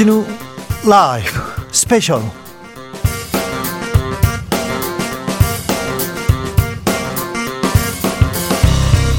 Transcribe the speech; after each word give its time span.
주진우 0.00 0.24
라이브 0.88 1.28
스페셜 1.72 2.22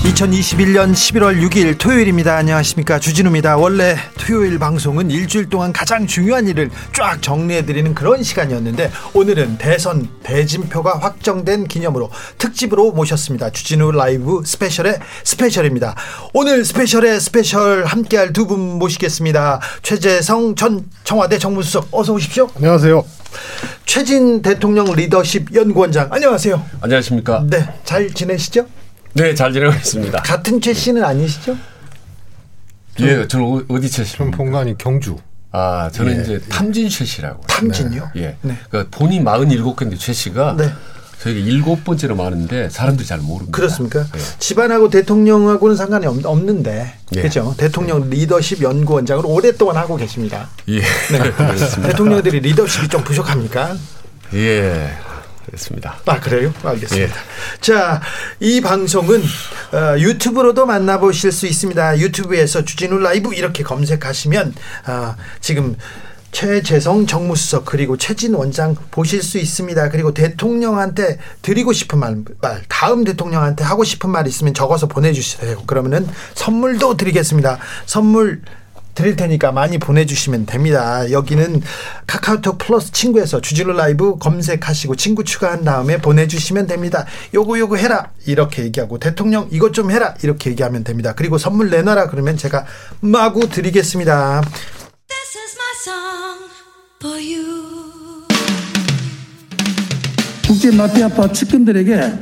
2021년 0.03 0.91
11월 0.93 1.39
6일 1.47 1.77
토요일입니다. 1.77 2.35
안녕하십니까. 2.35 2.97
주진우입니다. 2.97 3.57
원래 3.57 3.95
토요일 4.21 4.59
방송은 4.59 5.09
일주일 5.09 5.49
동안 5.49 5.73
가장 5.73 6.05
중요한 6.05 6.47
일을 6.47 6.69
쫙 6.95 7.19
정리해드리는 7.21 7.95
그런 7.95 8.21
시간이었는데 8.21 8.91
오늘은 9.15 9.57
대선 9.57 10.07
대진표가 10.21 10.99
확정된 10.99 11.67
기념으로 11.67 12.11
특집으로 12.37 12.91
모셨습니다. 12.91 13.49
주진우 13.49 13.91
라이브 13.91 14.43
스페셜의 14.45 14.99
스페셜입니다. 15.23 15.95
오늘 16.33 16.63
스페셜의 16.63 17.19
스페셜 17.19 17.85
함께할 17.85 18.31
두 18.31 18.51
분 18.51 18.59
모시겠습니다. 18.79 19.61
최재성 19.81 20.55
전 20.55 20.85
청와대 21.03 21.37
정무수석 21.39 21.87
어서 21.91 22.13
오십시오. 22.13 22.49
안녕하세요. 22.57 23.03
최진 23.85 24.41
대통령 24.41 24.85
리더십 24.93 25.55
연구원장 25.55 26.09
안녕하세요. 26.11 26.61
안녕하십니까. 26.81 27.45
네, 27.49 27.67
잘 27.85 28.13
지내시죠? 28.13 28.65
네, 29.13 29.33
잘 29.33 29.53
지내고 29.53 29.73
있습니다. 29.73 30.21
같은 30.21 30.59
최 30.59 30.73
씨는 30.73 31.03
아니시죠? 31.03 31.55
예, 33.01 33.27
저는 33.27 33.45
어- 33.45 33.63
어디? 33.67 33.89
전 33.89 34.31
본관이 34.31 34.77
경주. 34.77 35.17
아, 35.51 35.89
저는 35.91 36.17
예. 36.17 36.21
이제 36.21 36.39
탐진 36.49 36.87
최 36.89 37.03
씨라고. 37.05 37.41
탐진요? 37.47 38.11
예. 38.15 38.37
네. 38.41 38.57
그러니까 38.69 38.97
본이 38.97 39.19
47개인데 39.21 39.99
최 39.99 40.13
씨가 40.13 40.55
네. 40.57 40.71
저희가 41.21 41.39
일곱 41.39 41.83
번째로 41.83 42.15
많은데 42.15 42.69
사람들이 42.69 43.05
잘 43.07 43.19
모릅니다. 43.19 43.55
그렇습니다. 43.55 43.99
예. 43.99 44.19
집안하고 44.39 44.89
대통령하고는 44.89 45.75
상관이 45.75 46.05
없, 46.07 46.25
없는데 46.25 46.93
예. 47.15 47.19
그렇죠. 47.21 47.53
대통령 47.57 48.09
리더십 48.09 48.61
연구원장으로 48.61 49.29
오랫동안 49.29 49.75
하고 49.77 49.97
계십니다. 49.97 50.49
예. 50.69 50.79
네. 50.79 50.81
대통령들이 51.89 52.39
리더십이 52.39 52.87
좀 52.87 53.03
부족합니까? 53.03 53.75
예. 54.33 54.89
그렇습니다. 55.51 55.97
아 56.05 56.19
그래요? 56.19 56.53
알겠습니다. 56.63 57.13
예. 57.13 57.59
자, 57.59 58.01
이 58.39 58.61
방송은 58.61 59.21
어, 59.21 59.99
유튜브로도 59.99 60.65
만나보실 60.65 61.31
수 61.33 61.45
있습니다. 61.45 61.99
유튜브에서 61.99 62.63
주진우 62.63 62.99
라이브 62.99 63.33
이렇게 63.33 63.61
검색하시면 63.61 64.55
아, 64.85 65.17
지금 65.41 65.75
최재성 66.31 67.05
정무수석 67.05 67.65
그리고 67.65 67.97
최진 67.97 68.33
원장 68.33 68.75
보실 68.91 69.21
수 69.21 69.37
있습니다. 69.37 69.89
그리고 69.89 70.13
대통령한테 70.13 71.19
드리고 71.41 71.73
싶은 71.73 71.99
말, 71.99 72.23
말, 72.39 72.63
다음 72.69 73.03
대통령한테 73.03 73.65
하고 73.65 73.83
싶은 73.83 74.09
말 74.09 74.27
있으면 74.27 74.53
적어서 74.53 74.87
보내주세요. 74.87 75.63
그러면은 75.67 76.07
선물도 76.35 76.95
드리겠습니다. 76.95 77.59
선물 77.85 78.41
드릴 78.93 79.15
테니까 79.15 79.51
많이 79.51 79.77
보내주시면 79.77 80.45
됩니다. 80.45 81.09
여기는 81.11 81.61
카카오톡 82.07 82.57
플러스 82.57 82.91
친구에서 82.91 83.41
주진우 83.41 83.73
라이브 83.73 84.17
검색하시고 84.17 84.95
친구 84.95 85.23
추가한 85.23 85.63
다음에 85.63 85.97
보내주시면 85.97 86.67
됩니다. 86.67 87.05
요거 87.33 87.59
요거 87.59 87.77
해라 87.77 88.11
이렇게 88.25 88.63
얘기하고 88.63 88.99
대통령 88.99 89.47
이것 89.51 89.73
좀 89.73 89.91
해라 89.91 90.15
이렇게 90.23 90.49
얘기하면 90.51 90.83
됩니다. 90.83 91.13
그리고 91.15 91.37
선물 91.37 91.69
내놔라 91.69 92.09
그러면 92.09 92.37
제가 92.37 92.65
마구 92.99 93.49
드리겠습니다. 93.49 94.41
This 95.07 95.37
is 95.37 95.55
my 95.57 95.71
song 95.77 96.51
for 97.01 97.17
you. 97.17 97.71
국제 100.45 100.71
마피아파 100.71 101.31
측근들에게 101.31 102.13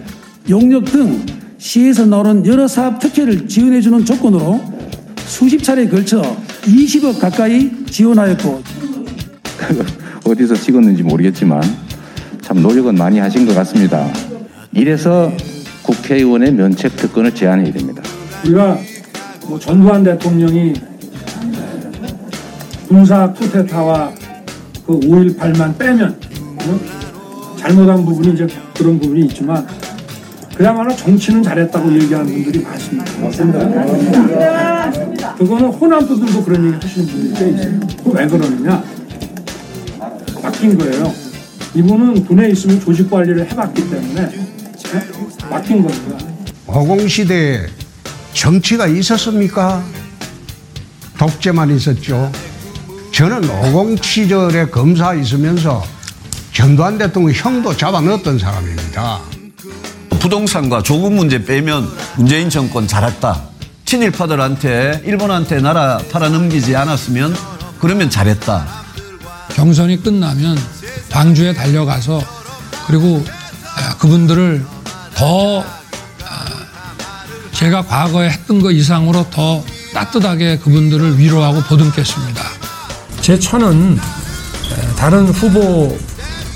용역 0.49 0.85
등 0.85 1.25
시에서 1.57 2.05
나오는 2.05 2.45
여러 2.45 2.67
사업 2.67 2.99
특혜를 2.99 3.47
지원해주는 3.47 4.05
조건으로 4.05 4.63
수십 5.25 5.63
차례에 5.63 5.87
걸쳐 5.89 6.21
20억 6.69 7.19
가까이 7.19 7.71
지원하였고 7.85 8.63
어디서 10.25 10.55
찍었는지 10.55 11.03
모르겠지만 11.03 11.61
참 12.41 12.61
노력은 12.61 12.95
많이 12.95 13.19
하신 13.19 13.45
것 13.45 13.55
같습니다. 13.55 14.07
이래서 14.73 15.31
국회의원의 15.83 16.53
면책 16.53 16.95
특권을 16.95 17.33
제한해야 17.33 17.73
됩니다. 17.73 18.03
우리가 18.45 18.77
뭐 19.47 19.59
전두환 19.59 20.03
대통령이 20.03 20.73
군사 22.87 23.31
쿠데타와 23.33 24.11
그 24.85 24.99
5.18만 24.99 25.77
빼면 25.77 26.19
어? 26.61 26.79
잘못한 27.57 28.03
부분이 28.05 28.33
이제 28.33 28.47
그런 28.75 28.99
부분이 28.99 29.27
있지만 29.27 29.67
그야말로 30.59 30.93
정치는 30.93 31.41
잘했다고 31.41 31.93
얘기하는 31.93 32.33
분들이 32.33 32.61
많습니다. 32.61 33.09
맞습니다. 33.21 33.63
그거는 35.37 35.69
호남분들도 35.69 36.43
그런 36.43 36.67
얘기 36.67 36.85
하시는 36.85 37.07
분들이 37.07 37.33
꽤 37.33 37.49
있어요. 37.51 37.79
왜 38.03 38.27
그러느냐? 38.27 38.83
바뀐 40.43 40.77
거예요. 40.77 41.13
이분은 41.75 42.25
군에 42.25 42.49
있으면 42.49 42.77
조직 42.81 43.09
관리를 43.09 43.49
해봤기 43.49 43.89
때문에 43.89 44.21
어? 44.21 45.49
바뀐 45.49 45.81
겁니다. 45.81 46.17
허공시대에 46.67 47.65
정치가 48.33 48.85
있었습니까? 48.85 49.81
독재만 51.17 51.73
있었죠. 51.73 52.29
저는 53.13 53.49
50 53.73 54.03
시절에 54.03 54.65
검사 54.65 55.13
있으면서 55.13 55.81
전두환 56.51 56.97
대통령 56.97 57.33
형도 57.33 57.73
잡아 57.77 58.01
넣었던 58.01 58.37
사람입니다. 58.37 59.38
부동산과 60.19 60.83
조국 60.83 61.13
문제 61.13 61.43
빼면 61.43 61.89
문재인 62.17 62.49
정권 62.49 62.87
잘했다. 62.87 63.41
친일파들한테 63.85 65.01
일본한테 65.05 65.61
나라 65.61 65.99
팔아넘기지 66.11 66.75
않았으면 66.75 67.35
그러면 67.79 68.09
잘했다. 68.09 68.67
경선이 69.55 70.03
끝나면 70.03 70.57
광주에 71.09 71.53
달려가서 71.53 72.21
그리고 72.85 73.23
아, 73.77 73.95
그분들을 73.97 74.63
더 75.15 75.61
아, 75.61 76.45
제가 77.53 77.83
과거에 77.83 78.29
했던 78.29 78.61
것 78.61 78.71
이상으로 78.71 79.25
더 79.31 79.63
따뜻하게 79.93 80.59
그분들을 80.59 81.17
위로하고 81.17 81.61
보듬겠습니다. 81.63 82.41
제 83.21 83.39
처는 83.39 83.97
에, 83.97 84.95
다른 84.95 85.27
후보 85.29 85.97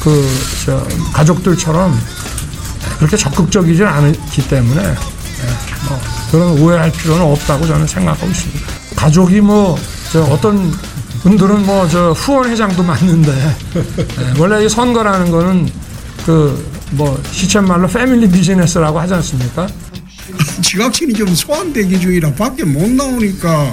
그 0.01 0.27
저, 0.65 0.85
가족들처럼 1.13 1.97
그렇게 3.03 3.17
적극적이지 3.17 3.83
않기 3.83 4.47
때문에 4.47 4.81
에, 4.81 4.85
뭐 5.89 5.99
그런 6.31 6.57
오해할 6.57 6.89
필요는 6.89 7.21
없다고 7.21 7.67
저는 7.67 7.85
생각하고 7.85 8.27
있습니다. 8.31 8.61
가족이 8.95 9.41
뭐 9.41 9.77
저 10.13 10.21
어떤 10.25 10.71
분들은 11.23 11.65
뭐 11.65 11.85
저 11.89 12.11
후원 12.11 12.49
회장도 12.49 12.81
맞는데 12.83 13.31
에, 13.31 14.39
원래 14.39 14.63
이 14.65 14.69
선거라는 14.69 15.31
거는 15.31 15.69
그 16.25 16.73
뭐 16.91 17.19
시쳇말로 17.31 17.87
패밀리 17.87 18.29
비즈니스라고 18.29 18.99
하지 18.99 19.15
않습니까? 19.15 19.67
지각신이 20.61 21.11
좀 21.15 21.33
소환되기 21.33 21.99
중이라 21.99 22.31
밖에 22.35 22.63
못 22.63 22.87
나오니까 22.87 23.71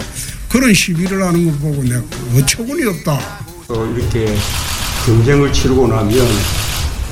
그런 0.49 0.73
시비를 0.73 1.23
하는 1.23 1.45
거 1.53 1.59
보고 1.59 1.83
내가 1.85 2.01
어처구니 2.35 2.83
없다. 2.87 3.12
어, 3.69 3.95
이렇게 3.95 4.35
경쟁을 5.05 5.53
치르고 5.53 5.87
나면 5.87 6.27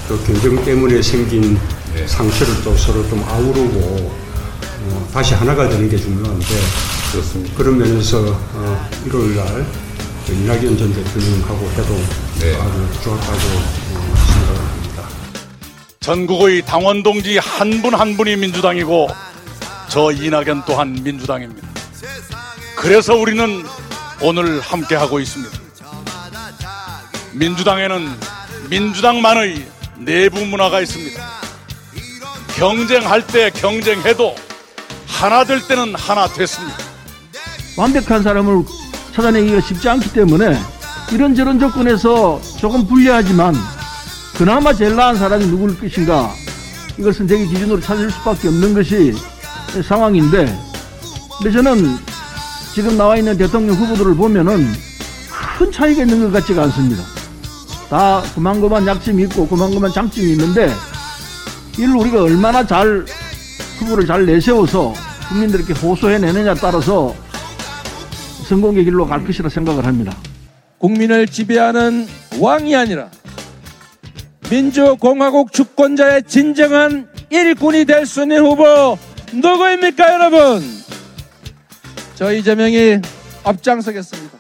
그 0.09 0.25
경쟁 0.27 0.65
때문에 0.65 1.03
생긴 1.03 1.59
상처를 2.07 2.63
또 2.63 2.77
서로 2.77 3.07
좀 3.09 3.23
아우르고 3.23 4.29
어, 4.81 5.09
다시 5.13 5.35
하나가 5.35 5.69
되는 5.69 5.89
게 5.89 5.97
중요한데 5.97 6.47
그렇습니다. 7.13 7.57
그런 7.57 7.79
면에서 7.79 8.19
어, 8.19 8.91
1월 9.07 9.35
날그 9.35 10.33
이낙연 10.33 10.77
전 10.77 10.93
대통령하고 10.93 11.71
해도 11.71 11.95
아주 12.61 13.03
좋았다고 13.03 13.39
어, 13.95 14.15
생각합니다. 14.33 15.09
전국의 16.01 16.63
당원 16.63 17.03
동지 17.03 17.39
한분한 17.39 18.17
분이 18.17 18.37
민주당이고 18.37 19.09
저 19.89 20.13
이낙연 20.13 20.65
또한 20.67 20.99
민주당입니다. 21.03 21.67
그래서 22.77 23.15
우리는 23.15 23.65
오늘 24.21 24.61
함께 24.61 24.95
하고 24.95 25.19
있습니다. 25.19 25.59
민주당에는 27.33 28.09
민주당만의 28.69 29.67
내부 29.99 30.45
문화가 30.45 30.81
있습니다. 30.81 31.48
경쟁할 32.59 33.25
때 33.25 33.51
경쟁해도 33.51 34.35
하나 35.07 35.45
될 35.45 35.65
때는 35.69 35.95
하나 35.95 36.27
됐습니다. 36.27 36.77
완벽한 37.77 38.25
사람을 38.25 38.65
찾아내기가 39.15 39.61
쉽지 39.61 39.89
않기 39.89 40.13
때문에 40.13 40.59
이런저런 41.13 41.61
조건에서 41.61 42.41
조금 42.59 42.85
불리하지만 42.85 43.55
그나마 44.37 44.73
제일 44.73 44.97
나은 44.97 45.17
사람이 45.17 45.47
누구일 45.47 45.79
것인가 45.79 46.33
이걸 46.99 47.13
선택의 47.13 47.47
기준으로 47.47 47.81
찾을 47.81 48.11
수밖에 48.11 48.49
없는 48.49 48.75
것이 48.75 49.15
상황인데 49.87 50.59
근데 51.39 51.53
저는 51.53 51.97
지금 52.75 52.97
나와 52.97 53.17
있는 53.17 53.39
대통령 53.39 53.77
후보들을 53.77 54.17
보면은 54.17 54.67
큰 55.57 55.71
차이가 55.71 56.03
있는 56.03 56.25
것 56.25 56.33
같지가 56.33 56.65
않습니다. 56.65 57.05
다 57.89 58.21
그만그만 58.35 58.85
약점이 58.85 59.23
있고 59.25 59.47
그만그만 59.47 59.93
장점이 59.93 60.33
있는데 60.33 60.75
이를 61.79 61.95
우리가 61.97 62.23
얼마나 62.23 62.67
잘 62.67 63.05
후보를 63.79 64.07
잘 64.07 64.27
내세워서 64.27 64.93
국민들에게 65.29 65.73
호소해내느냐에 65.75 66.55
따라서 66.55 67.15
성공의 68.49 68.85
길로 68.85 69.07
갈 69.07 69.25
것이라 69.25 69.49
생각을 69.49 69.87
합니다. 69.87 70.17
국민을 70.79 71.27
지배하는 71.29 72.09
왕이 72.41 72.75
아니라 72.75 73.09
민주공화국 74.51 75.53
주권자의 75.53 76.23
진정한 76.27 77.09
일꾼이 77.31 77.85
될 77.85 78.07
수 78.07 78.23
있는 78.23 78.41
후보 78.45 78.99
누구입니까 79.33 80.15
여러분? 80.15 80.63
저 82.15 82.33
이재명이 82.33 83.01
앞장서겠습니다. 83.45 84.39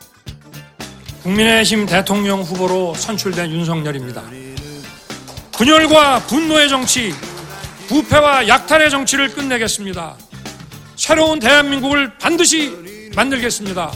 국민의힘 1.22 1.84
대통령 1.86 2.40
후보로 2.40 2.94
선출된 2.94 3.50
윤석열입니다. 3.50 4.22
분열과 5.52 6.20
분노의 6.20 6.68
정치, 6.70 7.12
부패와 7.88 8.46
약탈의 8.46 8.90
정치를 8.90 9.32
끝내겠습니다. 9.32 10.16
새로운 10.94 11.38
대한민국을 11.38 12.18
반드시 12.18 12.70
만들겠습니다. 13.16 13.90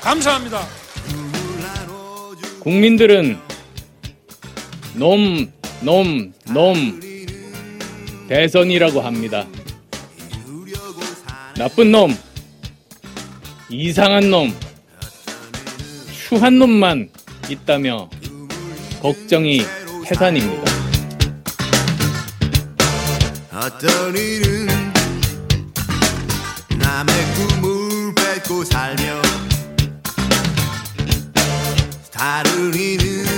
감사합니다. 0.00 0.66
국민들은 2.60 3.38
놈, 4.94 5.52
놈, 5.82 6.32
놈 6.46 7.00
대선이라고 8.28 9.02
합니다. 9.02 9.46
나쁜 11.56 11.92
놈, 11.92 12.16
이상한 13.68 14.30
놈, 14.30 14.54
추한 16.10 16.58
놈만 16.58 17.10
있다며 17.50 18.08
걱정이 19.02 19.60
태산입니다. 20.06 20.73
어떤 23.64 24.14
이는 24.14 24.66
남의 26.78 27.14
꿈을 27.34 28.14
뺏고 28.14 28.62
살며 28.62 29.22
다른 32.12 32.74
이는 32.74 33.33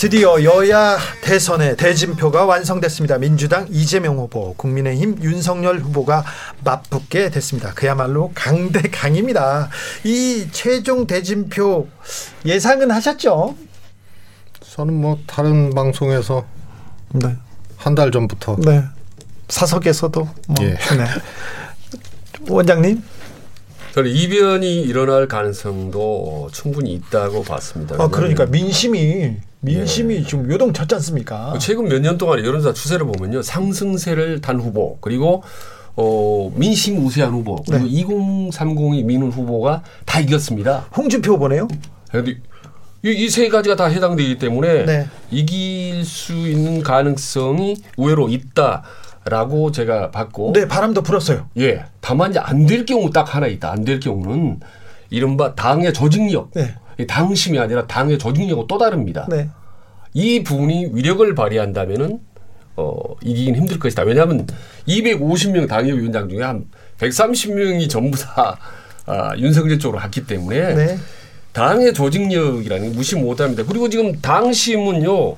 드디어 0.00 0.42
여야 0.44 0.96
대선의 1.20 1.76
대진표가 1.76 2.46
완성됐습니다. 2.46 3.18
민주당 3.18 3.66
이재명 3.68 4.16
후보, 4.16 4.54
국민의힘 4.54 5.18
윤석열 5.22 5.78
후보가 5.78 6.24
맞붙게 6.64 7.28
됐습니다. 7.28 7.74
그야말로 7.74 8.32
강대강입니다. 8.34 9.68
이 10.04 10.48
최종 10.52 11.06
대진표 11.06 11.86
예상은 12.46 12.90
하셨죠? 12.90 13.54
저는 14.62 14.94
뭐 14.94 15.18
다른 15.26 15.74
방송에서 15.74 16.46
한달 17.76 18.10
전부터 18.10 18.56
네. 18.64 18.82
사석에서도 19.48 20.28
뭐. 20.48 20.56
예. 20.62 20.68
네. 20.68 21.06
원장님? 22.48 23.02
저는 23.92 24.10
이변이 24.10 24.80
일어날 24.80 25.28
가능성도 25.28 26.48
충분히 26.54 26.94
있다고 26.94 27.42
봤습니다. 27.44 27.96
아 28.02 28.08
그러니까 28.08 28.46
민심이 28.46 29.36
민심이 29.60 30.24
지금 30.24 30.50
요동쳤지 30.50 30.94
않습니까? 30.96 31.54
최근 31.58 31.84
몇 31.88 32.00
년 32.00 32.16
동안 32.16 32.38
여론조사 32.44 32.72
추세를 32.72 33.06
보면요 33.06 33.42
상승세를 33.42 34.40
탄 34.40 34.58
후보 34.60 34.96
그리고 35.00 35.42
어, 35.96 36.50
민심 36.54 37.04
우세한 37.04 37.30
후보 37.32 37.56
그리고 37.68 37.84
2030이 37.86 39.04
미는 39.04 39.30
후보가 39.30 39.82
다 40.06 40.20
이겼습니다. 40.20 40.86
홍준표 40.96 41.32
후보네요. 41.34 41.68
그런데 42.10 42.36
이세 43.02 43.48
가지가 43.48 43.76
다 43.76 43.86
해당되기 43.86 44.38
때문에 44.38 44.84
네. 44.86 45.06
이길 45.30 46.04
수 46.04 46.32
있는 46.32 46.82
가능성이 46.82 47.76
의외로 47.96 48.28
있다 48.28 48.82
라고 49.24 49.70
제가 49.72 50.10
봤고. 50.10 50.52
네, 50.54 50.66
바람도 50.68 51.02
불었어요. 51.02 51.48
예. 51.58 51.84
다만 52.00 52.30
이제 52.30 52.38
안 52.40 52.66
될 52.66 52.86
경우 52.86 53.10
딱 53.10 53.34
하나 53.34 53.46
있다. 53.46 53.70
안 53.70 53.84
될 53.84 54.00
경우는 54.00 54.60
이른바 55.10 55.54
당의 55.54 55.92
조직력. 55.92 56.50
네. 56.54 56.74
이 57.00 57.06
당심이 57.06 57.58
아니라 57.58 57.86
당의 57.86 58.18
조직력하고 58.18 58.66
또 58.66 58.78
다릅니다. 58.78 59.26
네. 59.28 59.48
이 60.12 60.42
부분이 60.42 60.90
위력을 60.92 61.34
발휘한다면은 61.34 62.20
어, 62.76 62.94
이기긴 63.22 63.56
힘들 63.56 63.78
것이다. 63.78 64.02
왜냐하면 64.02 64.46
250명 64.88 65.68
당협위원장 65.68 66.28
중에 66.28 66.42
한 66.42 66.66
130명이 66.98 67.88
전부 67.88 68.18
다 68.18 68.58
아, 69.06 69.36
윤석열 69.38 69.78
쪽으로 69.78 69.98
갔기 70.00 70.26
때문에 70.26 70.74
네. 70.74 70.98
당의 71.52 71.92
조직력이라는 71.94 72.90
게 72.90 72.96
무시 72.96 73.16
못합니다. 73.16 73.64
그리고 73.66 73.88
지금 73.88 74.20
당심은요 74.20 75.36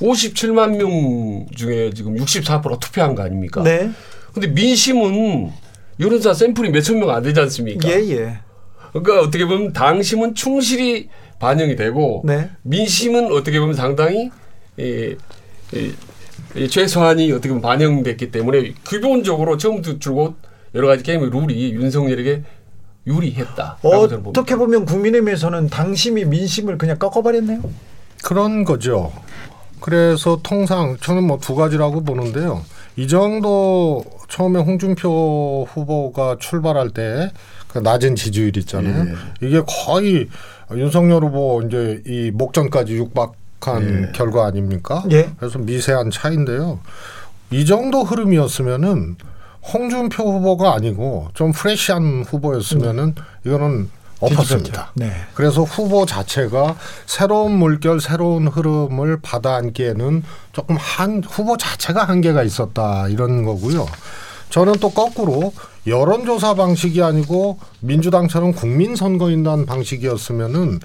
57만 0.00 0.76
명 0.76 1.46
중에 1.54 1.90
지금 1.94 2.16
64% 2.16 2.80
투표한 2.80 3.14
거 3.14 3.22
아닙니까? 3.22 3.62
네. 3.62 3.90
근데 4.32 4.48
민심은 4.48 5.50
여론조사 6.00 6.34
샘플이 6.34 6.70
몇천 6.70 6.98
명 6.98 7.10
안 7.10 7.22
되지 7.22 7.38
않습니까? 7.40 7.88
예, 7.88 7.94
예. 8.10 8.38
그러니까 9.02 9.20
어떻게 9.26 9.44
보면 9.44 9.72
당심은 9.72 10.34
충실히 10.34 11.08
반영이 11.40 11.76
되고 11.76 12.22
네. 12.24 12.48
민심은 12.62 13.32
어떻게 13.32 13.58
보면 13.60 13.74
상당히 13.74 14.30
이, 14.78 15.16
이, 15.74 15.92
이 16.56 16.68
최소한이 16.68 17.30
어떻게 17.32 17.48
보면 17.48 17.60
반영됐기 17.62 18.30
때문에 18.30 18.74
기본적으로 18.84 19.56
처음부터 19.56 19.98
줄곧 19.98 20.36
여러 20.74 20.86
가지 20.88 21.02
게임의 21.02 21.30
룰이 21.30 21.72
윤석열에게 21.72 22.42
유리했다. 23.06 23.78
어떻게 24.30 24.56
보면 24.56 24.86
국민의힘에서는 24.86 25.68
당심이 25.68 26.24
민심을 26.24 26.78
그냥 26.78 26.96
꺾어버렸네요. 26.98 27.60
그런 28.22 28.64
거죠. 28.64 29.12
그래서 29.80 30.40
통상 30.42 30.96
저는 31.00 31.24
뭐 31.24 31.38
두 31.38 31.54
가지라고 31.54 32.02
보는데요. 32.04 32.62
이 32.96 33.06
정도 33.06 34.02
처음에 34.28 34.60
홍준표 34.60 35.66
후보가 35.68 36.36
출발할 36.40 36.90
때 36.90 37.30
그 37.74 37.80
낮은 37.80 38.14
지지율 38.14 38.56
있잖아요. 38.56 39.16
이게 39.42 39.60
거의 39.66 40.28
윤석열 40.70 41.24
후보 41.24 41.60
이제 41.66 42.00
이 42.06 42.30
목전까지 42.30 42.94
육박한 42.94 44.12
결과 44.12 44.46
아닙니까? 44.46 45.02
예. 45.10 45.30
그래서 45.36 45.58
미세한 45.58 46.12
차인데요. 46.12 46.78
이 47.50 47.66
정도 47.66 48.04
흐름이었으면은 48.04 49.16
홍준표 49.72 50.22
후보가 50.22 50.72
아니고 50.72 51.30
좀 51.34 51.50
프레시한 51.50 52.24
후보였으면은 52.28 53.16
이거는 53.44 53.90
엎었습니다. 54.20 54.92
네. 54.94 55.10
그래서 55.34 55.64
후보 55.64 56.06
자체가 56.06 56.76
새로운 57.06 57.52
물결, 57.58 58.00
새로운 58.00 58.46
흐름을 58.46 59.18
받아안기에는 59.20 60.22
조금 60.52 60.76
한 60.78 61.24
후보 61.24 61.56
자체가 61.56 62.04
한계가 62.04 62.44
있었다 62.44 63.08
이런 63.08 63.44
거고요. 63.44 63.86
저는 64.50 64.74
또 64.74 64.90
거꾸로 64.90 65.52
여론조사 65.86 66.54
방식이 66.54 67.02
아니고 67.02 67.58
민주당처럼 67.80 68.52
국민선거인단 68.52 69.66
방식이었으면은 69.66 70.80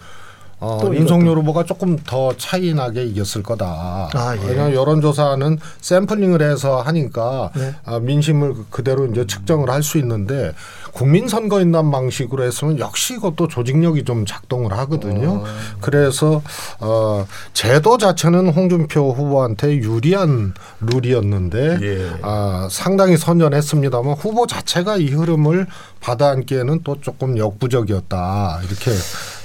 어, 0.61 0.77
또 0.81 0.93
윤석열 0.93 1.37
후보가 1.37 1.63
조금 1.63 1.95
더 2.05 2.35
차이 2.35 2.73
나게 2.73 3.05
이겼을 3.05 3.43
거다. 3.43 4.09
아, 4.13 4.35
예. 4.35 4.45
왜냐하면 4.45 4.73
여론조사는 4.75 5.57
샘플링을 5.79 6.41
해서 6.41 6.81
하니까 6.81 7.49
네. 7.55 7.73
아, 7.85 7.99
민심을 7.99 8.53
그- 8.53 8.65
그대로 8.69 9.05
이제 9.05 9.25
측정을 9.25 9.69
할 9.69 9.83
수 9.83 9.97
있는데 9.99 10.51
국민선거인단 10.93 11.91
방식으로 11.91 12.43
했으면 12.43 12.79
역시 12.79 13.15
이것도 13.15 13.48
조직력이 13.48 14.03
좀 14.03 14.25
작동을 14.25 14.72
하거든요. 14.79 15.43
그래서 15.81 16.41
어, 16.79 17.25
제도 17.53 17.98
자체는 17.98 18.50
홍준표 18.50 19.12
후보한테 19.13 19.77
유리한 19.77 20.53
룰이었는데 20.81 22.19
아, 22.22 22.67
상당히 22.72 23.17
선전했습니다만 23.17 24.13
후보 24.13 24.48
자체가 24.48 24.98
이 24.98 25.08
흐름을 25.10 25.67
받아안기에는 26.01 26.81
또 26.84 27.00
조금 27.01 27.38
역부족이었다 27.38 28.62
이렇게 28.67 28.91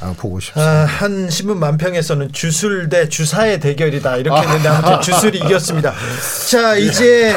아, 0.01 0.15
보고 0.17 0.41
싶습니다. 0.41 0.71
아, 0.71 0.85
한 0.85 1.29
신문 1.31 1.59
만평에서는 1.59 2.33
주술 2.33 2.89
대 2.89 3.09
주사의 3.09 3.61
대결이다 3.61 4.17
이렇게 4.19 4.41
했는데 4.47 4.69
아무튼 4.69 5.01
주술이 5.01 5.39
이겼습니다. 5.39 5.93
자 6.51 6.77
이제 6.77 7.35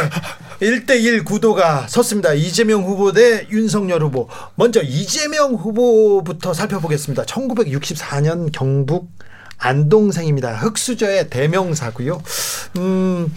1대1 0.62 1.24
구도가 1.24 1.88
섰습니다. 1.88 2.34
이재명 2.34 2.84
후보 2.84 3.12
대 3.12 3.48
윤석열 3.52 4.02
후보. 4.02 4.28
먼저 4.56 4.82
이재명 4.82 5.54
후보부터 5.54 6.54
살펴보겠습니다. 6.54 7.24
1964년 7.24 8.50
경북 8.52 9.10
안동생입니다. 9.60 10.56
흑수저의 10.56 11.30
대명사고요. 11.30 12.22
음, 12.78 13.34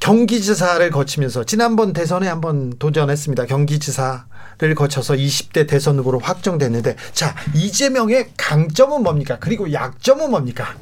경기지사를 0.00 0.90
거치면서 0.90 1.44
지난번 1.44 1.92
대선에 1.92 2.26
한번 2.26 2.72
도전했습니다. 2.78 3.46
경기지사를 3.46 4.74
거쳐서 4.76 5.14
20대 5.14 5.68
대선 5.68 5.98
후보로 5.98 6.18
확정됐는데 6.18 6.96
자 7.12 7.36
이재명의 7.54 8.30
강점은 8.36 9.04
뭡니까? 9.04 9.36
그리고 9.38 9.72
약점은 9.72 10.30
뭡니까? 10.30 10.74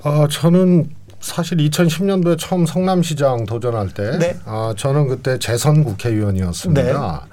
어, 0.00 0.26
저는 0.28 0.90
사실 1.24 1.56
2010년도에 1.56 2.36
처음 2.38 2.66
성남시장 2.66 3.46
도전할 3.46 3.88
때, 3.88 4.18
네. 4.18 4.38
아, 4.44 4.74
저는 4.76 5.08
그때 5.08 5.38
재선 5.38 5.82
국회의원이었습니다. 5.82 7.26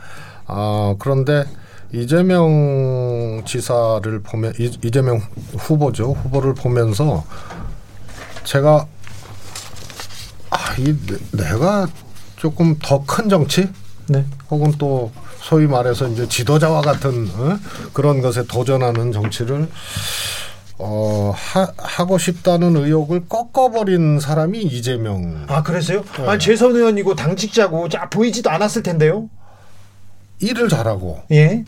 아, 0.48 0.96
그런데 0.98 1.44
이재명 1.92 3.44
지사를 3.46 4.22
보면 4.24 4.54
이- 4.58 4.78
이재명 4.86 5.22
후보죠 5.58 6.14
후보를 6.14 6.54
보면서 6.54 7.26
제가 8.46 8.88
아, 10.52 10.58
이 10.78 10.96
내- 11.06 11.38
내가 11.44 11.88
조금 12.38 12.78
더 12.82 13.04
큰 13.06 13.28
정치, 13.28 13.68
네. 14.08 14.26
혹은 14.50 14.72
또 14.78 15.12
소위 15.42 15.68
말해서 15.68 16.08
이제 16.08 16.26
지도자와 16.30 16.80
같은 16.82 17.30
어? 17.36 17.60
그런 17.92 18.22
것에 18.22 18.46
도전하는 18.48 19.12
정치를 19.12 19.68
어, 20.84 21.32
하, 21.36 21.68
하고 21.78 22.18
싶다는 22.18 22.76
의욕을 22.76 23.28
꺾어버린 23.30 24.20
사람이 24.20 24.60
이재명. 24.62 25.46
아 25.48 25.62
그래서요? 25.62 26.04
네. 26.18 26.28
아니 26.28 26.40
재선 26.40 26.76
의원이고 26.76 27.16
당직자고 27.16 27.88
자 27.90 28.10
보이지도 28.10 28.50
않았을 28.50 28.82
텐데요. 28.84 29.30
일을 30.40 30.70
잘하고 30.70 31.20
예. 31.32 31.64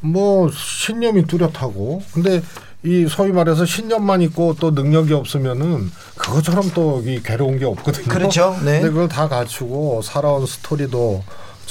뭐 0.00 0.50
신념이 0.50 1.26
뚜렷하고 1.26 2.02
근데 2.12 2.42
이 2.84 3.06
소위 3.08 3.32
말해서 3.32 3.64
신념만 3.64 4.20
있고 4.22 4.54
또 4.58 4.70
능력이 4.72 5.12
없으면은 5.12 5.90
그것처럼 6.16 6.70
또 6.74 7.02
이 7.04 7.20
괴로운 7.22 7.58
게 7.58 7.64
없거든요. 7.64 8.06
그렇죠. 8.08 8.56
네. 8.64 8.80
근데 8.80 8.88
그걸 8.88 9.08
다 9.08 9.28
갖추고 9.28 10.02
살아온 10.02 10.44
스토리도 10.44 11.22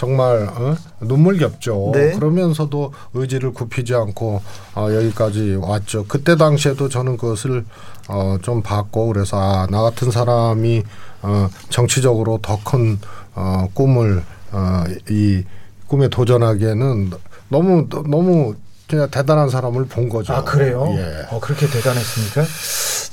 정말 0.06 0.48
어? 0.52 0.76
눈물겹죠. 1.00 1.92
네. 1.94 2.12
그러면서도 2.12 2.94
의지를 3.14 3.54
굽히지 3.54 3.96
않고 3.96 4.42
어, 4.76 4.88
여기까지 4.94 5.58
왔죠. 5.62 6.06
그때 6.08 6.36
당시에도 6.36 6.90
저는 6.90 7.18
그것을 7.18 7.66
어, 8.10 8.38
좀 8.42 8.62
봤고 8.62 9.08
그래서 9.08 9.38
아, 9.40 9.68
나 9.72 9.82
같은 9.82 10.12
사람이 10.12 10.84
어, 11.22 11.50
정치적으로 11.70 12.40
더 12.42 12.60
큰 12.64 13.00
어, 13.36 13.68
꿈을 13.74 14.24
어, 14.52 14.84
이 15.10 15.44
꿈에 15.88 16.08
도전하기에는 16.10 17.12
너무 17.50 17.88
너무 17.90 18.56
그냥 18.88 19.10
대단한 19.10 19.50
사람을 19.50 19.86
본 19.86 20.10
거죠. 20.10 20.34
아 20.34 20.44
그래요? 20.44 20.88
예. 20.98 21.26
어 21.32 21.40
그렇게 21.40 21.68
대단했습니까? 21.68 22.44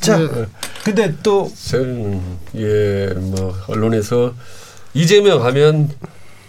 자, 0.01 0.19
근데 0.85 1.15
또 1.23 1.51
저는 1.69 2.21
예뭐 2.55 3.55
언론에서 3.69 4.35
이재명 4.95 5.45
하면 5.45 5.89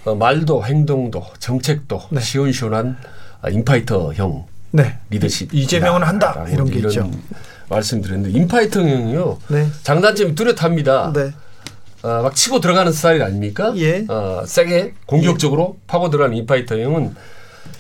어, 0.06 0.16
말도 0.16 0.66
행동도 0.66 1.24
정책도 1.40 2.02
시원시원한 2.20 2.98
아, 3.42 3.50
인파이터형 3.50 4.46
네. 4.72 4.98
리더십 5.10 5.54
이재명은 5.54 6.04
한다 6.04 6.46
이런 6.50 6.70
게 6.70 6.80
있죠. 6.80 7.10
말씀드렸는데 7.70 8.38
인파이터형이요 8.38 9.40
네. 9.50 9.68
장단점이 9.84 10.36
뚜렷합니다. 10.36 11.14
네. 11.14 11.32
아, 12.02 12.22
막 12.22 12.36
치고 12.36 12.60
들어가는 12.60 12.92
스타일 12.92 13.24
아닙니까? 13.24 13.74
예. 13.78 14.06
어, 14.10 14.44
세게 14.46 14.94
공격적으로 15.06 15.78
파고 15.88 16.10
들어가는 16.10 16.36
인파이터형은 16.38 17.16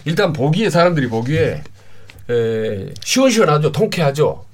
일단 0.06 0.32
보기에 0.32 0.70
사람들이 0.70 1.10
보기에 1.10 1.62
에, 2.30 2.94
시원시원하죠, 3.03 3.74
통쾌하죠. 3.74 4.46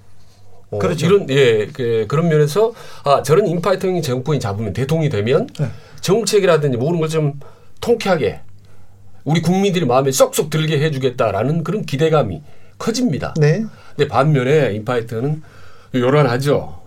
어, 0.71 0.79
그렇죠. 0.79 1.05
이런 1.05 1.29
예 1.29 1.67
그, 1.67 2.05
그런 2.07 2.29
면에서 2.29 2.73
아 3.03 3.21
저런 3.23 3.47
인파이터형이 3.47 4.01
정권이 4.01 4.39
잡으면 4.39 4.73
대통령이 4.73 5.09
되면 5.09 5.47
네. 5.59 5.67
정책이라든지 6.01 6.77
모든 6.77 6.99
걸좀 6.99 7.39
통쾌하게 7.81 8.41
우리 9.23 9.41
국민들이 9.41 9.85
마음에 9.85 10.11
쏙쏙 10.11 10.49
들게 10.49 10.79
해주겠다라는 10.79 11.63
그런 11.63 11.85
기대감이 11.85 12.41
커집니다. 12.77 13.33
네. 13.37 13.65
근데 13.95 14.07
반면에 14.07 14.73
인파이터는 14.73 15.43
요란하죠. 15.93 16.79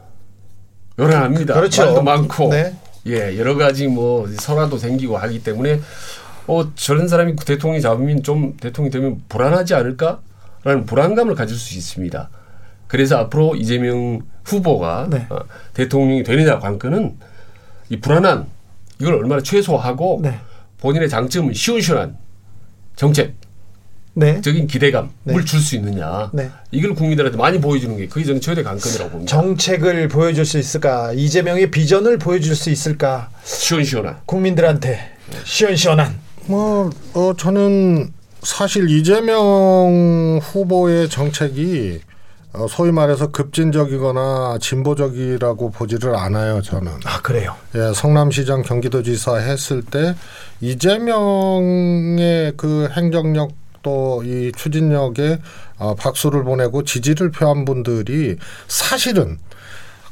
요란합니다. 0.99 1.54
그렇죠. 1.54 1.84
말도 1.84 2.02
많고 2.02 2.49
네. 2.49 2.75
예 3.06 3.37
여러 3.38 3.56
가지 3.56 3.88
뭐 3.88 4.28
설화도 4.28 4.78
생기고 4.78 5.16
하기 5.18 5.42
때문에 5.42 5.80
어 6.46 6.75
저런 6.75 7.08
사람이 7.08 7.37
대통령이 7.37 7.80
잡으면 7.80 8.22
좀 8.22 8.56
대통령이 8.58 8.90
되면 8.90 9.22
불안하지 9.28 9.75
않을까라는 9.75 10.87
불안감을 10.87 11.34
가질 11.34 11.56
수 11.56 11.76
있습니다. 11.76 12.30
그래서 12.87 13.16
앞으로 13.18 13.56
이재명 13.56 14.20
후보가 14.44 15.08
네. 15.11 15.26
어, 15.30 15.38
대통령이 15.75 16.22
되느냐 16.22 16.58
관건은 16.58 17.16
이 17.88 18.00
불안한 18.00 18.46
이걸 19.00 19.14
얼마나 19.14 19.42
최소화하고 19.42 20.20
네. 20.22 20.38
본인의 20.83 21.09
장점은 21.09 21.55
시원시원한 21.55 22.19
정책 22.97 23.37
네. 24.15 24.41
적인 24.43 24.67
기대감을 24.67 25.11
네. 25.23 25.45
줄수 25.45 25.77
있느냐 25.77 26.31
네. 26.35 26.51
이걸 26.73 26.95
국민들한테 26.95 27.39
많이 27.39 27.61
보여주는 27.61 27.97
게 27.97 28.09
그게 28.09 28.27
저는 28.27 28.41
최대 28.41 28.65
관건이라고 28.65 29.11
봅니다. 29.11 29.31
정책을 29.31 30.09
보여줄 30.09 30.45
수 30.45 30.59
있을까? 30.59 31.12
이재명의 31.12 31.71
비전을 31.71 32.19
보여줄 32.19 32.57
수 32.57 32.69
있을까? 32.69 33.31
시원시원한 33.45 34.19
국민들한테 34.27 35.12
시원시원한. 35.45 36.19
뭐, 36.47 36.91
어, 37.15 37.33
저는 37.39 38.12
사실 38.43 38.91
이재명 38.91 40.41
후보의 40.43 41.09
정책이 41.09 42.01
어, 42.03 42.12
소위 42.68 42.92
말해서 42.92 43.28
급진적이거나 43.28 44.59
진보적이라고 44.61 45.71
보지를 45.71 46.14
않아요, 46.16 46.61
저는. 46.62 46.92
아, 47.04 47.21
그래요? 47.23 47.56
예, 47.75 47.92
성남시장 47.94 48.62
경기도지사 48.62 49.37
했을 49.37 49.82
때 49.82 50.14
이재명의 50.61 52.52
그 52.56 52.88
행정력 52.92 53.52
또 53.82 54.23
이 54.25 54.52
추진력에 54.56 55.38
어, 55.78 55.94
박수를 55.97 56.44
보내고 56.44 56.85
지지를 56.85 57.32
표한 57.32 57.64
분들이 57.64 58.37
사실은 58.68 59.38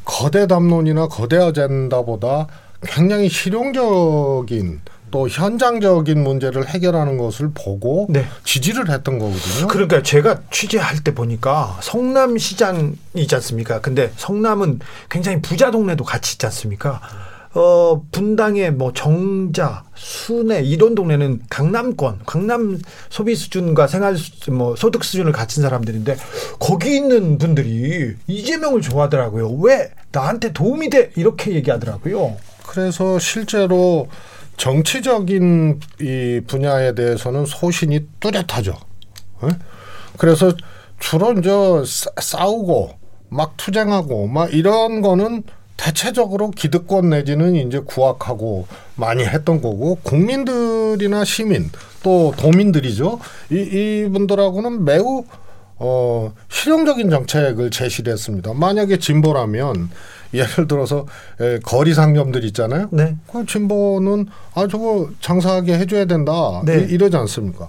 거대 0.05 0.49
담론이나 0.49 1.07
거대 1.07 1.37
아젠다보다 1.37 2.49
굉장히 2.83 3.29
실용적인 3.29 4.81
또 5.11 5.29
현장적인 5.29 6.23
문제를 6.23 6.69
해결하는 6.69 7.19
것을 7.19 7.51
보고 7.55 8.09
지지를 8.45 8.91
했던 8.91 9.19
거거든요. 9.19 9.67
그러니까 9.69 10.03
제가 10.03 10.43
취재할 10.51 11.03
때 11.03 11.15
보니까 11.15 11.79
성남시장이지 11.83 13.35
않습니까? 13.35 13.81
근데 13.81 14.13
성남은 14.17 14.81
굉장히 15.09 15.41
부자 15.43 15.71
동네도 15.71 16.05
같이 16.05 16.35
있지 16.35 16.47
않습니까? 16.47 17.01
어, 17.53 18.01
분당에 18.13 18.71
뭐 18.71 18.93
정자, 18.93 19.83
순회 19.97 20.63
이런 20.63 20.95
동네는 20.95 21.41
강남권, 21.51 22.21
강남 22.25 22.79
소비 23.09 23.35
수준과 23.35 23.89
생활 23.89 24.17
수, 24.17 24.53
뭐 24.53 24.77
소득 24.77 25.03
수준을 25.03 25.33
갖춘 25.33 25.65
사람들인데 25.65 26.17
거기 26.61 26.95
있는 26.95 27.39
분들이 27.39 28.15
이재명을 28.29 28.83
좋아하더라고요. 28.83 29.51
왜 29.63 29.91
나한테 30.13 30.53
도움이 30.53 30.91
돼? 30.91 31.11
이렇게 31.17 31.53
얘기하더라고요. 31.55 32.37
그래서 32.69 33.19
실제로 33.19 34.09
정치적인 34.61 35.81
이 36.03 36.41
분야에 36.47 36.95
대해서는 36.95 37.47
소신이 37.47 38.01
뚜렷하죠. 38.21 38.75
예? 39.45 39.49
그래서 40.19 40.53
주로 40.99 41.33
이제 41.33 41.51
싸- 41.87 42.11
싸우고 42.21 42.91
막 43.31 43.57
투쟁하고 43.57 44.27
막 44.27 44.53
이런 44.53 45.01
거는 45.01 45.45
대체적으로 45.79 46.51
기득권 46.51 47.09
내지는 47.09 47.55
이제 47.55 47.79
구악하고 47.81 48.67
많이 48.97 49.25
했던 49.25 49.63
거고 49.63 49.95
국민들이나 50.03 51.25
시민 51.25 51.71
또 52.03 52.35
도민들이죠. 52.37 53.19
이 53.51 54.05
이분들하고는 54.05 54.85
매우 54.85 55.25
어, 55.79 56.35
실용적인 56.51 57.09
정책을 57.09 57.71
제시를 57.71 58.13
했습니다. 58.13 58.53
만약에 58.53 58.99
진보라면 58.99 59.89
예를 60.33 60.69
들어서 60.69 61.07
에, 61.41 61.59
거리 61.61 61.95
상점들 61.95 62.45
있잖아요. 62.45 62.89
네. 62.93 63.17
그 63.31 63.45
진보는 63.47 64.27
아 64.55 64.67
저거 64.69 65.11
장사하게 65.21 65.79
해줘야 65.79 66.05
된다 66.05 66.63
네. 66.65 66.87
이, 66.89 66.93
이러지 66.93 67.17
않습니까? 67.17 67.69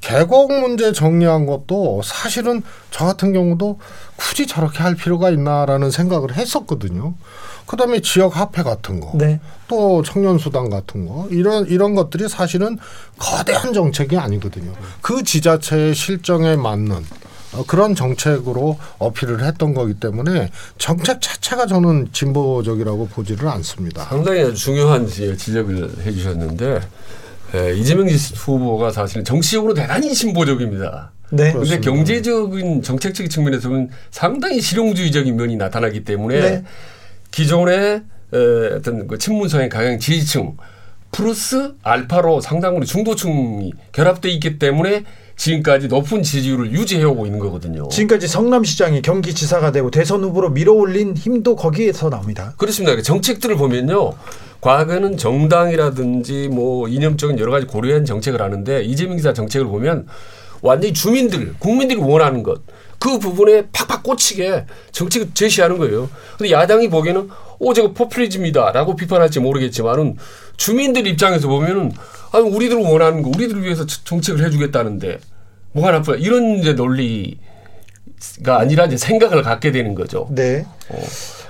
계곡 0.00 0.52
문제 0.52 0.92
정리한 0.92 1.46
것도 1.46 2.02
사실은 2.04 2.62
저 2.90 3.06
같은 3.06 3.32
경우도 3.32 3.80
굳이 4.16 4.46
저렇게 4.46 4.78
할 4.78 4.94
필요가 4.94 5.30
있나라는 5.30 5.90
생각을 5.90 6.36
했었거든요. 6.36 7.14
그다음에 7.66 8.00
지역 8.00 8.36
화폐 8.36 8.62
같은 8.62 9.00
거, 9.00 9.10
네. 9.14 9.40
또 9.66 10.04
청년 10.04 10.38
수당 10.38 10.70
같은 10.70 11.06
거 11.06 11.26
이런 11.30 11.66
이런 11.66 11.96
것들이 11.96 12.28
사실은 12.28 12.78
거대한 13.18 13.72
정책이 13.72 14.16
아니거든요. 14.16 14.72
그 15.00 15.24
지자체의 15.24 15.94
실정에 15.94 16.54
맞는 16.54 16.94
어, 16.94 17.02
그런 17.64 17.94
정책으로 17.94 18.78
어필을 18.98 19.44
했던 19.44 19.74
거기 19.74 19.94
때문에 19.94 20.50
정책 20.78 21.20
자체가 21.20 21.66
저는 21.66 22.08
진보적이라고 22.12 23.08
보지를 23.08 23.48
않습니다. 23.48 24.04
상당히 24.04 24.54
중요한 24.54 25.06
지- 25.06 25.36
지적을 25.36 25.90
해주셨는데 26.04 26.80
에, 27.54 27.74
이재명 27.76 28.08
후보가 28.08 28.90
사실은 28.90 29.24
정치적으로 29.24 29.72
대단히 29.74 30.12
진보적입니다. 30.12 31.12
네. 31.30 31.52
그런데 31.52 31.80
경제적인 31.80 32.82
정책적인 32.82 33.30
측면에서는 33.30 33.90
상당히 34.10 34.60
실용주의적인 34.60 35.34
면이 35.36 35.56
나타나기 35.56 36.04
때문에 36.04 36.40
네. 36.40 36.64
기존의 37.30 38.02
에, 38.32 38.38
어떤 38.74 39.06
그 39.06 39.18
친문성의 39.18 39.68
강행 39.68 39.98
지지층 39.98 40.56
플러스 41.16 41.72
알파로 41.82 42.42
상당으로 42.42 42.84
중도층이 42.84 43.72
결합돼 43.92 44.28
있기 44.32 44.58
때문에 44.58 45.04
지금까지 45.36 45.88
높은 45.88 46.22
지지율을 46.22 46.72
유지해오고 46.72 47.24
있는 47.24 47.38
거거든요. 47.38 47.88
지금까지 47.88 48.28
성남시장이 48.28 49.00
경기지사가 49.00 49.72
되고 49.72 49.90
대선 49.90 50.22
후보로 50.24 50.50
밀어올린 50.50 51.16
힘도 51.16 51.56
거기에서 51.56 52.10
나옵니다. 52.10 52.52
그렇습니다. 52.58 52.94
그 52.94 53.02
정책들을 53.02 53.56
보면요. 53.56 54.12
과거에는 54.60 55.16
정당이라든지 55.16 56.48
뭐 56.48 56.86
이념적인 56.86 57.38
여러 57.38 57.50
가지 57.50 57.66
고려한 57.66 58.04
정책을 58.04 58.42
하는데 58.42 58.82
이재명 58.82 59.16
기사 59.16 59.32
정책을 59.32 59.66
보면 59.68 60.06
완전히 60.60 60.92
주민들, 60.92 61.54
국민들이 61.58 61.98
원하는 61.98 62.42
것. 62.42 62.60
그 62.98 63.18
부분에 63.18 63.68
팍팍 63.72 64.02
꽂히게 64.02 64.66
정책을 64.92 65.28
제시하는 65.32 65.78
거예요. 65.78 66.10
근데 66.36 66.50
야당이 66.50 66.88
보기에는 66.90 67.28
오 67.58 67.72
저거 67.72 67.92
포퓰리즘이다라고 67.92 68.96
비판할지 68.96 69.40
모르겠지만은 69.40 70.16
주민들 70.56 71.06
입장에서 71.06 71.48
보면은 71.48 71.92
아 72.32 72.38
우리들 72.38 72.76
원하는 72.76 73.22
거 73.22 73.30
우리들 73.30 73.56
을 73.56 73.62
위해서 73.62 73.86
정책을 73.86 74.44
해주겠다는데 74.44 75.18
뭐가 75.72 75.92
나쁘다 75.92 76.18
이런 76.18 76.58
이제 76.58 76.72
논리가 76.72 77.38
아니라 78.58 78.86
이제 78.86 78.96
생각을 78.96 79.42
갖게 79.42 79.72
되는 79.72 79.94
거죠. 79.94 80.28
네. 80.30 80.66
어. 80.88 81.02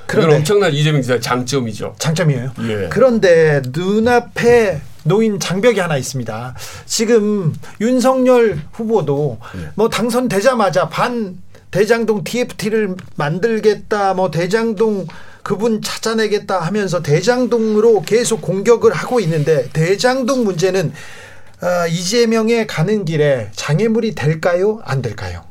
그건 0.07 0.33
엄청난 0.33 0.73
이재명 0.73 1.03
지사의 1.03 1.21
장점이죠. 1.21 1.97
장점이에요. 1.99 2.53
예. 2.61 2.89
그런데 2.91 3.61
눈앞에 3.73 4.81
놓인 5.03 5.41
장벽이 5.41 5.79
하나 5.79 5.97
있습니다. 5.97 6.55
지금 6.85 7.55
윤석열 7.81 8.61
후보도 8.73 9.39
예. 9.57 9.71
뭐 9.75 9.89
당선되자마자 9.89 10.89
반 10.89 11.39
대장동 11.71 12.25
TFT를 12.25 12.95
만들겠다, 13.17 14.15
뭐 14.15 14.31
대장동 14.31 15.07
그분 15.47 15.81
찾아내겠다 15.81 16.59
하면서 16.59 17.05
대장동으로 17.05 18.03
계속 18.03 18.43
공격을 18.43 18.93
하고 18.93 19.21
있는데 19.21 19.69
대장동 19.73 20.43
문제는 20.43 20.93
아, 21.61 21.87
이재명의 21.87 22.67
가는 22.67 23.05
길에 23.05 23.49
장애물이 23.55 24.17
될까요? 24.17 24.81
안 24.85 25.03
될까요? 25.03 25.45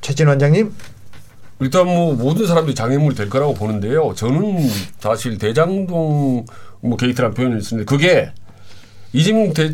최진 0.00 0.26
원장님. 0.26 0.74
일단 1.60 1.86
뭐 1.86 2.14
모든 2.14 2.48
사람들이 2.48 2.74
장애물이 2.74 3.14
될 3.14 3.30
거라고 3.30 3.54
보는데요. 3.54 4.14
저는 4.16 4.68
사실 4.98 5.38
대장동 5.38 6.46
뭐 6.80 6.96
게이트라는 6.96 7.32
표현을 7.32 7.62
쓰는데 7.62 7.84
그게 7.84 8.32
이재명 9.12 9.54
대 9.54 9.70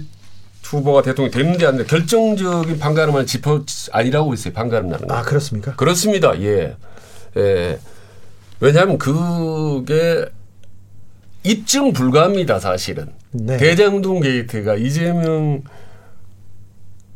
후보가 0.65 1.01
대통령이 1.01 1.33
됐는지 1.33 1.65
안 1.65 1.79
됐는지 1.79 1.91
결정적인 1.91 2.79
판가름을 2.79 3.25
짚어 3.25 3.65
아니라고 3.93 4.35
했어요. 4.35 4.53
판가름이라는 4.53 5.09
거. 5.09 5.15
아 5.15 5.23
그렇습니까? 5.23 5.75
그렇습니다. 5.77 6.39
예. 6.43 6.77
예. 7.39 7.79
왜냐하면 8.61 8.99
그게 8.99 10.27
입증 11.43 11.93
불가합니다. 11.93 12.59
사실은. 12.59 13.09
네. 13.31 13.57
대장동 13.57 14.21
게이트가 14.21 14.77
이재명 14.77 15.63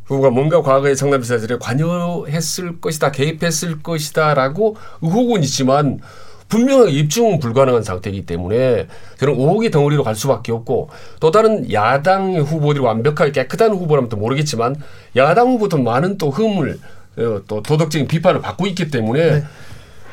후보가 0.04 0.30
뭔가 0.30 0.60
과거의 0.62 0.96
성남시 0.96 1.28
사실에 1.28 1.56
관여했을 1.58 2.80
것이다, 2.80 3.12
개입했을 3.12 3.82
것이다라고 3.82 4.76
의혹은 5.02 5.42
있지만 5.44 6.00
분명하게 6.48 6.90
입증 6.90 7.38
불가능한 7.38 7.84
상태이기 7.84 8.26
때문에 8.26 8.88
저는 9.18 9.34
의혹의 9.34 9.70
덩어리로 9.70 10.02
갈 10.02 10.16
수밖에 10.16 10.50
없고 10.50 10.90
또 11.20 11.30
다른 11.30 11.72
야당 11.72 12.36
후보들이 12.36 12.84
완벽하게 12.84 13.30
깨끗한 13.30 13.70
후보라면 13.70 14.08
또 14.08 14.16
모르겠지만 14.16 14.74
야당 15.14 15.48
후보도 15.52 15.78
많은 15.78 16.18
또 16.18 16.30
흠을 16.30 16.78
어, 17.18 17.40
또 17.46 17.62
도덕적인 17.62 18.08
비판을 18.08 18.40
받고 18.40 18.66
있기 18.66 18.90
때문에 18.90 19.44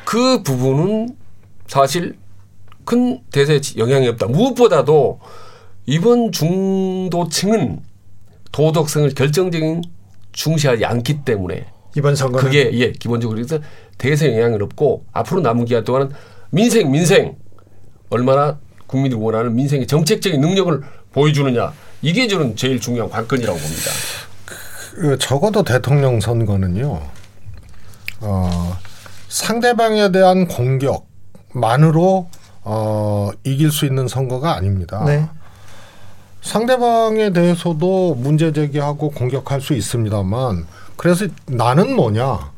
그 0.05 0.43
부분은 0.43 1.17
사실 1.68 2.18
큰 2.86 3.22
대세에 3.32 3.60
영향이 3.78 4.08
없다. 4.10 4.28
무엇보다도 4.28 5.20
이번 5.86 6.32
중도층은 6.32 7.82
도덕성을 8.52 9.14
결정적인 9.14 9.84
중시하지 10.32 10.86
않기 10.86 11.24
때문에 11.26 11.66
이번 11.96 12.16
선거는 12.16 12.44
그게 12.44 12.72
예 12.74 12.92
기본적으로 12.92 13.38
그래서 13.38 13.60
대세 13.98 14.32
영향은 14.34 14.62
없고 14.62 15.06
앞으로 15.12 15.42
남은 15.42 15.66
기간 15.66 15.84
동안은 15.84 16.12
민생 16.52 16.92
민생 16.92 17.36
얼마나 18.10 18.60
국민들이 18.86 19.20
원하는 19.20 19.56
민생의 19.56 19.88
정책적인 19.88 20.40
능력을 20.40 20.82
보여주느냐 21.12 21.74
이게 22.02 22.28
저는 22.28 22.56
제일 22.56 22.80
중요한 22.80 23.10
관건이라고 23.10 23.58
봅니다. 23.58 23.92
그 24.96 25.18
적어도 25.18 25.64
대통령 25.64 26.20
선거는요. 26.20 27.02
어, 28.22 28.77
상대방에 29.27 30.12
대한 30.12 30.48
공격 30.48 31.08
만으로 31.59 32.29
어, 32.63 33.29
이길 33.43 33.72
수 33.72 33.85
있는 33.85 34.07
선거가 34.07 34.55
아닙니다. 34.55 35.03
네. 35.05 35.27
상대방에 36.41 37.31
대해서도 37.31 38.15
문제 38.15 38.51
제기하고 38.53 39.11
공격할 39.11 39.61
수 39.61 39.74
있습니다만 39.74 40.65
그래서 40.96 41.27
나는 41.46 41.96
뭐냐? 41.96 42.51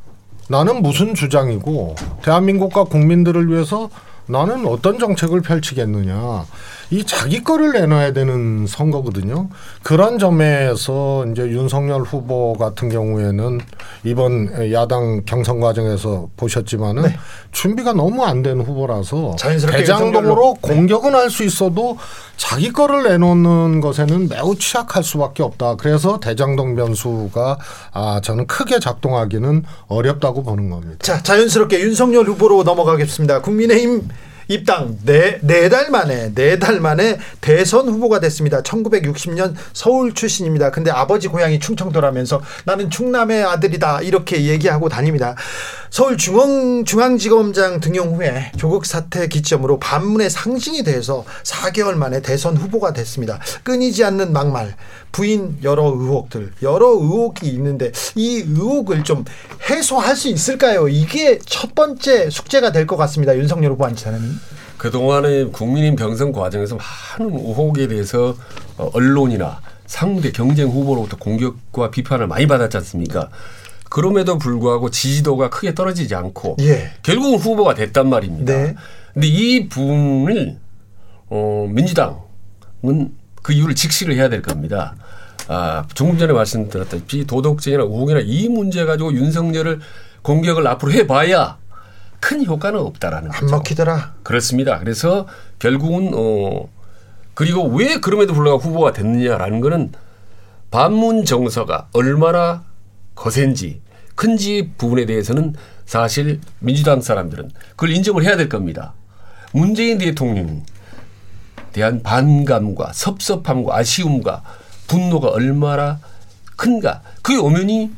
나는 0.47 0.81
무슨 0.81 1.13
주장이고 1.13 1.95
대한민국과 2.23 2.85
국민들을 2.85 3.49
위해서 3.49 3.89
나는 4.25 4.65
어떤 4.67 4.99
정책을 4.99 5.41
펼치겠느냐. 5.41 6.45
이 6.91 7.03
자기 7.03 7.43
거를 7.43 7.71
내놔야 7.73 8.13
되는 8.13 8.65
선거거든요. 8.65 9.49
그런 9.83 10.17
점에서 10.17 11.23
이제 11.31 11.43
윤석열 11.43 12.01
후보 12.01 12.53
같은 12.53 12.89
경우에는 12.89 13.59
이번 14.05 14.71
야당 14.73 15.21
경선 15.25 15.59
과정에서 15.59 16.29
보셨지만은 16.35 17.03
준비가 17.51 17.93
너무 17.93 18.23
안 18.23 18.39
된 18.41 18.61
후보라서 18.61 19.35
자연스럽게 19.37 19.79
대장동으로 19.79 20.55
윤석열로- 20.55 20.61
공격은 20.61 21.13
할 21.13 21.29
수 21.29 21.43
있어도 21.43 21.97
자기 22.37 22.71
거를 22.73 23.03
내놓는 23.03 23.81
것에는 23.81 24.29
매우 24.29 24.55
취약할 24.57 25.03
수밖에 25.03 25.43
없다. 25.43 25.75
그래서 25.75 26.19
대장동 26.19 26.75
변수가 26.75 27.57
아 27.91 28.21
저는 28.23 28.47
크게 28.47 28.79
작동하기는 28.79 29.63
어렵다고 29.87 30.41
보는 30.43 30.69
겁니다. 30.69 30.97
자, 31.01 31.21
자연스럽게 31.21 31.81
윤석열 31.81 32.25
후보로 32.25 32.63
넘어가겠습니다. 32.63 33.41
국민의힘 33.41 34.07
입당 34.49 34.97
네달 35.03 35.91
만에 35.91 36.33
네 36.33 36.57
달 36.59 36.79
만에 36.81 37.19
대선 37.39 37.87
후보가 37.87 38.19
됐습니다. 38.19 38.61
1960년 38.63 39.53
서울 39.73 40.13
출신입니다. 40.13 40.71
근데 40.71 40.89
아버지 40.91 41.27
고향이 41.27 41.59
충청도라면서 41.59 42.41
나는 42.65 42.89
충남의 42.89 43.43
아들이다 43.43 44.01
이렇게 44.01 44.45
얘기하고 44.45 44.89
다닙니다. 44.89 45.35
서울 45.91 46.17
중앙 46.17 46.83
중앙지검장 46.83 47.79
등용 47.79 48.15
후에 48.15 48.51
조국 48.57 48.85
사태 48.85 49.27
기점으로 49.27 49.79
반문의 49.79 50.29
상징이 50.29 50.83
돼서 50.83 51.23
4개월 51.43 51.93
만에 51.93 52.21
대선 52.21 52.57
후보가 52.57 52.93
됐습니다. 52.93 53.39
끊이지 53.63 54.03
않는 54.03 54.33
막말, 54.33 54.75
부인 55.11 55.57
여러 55.63 55.83
의혹들, 55.85 56.53
여러 56.63 56.87
의혹이 56.89 57.47
있는데 57.49 57.91
이 58.15 58.43
의혹을 58.47 59.03
좀 59.03 59.25
해소할 59.69 60.15
수 60.15 60.27
있을까요? 60.29 60.87
이게 60.89 61.39
첫 61.45 61.73
번째 61.75 62.29
숙제가 62.29 62.71
될 62.71 62.85
것 62.89 62.97
같습니다. 62.97 63.37
윤석열 63.37 63.71
후보한테는. 63.73 64.38
그동안의 64.79 65.51
국민인 65.51 65.95
병선 65.95 66.31
과정에서 66.31 66.77
많은 66.77 67.35
의혹에 67.35 67.87
대해서 67.87 68.35
어, 68.77 68.89
언론이나 68.93 69.61
상대 69.85 70.31
경쟁 70.31 70.69
후보로부터 70.69 71.17
공격과 71.17 71.91
비판을 71.91 72.27
많이 72.27 72.47
받았지 72.47 72.77
않습니까? 72.77 73.29
그럼에도 73.89 74.37
불구하고 74.37 74.89
지지도가 74.89 75.49
크게 75.49 75.75
떨어지지 75.75 76.15
않고 76.15 76.57
예. 76.61 76.91
결국은 77.03 77.37
후보가 77.39 77.73
됐단 77.73 78.09
말입니다. 78.09 78.53
네. 78.53 78.75
근데 79.13 79.27
이 79.27 79.67
부분을 79.67 80.57
어, 81.27 81.67
민주당은 81.69 83.11
그 83.41 83.53
이유를 83.53 83.75
직시를 83.75 84.15
해야 84.15 84.29
될 84.29 84.41
겁니다. 84.41 84.95
아, 85.47 85.83
조금 85.93 86.17
전에 86.17 86.31
말씀드렸다시피 86.31 87.25
도덕적이나 87.25 87.83
의혹이나 87.83 88.21
이 88.23 88.47
문제 88.47 88.85
가지고 88.85 89.11
윤석열을 89.13 89.79
공격을 90.21 90.65
앞으로 90.67 90.91
해봐야 90.91 91.57
큰 92.19 92.45
효과는 92.45 92.79
없다라는 92.79 93.31
안 93.31 93.45
먹히더라. 93.47 94.15
그렇습니다. 94.23 94.79
그래서 94.79 95.27
결국은 95.57 96.11
어 96.13 96.69
그리고 97.33 97.63
왜 97.63 97.99
그럼에도 97.99 98.33
불구하고 98.33 98.61
후보가 98.61 98.93
됐느냐라는 98.93 99.61
거는 99.61 99.91
반문 100.71 101.25
정서가 101.25 101.87
얼마나 101.93 102.63
거센지 103.15 103.81
큰지 104.15 104.73
부분에 104.77 105.05
대해서는 105.05 105.55
사실 105.85 106.41
민주당 106.59 107.01
사람들은 107.01 107.51
그걸 107.71 107.91
인정을 107.91 108.23
해야 108.23 108.35
될 108.35 108.49
겁니다. 108.49 108.93
문재인 109.53 109.97
대통령 109.97 110.63
대한 111.71 112.03
반감과 112.03 112.91
섭섭함과 112.93 113.77
아쉬움과 113.77 114.43
분노가 114.87 115.29
얼마나 115.29 115.99
큰가 116.55 117.01
그게 117.21 117.39
엄연히 117.39 117.91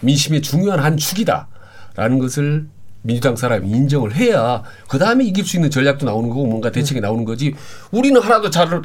민심의 0.00 0.42
중요한 0.42 0.80
한 0.80 0.96
축이다라는 0.96 2.18
것을 2.20 2.68
민주당 3.04 3.36
사람이 3.36 3.68
인정을 3.68 4.14
해야 4.14 4.62
그 4.88 4.98
다음에 4.98 5.24
이길 5.24 5.44
수 5.44 5.56
있는 5.56 5.70
전략도 5.70 6.06
나오는 6.06 6.28
거고 6.30 6.46
뭔가 6.46 6.72
대책이 6.72 7.00
나오는 7.00 7.24
거지 7.24 7.54
우리는 7.90 8.20
하나도 8.20 8.50
잘, 8.50 8.82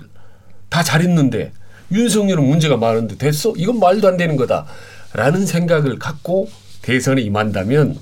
다 0.69 0.83
잘했는데 0.83 1.53
윤석열은 1.91 2.43
문제가 2.43 2.77
많은데 2.77 3.17
됐어? 3.17 3.53
이건 3.55 3.79
말도 3.79 4.07
안 4.07 4.17
되는 4.17 4.35
거다. 4.35 4.65
라는 5.13 5.45
생각을 5.45 5.97
갖고 5.97 6.49
대선에 6.81 7.21
임한다면 7.21 7.97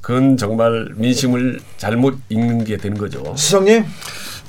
그건 0.00 0.36
정말 0.36 0.90
민심을 0.94 1.60
잘못 1.76 2.18
읽는 2.28 2.64
게 2.64 2.76
되는 2.76 2.96
거죠. 2.96 3.34
수석님. 3.36 3.84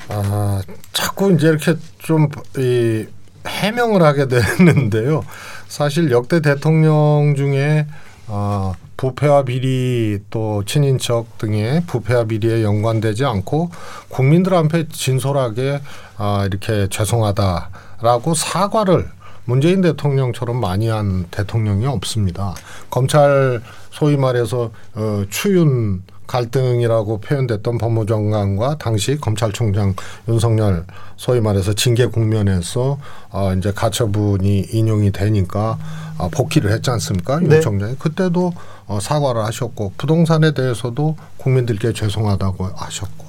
아, 0.10 0.62
자꾸 0.94 1.32
이제 1.34 1.48
이렇게 1.48 1.76
좀 2.00 2.30
이 2.58 3.08
해명을 3.48 4.02
하게 4.02 4.28
되는데요. 4.58 5.24
사실 5.68 6.12
역대 6.12 6.42
대통령 6.42 7.34
중에 7.36 7.88
아, 8.28 8.74
부패와 9.02 9.46
비리 9.46 10.20
또 10.30 10.64
친인척 10.64 11.40
등의 11.40 11.86
부패와 11.88 12.26
비리에 12.26 12.62
연관되지 12.62 13.26
않고 13.26 13.72
국민들 14.10 14.54
앞에 14.54 14.90
진솔하게 14.90 15.82
아, 16.18 16.46
이렇게 16.46 16.88
죄송하다라고 16.88 18.36
사과를 18.36 19.10
문재인 19.46 19.82
대통령처럼 19.82 20.62
많이 20.62 20.88
한 20.88 21.26
대통령이 21.32 21.88
없습니다. 21.88 22.54
검찰 22.92 23.64
소위 23.90 24.18
말해서 24.18 24.70
어, 24.94 25.24
추윤 25.32 26.04
갈등이라고 26.42 27.20
표현됐던 27.20 27.78
법무장관과 27.78 28.78
당시 28.78 29.18
검찰총장 29.20 29.96
윤석열 30.30 30.86
소위 31.18 31.42
말해서 31.42 31.74
징계 31.74 32.06
국면에서 32.06 32.98
어, 33.32 33.54
이제 33.54 33.74
가처분이 33.74 34.68
인용이 34.72 35.12
되니까 35.12 35.78
어, 36.18 36.30
복귀를 36.30 36.72
했지 36.72 36.90
않습니까? 36.90 37.40
네. 37.42 37.56
윤 37.58 37.62
총장이 37.62 37.96
그때도 38.00 38.54
어, 38.88 39.00
사과를 39.02 39.44
하셨고 39.44 39.94
부동산에 39.98 40.54
대해서도 40.54 41.18
국민들께 41.38 41.92
죄송하다고 41.92 42.66
하셨고 42.76 43.26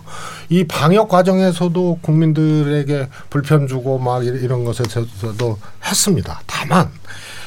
이 0.50 0.64
방역 0.64 1.08
과정에서도 1.08 1.98
국민들에게 2.02 3.08
불편 3.30 3.66
주고 3.66 3.98
막 3.98 4.24
이- 4.24 4.28
이런 4.28 4.64
것에 4.64 4.84
대해서도 4.84 5.58
했습니다. 5.84 6.40
다만 6.46 6.88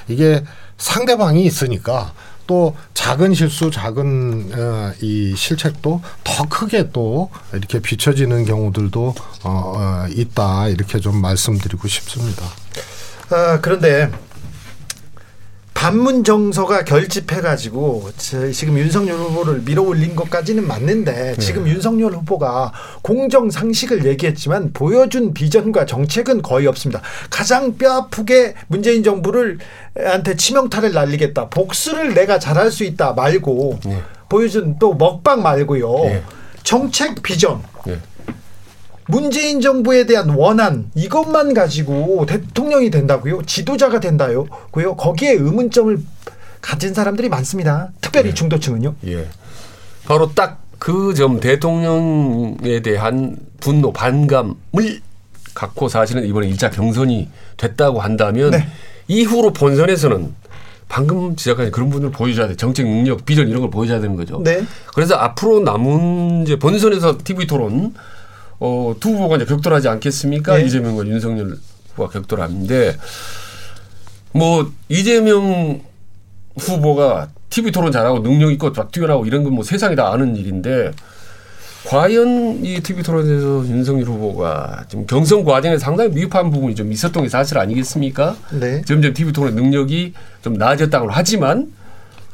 이게 0.09 0.43
상대방이 0.77 1.45
있으니까 1.45 2.11
또 2.47 2.75
작은 2.93 3.33
실수, 3.33 3.71
작은 3.71 4.51
어, 4.53 4.93
이 5.01 5.35
실책도 5.35 6.01
더 6.23 6.43
크게 6.49 6.91
또 6.91 7.29
이렇게 7.53 7.79
비춰지는 7.79 8.45
경우들도 8.45 9.15
어, 9.43 9.73
어, 9.75 10.05
있다 10.09 10.69
이렇게 10.69 10.99
좀 10.99 11.21
말씀드리고 11.21 11.87
싶습니다. 11.87 12.45
아, 13.29 13.59
그런데 13.61 14.11
반문 15.85 16.23
정서가 16.23 16.83
결집해가지고 16.83 18.09
저- 18.17 18.49
지금 18.51 18.75
윤석열 18.79 19.17
후보를 19.19 19.61
밀어올린 19.61 20.15
것까지는 20.15 20.65
맞는데 20.67 21.35
지금 21.37 21.67
윤석열 21.67 22.13
후보가 22.13 22.73
공정 23.03 23.51
상식을 23.51 24.03
얘기했지만 24.07 24.73
보여준 24.73 25.35
비전과 25.35 25.85
정책은 25.85 26.41
거의 26.41 26.65
없습니다. 26.65 27.03
가장 27.29 27.77
뼈아프게 27.77 28.55
문재인 28.65 29.03
정부를 29.03 29.59
한테 29.95 30.35
치명타를 30.35 30.91
날리겠다. 30.91 31.49
복수를 31.49 32.15
내가 32.15 32.39
잘할 32.39 32.71
수 32.71 32.83
있다 32.83 33.13
말고 33.13 33.79
보여준 34.27 34.77
또 34.79 34.95
먹방 34.95 35.43
말고요. 35.43 36.23
정책 36.63 37.21
비전. 37.21 37.61
문재인 39.07 39.61
정부에 39.61 40.05
대한 40.05 40.29
원한 40.29 40.89
이것만 40.95 41.53
가지고 41.53 42.25
대통령이 42.25 42.89
된다고요? 42.89 43.43
지도자가 43.45 43.99
된다고요? 43.99 44.95
거기에 44.97 45.31
의문점을 45.33 45.99
가진 46.61 46.93
사람들이 46.93 47.29
많습니다. 47.29 47.91
특별히 48.01 48.33
중도층은요. 48.33 48.95
예. 49.07 49.27
바로 50.05 50.31
딱 50.33 50.65
그 50.79 51.13
점 51.15 51.39
대통령에 51.39 52.81
대한 52.83 53.37
분노, 53.59 53.91
반감을 53.93 54.55
갖고 55.53 55.87
사실은 55.87 56.25
이번에 56.25 56.47
일자 56.47 56.69
경선이 56.69 57.29
됐다고 57.57 58.01
한다면 58.01 58.51
네. 58.51 58.67
이후로 59.07 59.53
본선에서는 59.53 60.33
방금 60.87 61.35
지적한 61.35 61.71
그런 61.71 61.89
분을 61.89 62.11
보여줘야 62.11 62.47
돼. 62.47 62.55
정책 62.55 62.85
능력, 62.85 63.25
비전 63.25 63.47
이런 63.47 63.61
걸 63.61 63.71
보여줘야 63.71 63.99
되는 63.99 64.15
거죠. 64.15 64.41
네. 64.43 64.63
그래서 64.93 65.15
앞으로 65.15 65.61
남은 65.61 66.43
이제 66.43 66.59
본선에서 66.59 67.17
TV 67.23 67.47
토론 67.47 67.93
어, 68.59 68.95
두 68.99 69.09
후보가 69.09 69.35
이제 69.37 69.45
격돌하지 69.45 69.87
않겠습니까? 69.89 70.57
네. 70.57 70.65
이재명과 70.65 71.05
윤석열 71.07 71.57
후보가 71.95 72.09
격돌하는데 72.11 72.97
뭐 74.33 74.71
이재명 74.89 75.81
후보가 76.57 77.29
TV 77.49 77.71
토론 77.71 77.91
잘하고 77.91 78.19
능력 78.21 78.51
있고 78.51 78.71
막 78.71 78.91
뛰어나고 78.91 79.25
이런 79.25 79.43
건 79.43 79.53
뭐 79.53 79.63
세상이 79.63 79.95
다 79.95 80.11
아는 80.11 80.35
일인데 80.35 80.91
과연 81.87 82.65
이 82.65 82.79
TV 82.81 83.03
토론에서 83.03 83.67
윤석열 83.67 84.07
후보가 84.07 84.85
지금 84.89 85.05
경선 85.05 85.43
과정에 85.45 85.77
상당히 85.77 86.09
미흡한 86.11 86.49
부분이 86.49 86.75
좀 86.75 86.91
있었던 86.91 87.23
게 87.23 87.29
사실 87.29 87.57
아니겠습니까? 87.59 88.35
네. 88.59 88.81
점점 88.81 89.13
TV 89.13 89.31
토론 89.33 89.55
능력이 89.55 90.13
좀 90.41 90.53
나아졌다고 90.55 91.09
하지만 91.11 91.71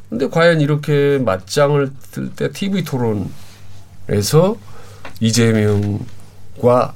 근데 0.10 0.28
과연 0.30 0.62
이렇게 0.62 1.20
맞짱을 1.24 1.92
들때 2.12 2.52
TV 2.52 2.84
토론에서 2.84 4.56
이재명과 5.22 6.94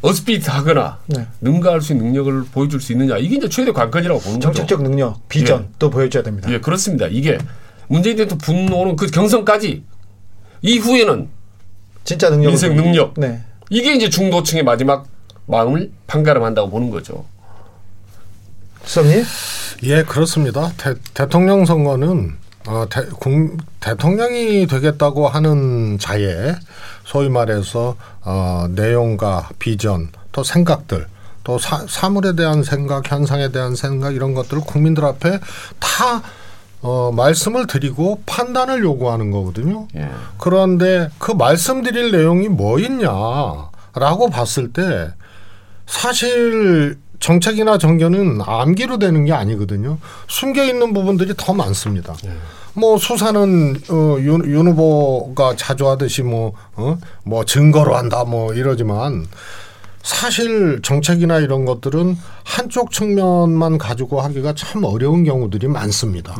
어스피트하거나 0.00 0.98
네. 1.06 1.26
능가할 1.40 1.80
수 1.80 1.92
있는 1.92 2.06
능력을 2.06 2.44
보여줄 2.52 2.80
수 2.80 2.92
있느냐 2.92 3.18
이게 3.18 3.36
이제 3.36 3.48
최대 3.48 3.72
관건이라고 3.72 4.20
보는 4.20 4.38
거죠. 4.40 4.52
정책적 4.52 4.82
능력, 4.82 5.28
비전 5.28 5.62
예. 5.62 5.68
또 5.78 5.90
보여줘야 5.90 6.22
됩니다. 6.22 6.50
예, 6.50 6.60
그렇습니다. 6.60 7.06
이게 7.06 7.38
문재인 7.88 8.16
대통령 8.16 8.38
분노는 8.38 8.96
그 8.96 9.06
경선까지 9.06 9.82
이후에는 10.62 11.28
진짜 12.04 12.30
능력 12.30 12.48
민생 12.48 12.74
능력 12.74 13.14
네. 13.16 13.42
이게 13.70 13.94
이제 13.94 14.08
중도층의 14.08 14.64
마지막 14.64 15.06
마음을 15.46 15.90
판가름한다고 16.06 16.70
보는 16.70 16.90
거죠. 16.90 17.24
수석님? 18.84 19.24
예, 19.84 20.02
그렇습니다. 20.04 20.72
대, 20.76 21.28
통령 21.28 21.64
선거는 21.66 22.36
어, 22.68 22.86
대, 22.90 23.06
국, 23.06 23.56
대통령이 23.80 24.66
되겠다고 24.66 25.26
하는 25.26 25.98
자의 25.98 26.54
소위 27.04 27.30
말해서 27.30 27.96
어, 28.22 28.66
내용과 28.70 29.48
비전 29.58 30.10
또 30.32 30.44
생각들 30.44 31.06
또 31.44 31.58
사, 31.58 31.86
사물에 31.88 32.36
대한 32.36 32.62
생각, 32.62 33.10
현상에 33.10 33.50
대한 33.50 33.74
생각 33.74 34.14
이런 34.14 34.34
것들을 34.34 34.62
국민들 34.66 35.06
앞에 35.06 35.40
다 35.78 36.22
어, 36.82 37.10
말씀을 37.10 37.66
드리고 37.66 38.22
판단을 38.26 38.82
요구하는 38.84 39.30
거거든요. 39.30 39.88
예. 39.96 40.10
그런데 40.36 41.08
그 41.18 41.32
말씀드릴 41.32 42.12
내용이 42.12 42.48
뭐 42.48 42.78
있냐라고 42.78 44.28
봤을 44.30 44.72
때 44.74 45.10
사실 45.86 46.98
정책이나 47.20 47.78
정견은 47.78 48.40
암기로 48.44 48.98
되는 48.98 49.24
게 49.24 49.32
아니거든요. 49.32 49.98
숨겨 50.28 50.64
있는 50.64 50.92
부분들이 50.92 51.34
더 51.36 51.52
많습니다. 51.52 52.14
뭐 52.74 52.96
수사는 52.96 53.76
어, 53.90 54.16
윤, 54.20 54.44
윤 54.44 54.68
후보가 54.68 55.56
자주 55.56 55.88
하듯이 55.88 56.22
뭐, 56.22 56.52
어? 56.76 56.96
뭐 57.24 57.44
증거로 57.44 57.96
한다 57.96 58.24
뭐 58.24 58.54
이러지만 58.54 59.26
사실 60.08 60.80
정책이나 60.82 61.38
이런 61.38 61.66
것들은 61.66 62.16
한쪽 62.42 62.92
측면만 62.92 63.76
가지고 63.76 64.22
하기가 64.22 64.54
참 64.54 64.82
어려운 64.84 65.22
경우들이 65.22 65.68
많습니다. 65.68 66.34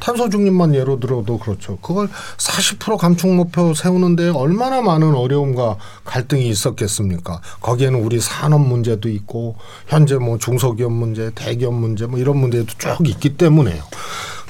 탄소 0.00 0.28
중립만 0.28 0.74
예로 0.74 0.98
들어도 0.98 1.38
그렇죠. 1.38 1.78
그걸 1.80 2.08
40% 2.36 2.96
감축 2.96 3.32
목표 3.32 3.74
세우는데 3.74 4.30
얼마나 4.30 4.82
많은 4.82 5.14
어려움과 5.14 5.76
갈등이 6.04 6.48
있었겠습니까? 6.48 7.40
거기에는 7.60 8.02
우리 8.02 8.18
산업 8.18 8.60
문제도 8.60 9.08
있고 9.08 9.54
현재 9.86 10.16
뭐 10.16 10.36
중소기업 10.36 10.90
문제, 10.90 11.30
대기업 11.32 11.74
문제 11.74 12.06
뭐 12.06 12.18
이런 12.18 12.38
문제도 12.38 12.66
쭉 12.76 13.08
있기 13.08 13.36
때문에요. 13.36 13.84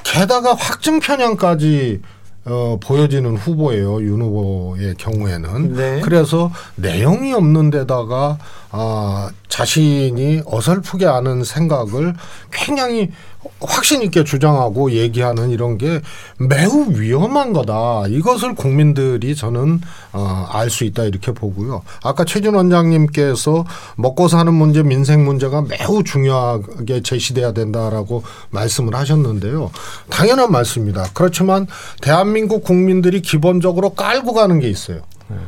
게다가 0.03 0.55
확증 0.55 0.99
편향까지 0.99 2.01
어, 2.45 2.77
보여지는 2.81 3.37
후보예요. 3.37 4.01
윤 4.01 4.21
후보의 4.21 4.95
경우에는. 4.95 5.73
네. 5.75 6.01
그래서 6.01 6.51
내용이 6.75 7.33
없는 7.33 7.69
데다가 7.69 8.37
아, 8.71 9.29
자신이 9.47 10.41
어설프게 10.45 11.05
아는 11.05 11.43
생각을 11.43 12.13
굉장히 12.51 13.11
확신 13.59 14.01
있게 14.01 14.23
주장하고 14.23 14.91
얘기하는 14.91 15.49
이런 15.49 15.77
게 15.77 16.01
매우 16.37 16.87
위험한 16.89 17.53
거다. 17.53 18.03
이것을 18.07 18.55
국민들이 18.55 19.35
저는 19.35 19.81
어, 20.11 20.47
알 20.51 20.69
수 20.69 20.83
있다 20.85 21.03
이렇게 21.03 21.31
보고요. 21.31 21.83
아까 22.03 22.25
최준 22.25 22.55
원장님께서 22.55 23.65
먹고 23.95 24.27
사는 24.27 24.51
문제, 24.53 24.81
민생 24.81 25.23
문제가 25.23 25.61
매우 25.61 26.03
중요하게 26.03 27.01
제시돼야 27.03 27.51
된다라고 27.51 28.23
말씀을 28.49 28.95
하셨는데요. 28.95 29.71
당연한 30.09 30.51
말씀입니다. 30.51 31.05
그렇지만 31.13 31.67
대한민국 32.01 32.63
국민들이 32.63 33.21
기본적으로 33.21 33.91
깔고 33.91 34.33
가는 34.33 34.59
게 34.59 34.67
있어요. 34.69 35.01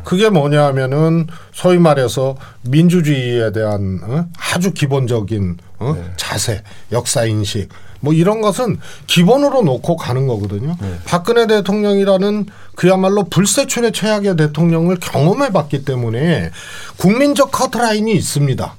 그게 0.04 0.30
뭐냐면은 0.30 1.28
소위 1.54 1.78
말해서 1.78 2.38
민주주의에 2.62 3.52
대한 3.52 4.00
어? 4.04 4.26
아주 4.54 4.72
기본적인 4.74 5.58
어? 5.80 5.96
자세, 6.18 6.64
역사 6.92 7.26
인식 7.26 7.70
뭐 8.06 8.14
이런 8.14 8.40
것은 8.40 8.80
기본으로 9.08 9.64
놓고 9.64 9.98
가는 9.98 10.28
거거든요. 10.28 10.78
박근혜 11.04 11.48
대통령이라는 11.48 12.46
그야말로 12.76 13.26
불세출의 13.26 13.92
최악의 13.92 14.38
대통령을 14.38 14.98
경험해 15.02 15.52
봤기 15.52 15.84
때문에 15.84 16.52
국민적 16.98 17.52
커트라인이 17.52 18.14
있습니다. 18.14 18.76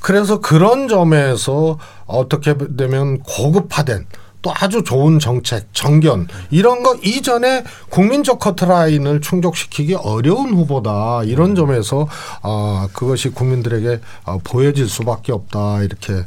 그래서 0.00 0.40
그런 0.40 0.86
점에서 0.86 1.78
어떻게 2.06 2.54
되면 2.76 3.20
고급화된 3.20 4.06
또 4.44 4.52
아주 4.54 4.84
좋은 4.84 5.18
정책, 5.18 5.72
정견 5.72 6.28
이런 6.50 6.82
거 6.82 6.94
이전에 7.02 7.64
국민적 7.88 8.38
커트라인을 8.38 9.22
충족시키기 9.22 9.94
어려운 9.94 10.52
후보다 10.52 11.22
이런 11.24 11.54
점에서 11.54 12.06
아 12.42 12.86
그것이 12.92 13.30
국민들에게 13.30 14.00
어, 14.26 14.38
보여질 14.44 14.86
수밖에 14.86 15.32
없다 15.32 15.82
이렇게 15.82 16.24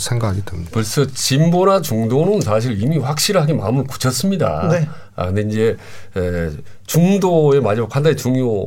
생각이 0.00 0.44
듭니다. 0.44 0.72
벌써 0.74 1.06
진보나 1.06 1.80
중도는 1.80 2.40
사실 2.40 2.82
이미 2.82 2.98
확실하게 2.98 3.52
마음을 3.52 3.84
굳혔습니다. 3.84 4.68
네. 4.68 4.88
아 5.14 5.26
근데 5.26 5.42
이제 5.42 5.76
에, 6.16 6.50
중도의 6.86 7.60
마지막 7.60 7.88
판단이 7.88 8.16
중요 8.16 8.66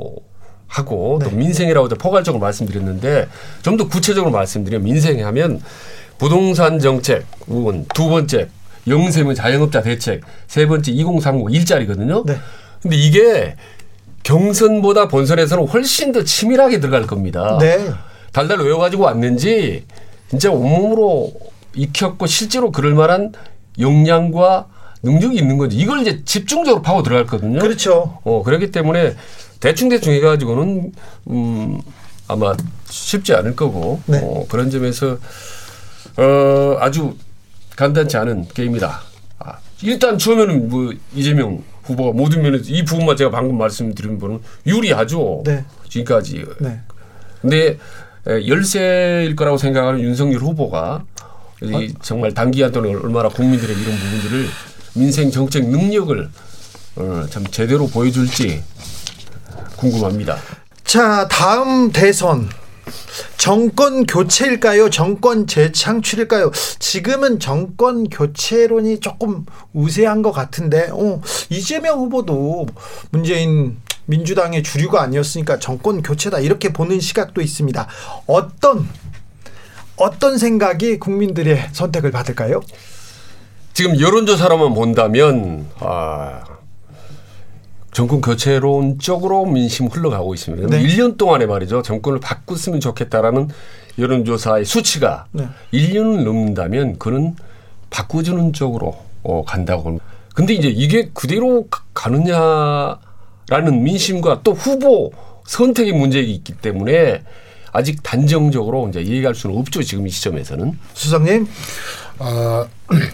하고 0.68 1.20
또 1.22 1.30
민생이라고 1.30 1.90
도 1.90 1.98
포괄적으로 1.98 2.40
말씀드렸는데 2.40 3.28
좀 3.64 3.76
더 3.76 3.86
구체적으로 3.90 4.32
말씀드리면 4.32 4.86
민생이 4.86 5.22
하면 5.24 5.62
부동산 6.18 6.80
정책 6.80 7.26
부분, 7.42 7.86
두 7.94 8.08
번째 8.08 8.48
영세면 8.88 9.36
자영업자 9.36 9.82
대책, 9.82 10.22
세 10.48 10.68
번째 10.68 10.92
2030 10.92 11.50
일자리거든요. 11.52 12.24
네. 12.26 12.38
근데 12.82 12.98
이게 12.98 13.56
경선보다 14.24 15.08
본선에서는 15.08 15.68
훨씬 15.68 16.12
더 16.12 16.24
치밀하게 16.24 16.80
들어갈 16.80 17.08
겁니다. 17.08 17.58
네. 17.60 17.92
달달 18.32 18.60
외워가지고 18.60 19.04
왔는지 19.04 19.86
진짜 20.30 20.52
온몸으로 20.52 21.32
익혔고 21.76 22.26
실제로 22.26 22.72
그럴 22.72 22.94
만한 22.94 23.32
역량과 23.80 24.68
능력이 25.04 25.38
있는 25.38 25.58
건지 25.58 25.76
이걸 25.78 26.02
이제 26.02 26.24
집중적으로 26.24 26.82
파고 26.82 27.04
들어갈 27.04 27.26
거든요. 27.26 27.60
그렇죠. 27.60 28.20
어 28.24 28.42
그렇기 28.44 28.72
때문에 28.72 29.16
대충 29.60 29.90
대충 29.90 30.14
해가지고는 30.14 30.92
음 31.30 31.82
아마 32.28 32.54
쉽지 32.90 33.34
않을 33.34 33.56
거고 33.56 34.02
네. 34.06 34.20
어, 34.24 34.46
그런 34.50 34.70
점에서 34.72 35.18
어 36.18 36.78
아주 36.80 37.16
간단치 37.76 38.18
않은 38.18 38.48
게임이다. 38.54 39.02
아, 39.40 39.58
일단 39.82 40.18
처음에는 40.18 40.70
뭐 40.70 40.94
이재명 41.14 41.64
후보가 41.84 42.16
모든 42.18 42.42
면에서 42.42 42.66
이 42.68 42.84
부분만 42.86 43.18
제가 43.18 43.30
방금 43.32 43.58
말씀드린 43.58 44.18
부분은 44.18 44.42
유리하죠. 44.66 45.44
네. 45.46 45.66
지금까지. 45.90 46.46
네. 46.60 46.80
근데 47.42 47.78
에, 48.28 48.48
열세일 48.48 49.36
거라고 49.36 49.58
생각하는 49.58 50.00
윤석열 50.00 50.40
후보가 50.40 51.04
이 51.62 51.94
정말 52.02 52.34
단기간 52.34 52.72
동안 52.72 52.96
얼마나 52.96 53.30
국민들의 53.30 53.76
이런 53.76 53.98
부분들을 53.98 54.48
민생 54.96 55.32
정책 55.32 55.68
능력을 55.70 56.30
어, 56.96 57.26
참 57.30 57.46
제대로 57.48 57.88
보여줄지 57.88 58.64
궁금합니다. 59.78 60.38
자, 60.84 61.28
다음 61.30 61.92
대선 61.92 62.50
정권 63.38 64.06
교체일까요? 64.06 64.90
정권 64.90 65.48
재창출일까요? 65.48 66.52
지금은 66.80 67.40
정권 67.40 68.06
교체론이 68.10 69.00
조금 69.00 69.46
우세한 69.74 70.22
것 70.22 70.32
같은데, 70.32 70.90
어, 70.92 71.22
이재명 71.50 72.00
후보도 72.00 72.66
문재인 73.12 73.78
민주당의 74.06 74.64
주류가 74.64 75.02
아니었으니까 75.02 75.60
정권 75.60 76.02
교체다 76.02 76.40
이렇게 76.40 76.74
보는 76.74 77.00
시각도 77.00 77.42
있습니다. 77.42 77.88
어떤 78.28 78.88
어떤 79.96 80.38
생각이 80.38 81.00
국민들의 81.00 81.70
선택을 81.72 82.12
받을까요? 82.12 82.62
지금 83.74 84.00
여론조사로만 84.00 84.74
본다면 84.74 85.68
아, 85.80 86.44
정권 87.94 88.22
교체론 88.22 88.98
쪽으로 89.00 89.46
민심 89.46 89.86
흘러가고 89.88 90.34
있습니다. 90.34 90.68
네. 90.68 90.84
1년 90.84 91.18
동안에 91.18 91.46
말이죠. 91.46 91.84
정권을 91.84 92.20
바꿨으면 92.20 92.80
좋겠다라는 92.80 93.50
여론조사의 94.00 94.66
수치가 94.66 95.26
네. 95.32 95.48
1년을 95.72 96.24
넘는다면 96.24 96.98
그는 96.98 97.36
바꿔주는 97.92 98.54
쪽으로 98.54 98.98
어, 99.22 99.44
간다고 99.46 99.84
합니다. 99.88 100.06
근데 100.34 100.54
이제 100.56 100.68
이게 100.68 101.12
그대로 101.14 101.68
가- 101.68 101.84
가느냐라는 101.94 103.84
민심과 103.84 104.42
또 104.44 104.54
후보 104.54 105.12
선택의 105.46 105.94
문제가 105.94 106.26
있기 106.28 106.54
때문에 106.54 107.22
아직 107.72 108.02
단정적으로 108.02 108.88
이제 108.90 109.00
얘기할 109.02 109.36
수는 109.36 109.56
없죠. 109.58 109.84
지금 109.84 110.08
이 110.08 110.10
시점에서는. 110.10 110.78
수석님. 110.94 111.48
어, 112.20 112.66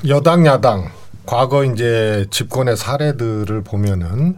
여당 0.08 0.46
야당 0.46 0.90
과거 1.26 1.64
이제 1.66 2.26
집권의 2.32 2.78
사례들을 2.78 3.62
보면은 3.64 4.38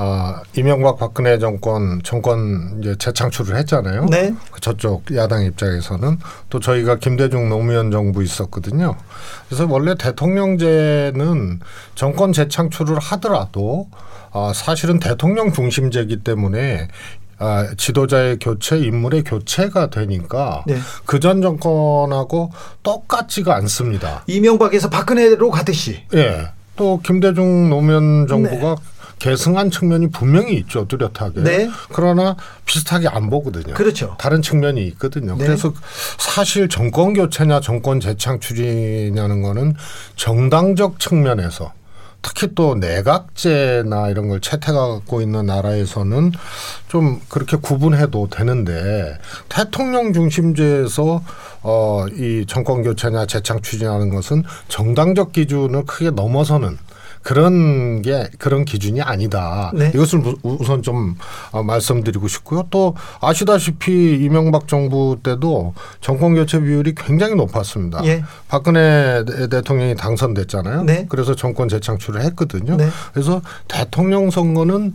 아, 0.00 0.42
이명박 0.56 0.96
박근혜 0.96 1.40
정권 1.40 2.00
정권 2.04 2.78
이제 2.80 2.94
재창출을 2.96 3.56
했잖아요. 3.56 4.06
네. 4.06 4.32
그 4.52 4.60
저쪽 4.60 5.02
야당 5.16 5.42
입장에서는 5.44 6.18
또 6.50 6.60
저희가 6.60 6.98
김대중 6.98 7.48
노무현 7.48 7.90
정부 7.90 8.22
있었거든요. 8.22 8.94
그래서 9.48 9.66
원래 9.68 9.96
대통령제는 9.96 11.58
정권 11.96 12.32
재창출을 12.32 13.00
하더라도 13.00 13.88
아, 14.30 14.52
사실은 14.54 15.00
대통령 15.00 15.52
중심제이기 15.52 16.18
때문에 16.18 16.86
아, 17.40 17.66
지도자의 17.76 18.38
교체, 18.38 18.78
인물의 18.78 19.24
교체가 19.24 19.90
되니까 19.90 20.62
네. 20.68 20.78
그전 21.06 21.42
정권하고 21.42 22.52
똑같지가 22.84 23.56
않습니다. 23.56 24.22
이명박에서 24.28 24.90
박근혜로 24.90 25.50
가듯이. 25.50 26.04
예. 26.14 26.52
또 26.76 27.00
김대중 27.02 27.68
노무현 27.68 28.28
정부가 28.28 28.76
계승한 29.18 29.70
측면이 29.70 30.10
분명히 30.10 30.54
있죠 30.54 30.86
뚜렷하게. 30.86 31.42
네. 31.42 31.70
그러나 31.92 32.36
비슷하게 32.64 33.08
안 33.08 33.30
보거든요. 33.30 33.74
그렇죠. 33.74 34.16
다른 34.18 34.42
측면이 34.42 34.86
있거든요. 34.88 35.36
네. 35.36 35.46
그래서 35.46 35.72
사실 36.18 36.68
정권 36.68 37.14
교체냐 37.14 37.60
정권 37.60 38.00
재창출이냐는 38.00 39.42
거는 39.42 39.74
정당적 40.16 40.98
측면에서 41.00 41.72
특히 42.20 42.48
또 42.54 42.74
내각제나 42.74 44.08
이런 44.08 44.28
걸 44.28 44.40
채택하고 44.40 45.22
있는 45.22 45.46
나라에서는 45.46 46.32
좀 46.88 47.20
그렇게 47.28 47.56
구분해도 47.56 48.28
되는데 48.28 49.18
대통령 49.48 50.12
중심제에서 50.12 51.22
어, 51.62 52.06
이 52.12 52.44
정권 52.48 52.82
교체냐 52.82 53.26
재창출이라는 53.26 54.10
것은 54.10 54.42
정당적 54.68 55.32
기준을 55.32 55.86
크게 55.86 56.10
넘어서는 56.10 56.78
그런 57.28 58.00
게 58.00 58.26
그런 58.38 58.64
기준이 58.64 59.02
아니다. 59.02 59.70
네. 59.74 59.90
이것을 59.94 60.20
우- 60.20 60.56
우선 60.60 60.82
좀 60.82 61.14
어, 61.52 61.62
말씀드리고 61.62 62.26
싶고요. 62.26 62.66
또 62.70 62.94
아시다시피 63.20 64.14
이명박 64.24 64.66
정부 64.66 65.18
때도 65.22 65.74
정권 66.00 66.34
교체 66.34 66.58
비율이 66.58 66.94
굉장히 66.96 67.34
높았습니다. 67.34 68.02
예. 68.06 68.24
박근혜 68.48 69.26
대- 69.26 69.46
대통령이 69.48 69.94
당선됐잖아요. 69.96 70.84
네. 70.84 71.04
그래서 71.10 71.36
정권 71.36 71.68
재창출을 71.68 72.22
했거든요. 72.22 72.78
네. 72.78 72.88
그래서 73.12 73.42
대통령 73.68 74.30
선거는 74.30 74.94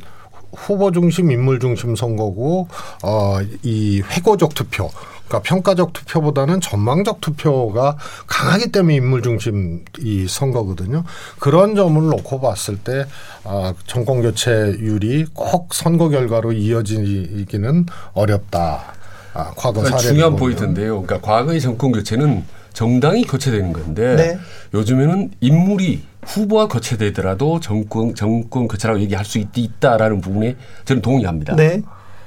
후보 0.55 0.91
중심, 0.91 1.29
인물 1.29 1.59
중심 1.59 1.95
선거고 1.95 2.67
어, 3.03 3.37
이 3.61 4.01
회고적 4.01 4.55
투표, 4.55 4.89
그러니까 5.27 5.39
평가적 5.41 5.93
투표보다는 5.93 6.61
전망적 6.61 7.21
투표가 7.21 7.97
강하기 8.27 8.71
때문에 8.71 8.95
인물 8.95 9.21
중심 9.23 9.83
이 9.99 10.27
선거거든요. 10.27 11.03
그런 11.39 11.75
점을 11.75 12.01
놓고 12.01 12.41
봤을 12.41 12.77
때 12.77 13.05
아, 13.43 13.73
정권 13.87 14.21
교체율이 14.21 15.27
꼭 15.33 15.73
선거 15.73 16.09
결과로 16.09 16.51
이어지기는 16.51 17.85
어렵다. 18.13 18.93
아, 19.33 19.51
과거 19.55 19.81
그러니까 19.81 19.97
사례 19.97 20.09
중요한 20.09 20.35
포인트인데요. 20.35 21.01
그러니까 21.01 21.27
과거의 21.27 21.59
정권 21.59 21.91
교체는 21.91 22.43
정당이 22.73 23.23
교체되는 23.23 23.73
건데 23.73 24.15
네. 24.15 24.39
요즘에는 24.73 25.31
인물이 25.39 26.03
후보가 26.25 26.67
교체되더라도 26.67 27.59
정권 27.59 28.15
정권 28.15 28.67
교체라고 28.67 28.99
얘기할 29.01 29.25
수 29.25 29.37
있, 29.39 29.47
있다라는 29.55 30.21
부분에 30.21 30.55
저는 30.85 31.01
동의합니다. 31.01 31.55
네. 31.55 31.81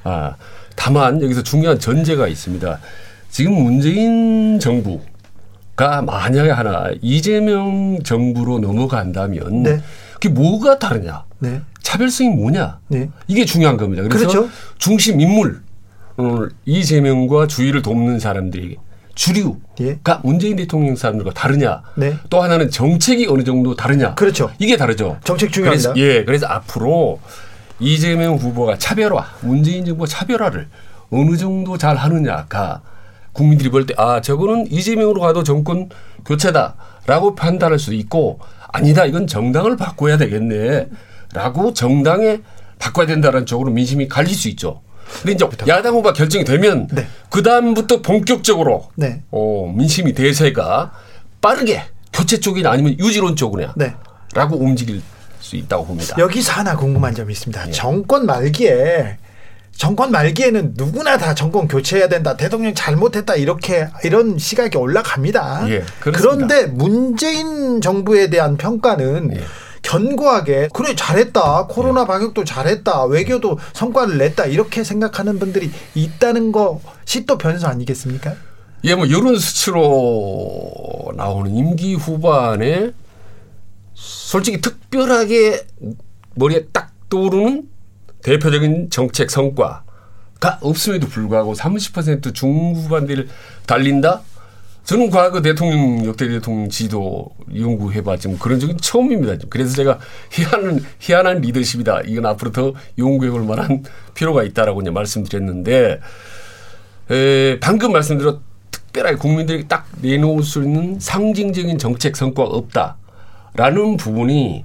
아, 0.04 0.34
다만 0.76 1.20
여기서 1.22 1.42
중요한 1.42 1.78
전제가 1.78 2.28
있습니다. 2.28 2.78
지금 3.30 3.52
문재인 3.54 4.60
정부가 4.60 6.02
만약에 6.02 6.50
하나 6.50 6.90
이재명 7.02 7.98
정부로 8.04 8.58
넘어간다면 8.60 9.62
네. 9.62 9.80
그게 10.14 10.28
뭐가 10.28 10.78
다르냐? 10.78 11.24
네. 11.40 11.60
차별성이 11.82 12.30
뭐냐? 12.30 12.78
네. 12.88 13.10
이게 13.26 13.44
중요한 13.44 13.76
겁니다. 13.76 14.02
그래서 14.02 14.28
그렇죠. 14.28 14.48
중심 14.78 15.20
인물 15.20 15.62
오늘 16.16 16.50
이재명과 16.64 17.46
주위를 17.46 17.82
돕는 17.82 18.18
사람들이 18.20 18.76
주류가 19.14 19.58
예. 19.80 19.98
문재인 20.22 20.56
대통령 20.56 20.94
사람들과 20.94 21.32
다르냐? 21.32 21.82
네. 21.96 22.16
또 22.28 22.42
하나는 22.42 22.70
정책이 22.70 23.26
어느 23.28 23.44
정도 23.44 23.74
다르냐? 23.74 24.14
그렇죠. 24.14 24.50
이게 24.58 24.76
다르죠. 24.76 25.18
정책 25.24 25.52
중요합니다. 25.52 25.92
그래서, 25.92 26.06
예, 26.06 26.24
그래서 26.24 26.46
앞으로 26.46 27.18
이재명 27.78 28.36
후보가 28.36 28.78
차별화, 28.78 29.24
문재인 29.42 29.84
정부가 29.84 30.06
차별화를 30.08 30.68
어느 31.10 31.36
정도 31.36 31.76
잘 31.78 31.96
하느냐가 31.96 32.82
국민들이 33.32 33.68
볼 33.70 33.86
때 33.86 33.94
아 33.98 34.20
저거는 34.20 34.70
이재명으로 34.72 35.20
가도 35.20 35.42
정권 35.44 35.88
교체다라고 36.24 37.34
판단할 37.34 37.78
수도 37.78 37.94
있고 37.94 38.38
아니다 38.72 39.04
이건 39.04 39.26
정당을 39.26 39.76
바꿔야 39.76 40.16
되겠네라고 40.16 41.74
정당에 41.74 42.40
바꿔야 42.78 43.06
된다는 43.06 43.46
쪽으로 43.46 43.70
민심이 43.70 44.08
갈릴 44.08 44.34
수 44.34 44.48
있죠. 44.50 44.80
근데 45.22 45.32
이제 45.32 45.46
야당 45.68 45.92
후보가 45.94 46.14
결정이 46.14 46.44
되면 46.44 46.88
그 47.30 47.42
다음부터 47.42 48.02
본격적으로 48.02 48.88
네. 48.96 49.22
어, 49.30 49.72
민심이 49.74 50.12
대세가 50.14 50.92
빠르게 51.40 51.82
교체 52.12 52.40
쪽이나 52.40 52.70
아니면 52.72 52.98
유지론 52.98 53.36
쪽이냐 53.36 53.74
네. 53.76 53.94
라고 54.34 54.56
움직일 54.56 55.00
수 55.46 55.56
있다고 55.56 55.86
봅니다. 55.86 56.16
여기서 56.18 56.52
하나 56.52 56.76
궁금한 56.76 57.14
점이 57.14 57.28
예. 57.28 57.32
있습니다. 57.32 57.70
정권 57.70 58.26
말기에 58.26 59.18
정권 59.76 60.10
말기에는 60.10 60.74
누구나 60.76 61.18
다 61.18 61.34
정권 61.34 61.68
교체해야 61.68 62.08
된다. 62.08 62.36
대통령 62.36 62.74
잘못했다. 62.74 63.36
이렇게 63.36 63.88
이런 64.04 64.38
시각이 64.38 64.76
올라갑니다. 64.76 65.68
예. 65.68 65.84
그런데 66.00 66.66
문재인 66.66 67.80
정부에 67.80 68.28
대한 68.28 68.56
평가는 68.56 69.36
예. 69.36 69.40
견고하게 69.82 70.70
그래 70.72 70.96
잘했다. 70.96 71.66
코로나 71.68 72.06
방역도 72.06 72.44
잘했다. 72.44 73.04
외교도 73.04 73.58
성과를 73.74 74.18
냈다. 74.18 74.46
이렇게 74.46 74.82
생각하는 74.82 75.38
분들이 75.38 75.70
있다는 75.94 76.50
것이 76.50 77.24
또 77.26 77.38
변수 77.38 77.66
아니겠습니까? 77.66 78.34
예, 78.84 78.94
뭐 78.94 79.08
여론 79.10 79.38
수치로 79.38 81.12
나오는 81.16 81.54
임기 81.54 81.94
후반에 81.94 82.92
솔직히 84.26 84.60
특별하게 84.60 85.64
머리에 86.34 86.66
딱 86.72 86.90
떠오르는 87.08 87.68
대표적인 88.24 88.90
정책 88.90 89.30
성과가 89.30 89.84
없음에도 90.62 91.06
불구하고 91.06 91.54
30% 91.54 92.34
중후반대를 92.34 93.28
달린다? 93.68 94.22
저는 94.82 95.10
과거 95.10 95.42
대통령 95.42 96.04
역대 96.04 96.26
대통령 96.26 96.68
지도 96.68 97.30
연구해봐 97.54 98.16
지금 98.16 98.36
그런 98.36 98.58
적은 98.58 98.78
처음입니다. 98.78 99.46
그래서 99.48 99.76
제가 99.76 100.00
희한한 100.32 100.84
희한한 100.98 101.40
리더십이다. 101.42 102.00
이건 102.06 102.26
앞으로 102.26 102.50
더 102.50 102.74
연구해볼 102.98 103.44
만한 103.44 103.84
필요가 104.14 104.42
있다라고 104.42 104.80
이제 104.80 104.90
말씀드렸는데 104.90 106.00
에, 107.12 107.60
방금 107.60 107.92
말씀드렸 107.92 108.40
특별하게 108.72 109.18
국민들에게 109.18 109.68
딱 109.68 109.86
내놓을 110.02 110.42
수 110.42 110.64
있는 110.64 110.98
상징적인 110.98 111.78
정책 111.78 112.16
성과가 112.16 112.50
없다 112.50 112.96
라는 113.56 113.96
부분이 113.96 114.64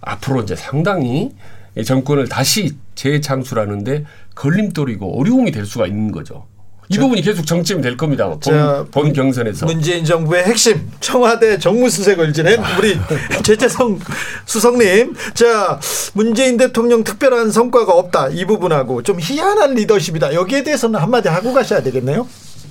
앞으로 0.00 0.42
이제 0.42 0.54
상당히 0.56 1.30
이 1.76 1.84
정권을 1.84 2.28
다시 2.28 2.76
재창출하는데 2.94 4.04
걸림돌이고 4.34 5.20
어려움이 5.20 5.50
될 5.52 5.66
수가 5.66 5.86
있는 5.86 6.12
거죠. 6.12 6.46
이 6.88 6.98
부분이 6.98 7.20
계속 7.22 7.44
정점이 7.44 7.82
될 7.82 7.96
겁니다. 7.96 8.32
자, 8.40 8.86
본, 8.92 9.06
본 9.06 9.12
경선에서. 9.12 9.66
문재인 9.66 10.04
정부의 10.04 10.44
핵심 10.44 10.88
청와대 11.00 11.58
정무수석을 11.58 12.32
지낸 12.32 12.62
우리 12.78 12.96
최재성 13.42 13.98
수석님. 14.44 15.14
자 15.34 15.80
문재인 16.14 16.56
대통령 16.56 17.02
특별한 17.02 17.50
성과가 17.50 17.92
없다 17.92 18.28
이 18.28 18.44
부분하고 18.44 19.02
좀 19.02 19.18
희한한 19.20 19.74
리더십이다 19.74 20.34
여기에 20.34 20.62
대해서는 20.62 21.00
한마디 21.00 21.28
하고 21.28 21.52
가셔야 21.52 21.82
되겠네요. 21.82 22.26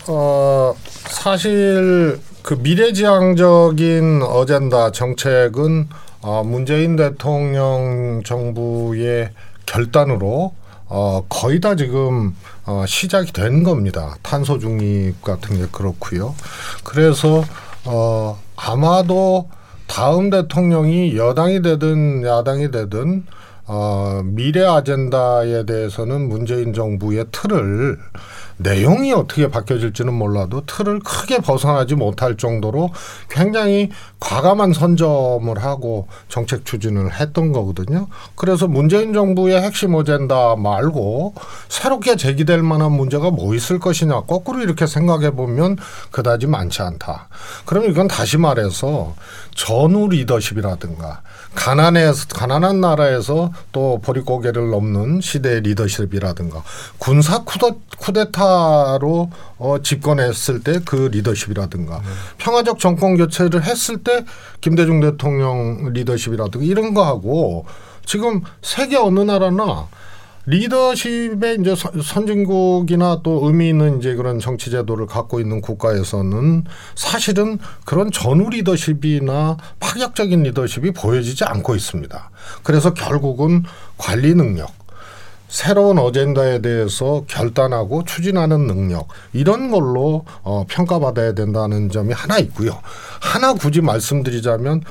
어 0.08 0.73
사실 1.10 2.17
그 2.45 2.53
미래지향적인 2.53 4.21
어젠다 4.21 4.91
정책은 4.91 5.89
어, 6.21 6.43
문재인 6.43 6.95
대통령 6.95 8.21
정부의 8.23 9.31
결단으로 9.65 10.53
어, 10.86 11.25
거의 11.27 11.60
다 11.60 11.75
지금 11.75 12.36
어, 12.67 12.86
시작이 12.88 13.34
된 13.34 13.63
겁니다. 13.63 14.15
탄소 14.21 14.60
중립 14.60 15.23
같은 15.23 15.58
게 15.58 15.65
그렇고요. 15.71 16.36
그래서 16.84 17.43
어, 17.84 18.39
아마도 18.55 19.49
다음 19.88 20.29
대통령이 20.29 21.17
여당이 21.17 21.63
되든 21.63 22.27
야당이 22.27 22.69
되든 22.69 23.25
어, 23.65 24.21
미래 24.23 24.63
아젠다에 24.63 25.65
대해서는 25.65 26.29
문재인 26.29 26.73
정부의 26.73 27.25
틀을 27.31 27.97
내용이 28.58 29.13
어떻게 29.13 29.50
바뀌어질지는 29.50 30.13
몰라도 30.13 30.65
틀을 30.65 31.00
크게 31.00 31.39
벗어나지 31.39 31.96
못할 31.96 32.38
정도로 32.38 32.91
굉장히 33.30 33.89
과감한 34.20 34.74
선점을 34.74 35.58
하고 35.63 36.08
정책 36.30 36.65
추진을 36.65 37.13
했던 37.13 37.52
거거든요. 37.52 38.08
그래서 38.36 38.68
문재인 38.68 39.13
정부의 39.13 39.62
핵심 39.62 39.94
어젠다 39.94 40.56
말고 40.56 41.36
새롭게 41.70 42.15
제기될 42.15 42.63
만한 42.63 42.91
문제가 42.91 43.30
뭐 43.30 43.54
있을 43.54 43.80
것이냐 43.80 44.22
거꾸로 44.22 44.62
이렇게 44.62 44.88
생각해 44.88 45.32
보면 45.32 45.78
그다지 46.12 46.48
많지 46.48 46.82
않다. 46.82 47.28
그럼 47.65 47.86
이건 47.89 48.08
다시 48.08 48.38
말해서 48.38 49.15
전후 49.54 50.08
리더십이라든가 50.10 51.22
가난해 51.54 52.12
가난한 52.34 52.82
나라에서 52.82 53.52
또 53.72 54.00
보릿고개를 54.02 54.70
넘는 54.72 55.22
시대의 55.22 55.62
리더십이라든가 55.62 56.63
군사 56.98 57.44
쿠데, 57.44 57.72
쿠 57.98 58.12
데타로 58.49 59.29
어, 59.58 59.77
집권했을 59.81 60.62
때 60.62 60.75
그 60.86 61.10
리더십이라든가 61.12 62.01
평화적 62.38 62.79
정권 62.79 63.17
교체를 63.17 63.63
했을 63.63 63.97
때 64.03 64.25
김대중 64.62 64.99
대통령 64.99 65.91
리더십이라든가 65.93 66.65
이런 66.65 66.93
거하고 66.93 67.65
지금 68.05 68.41
세계 68.62 68.97
어느 68.97 69.21
나라나 69.21 69.88
리더십의 70.47 71.58
이제 71.60 71.75
선- 71.75 71.99
선진국이나 72.03 73.21
또 73.23 73.47
의미 73.47 73.69
있는 73.69 73.97
이제 73.97 74.13
그런 74.13 74.38
정치 74.39 74.69
제도를 74.69 75.08
갖고 75.08 75.39
있는 75.39 75.60
국가에서는 75.60 76.65
사실은 76.93 77.58
그런 77.84 78.12
전후 78.12 78.51
리더십이나 78.51 79.58
파격적인 79.79 80.43
리더십이 80.43 80.91
보여지지 80.91 81.45
않고 81.45 81.75
있습니다. 81.75 82.29
그래서 82.62 82.93
결국은 82.93 83.63
관리 83.97 84.36
능력, 84.36 84.69
새로운 85.47 85.99
어젠다에 85.99 86.60
대해서 86.60 87.23
결단하고 87.27 88.03
추진하는 88.03 88.67
능력 88.67 89.08
이런 89.34 89.71
걸로 89.71 90.25
어, 90.43 90.65
평가받아야 90.67 91.34
된다는 91.34 91.89
점이 91.89 92.13
하나 92.13 92.38
있고요. 92.39 92.79
하나 93.21 93.53
굳이 93.53 93.81
말씀드리자면 93.81 94.81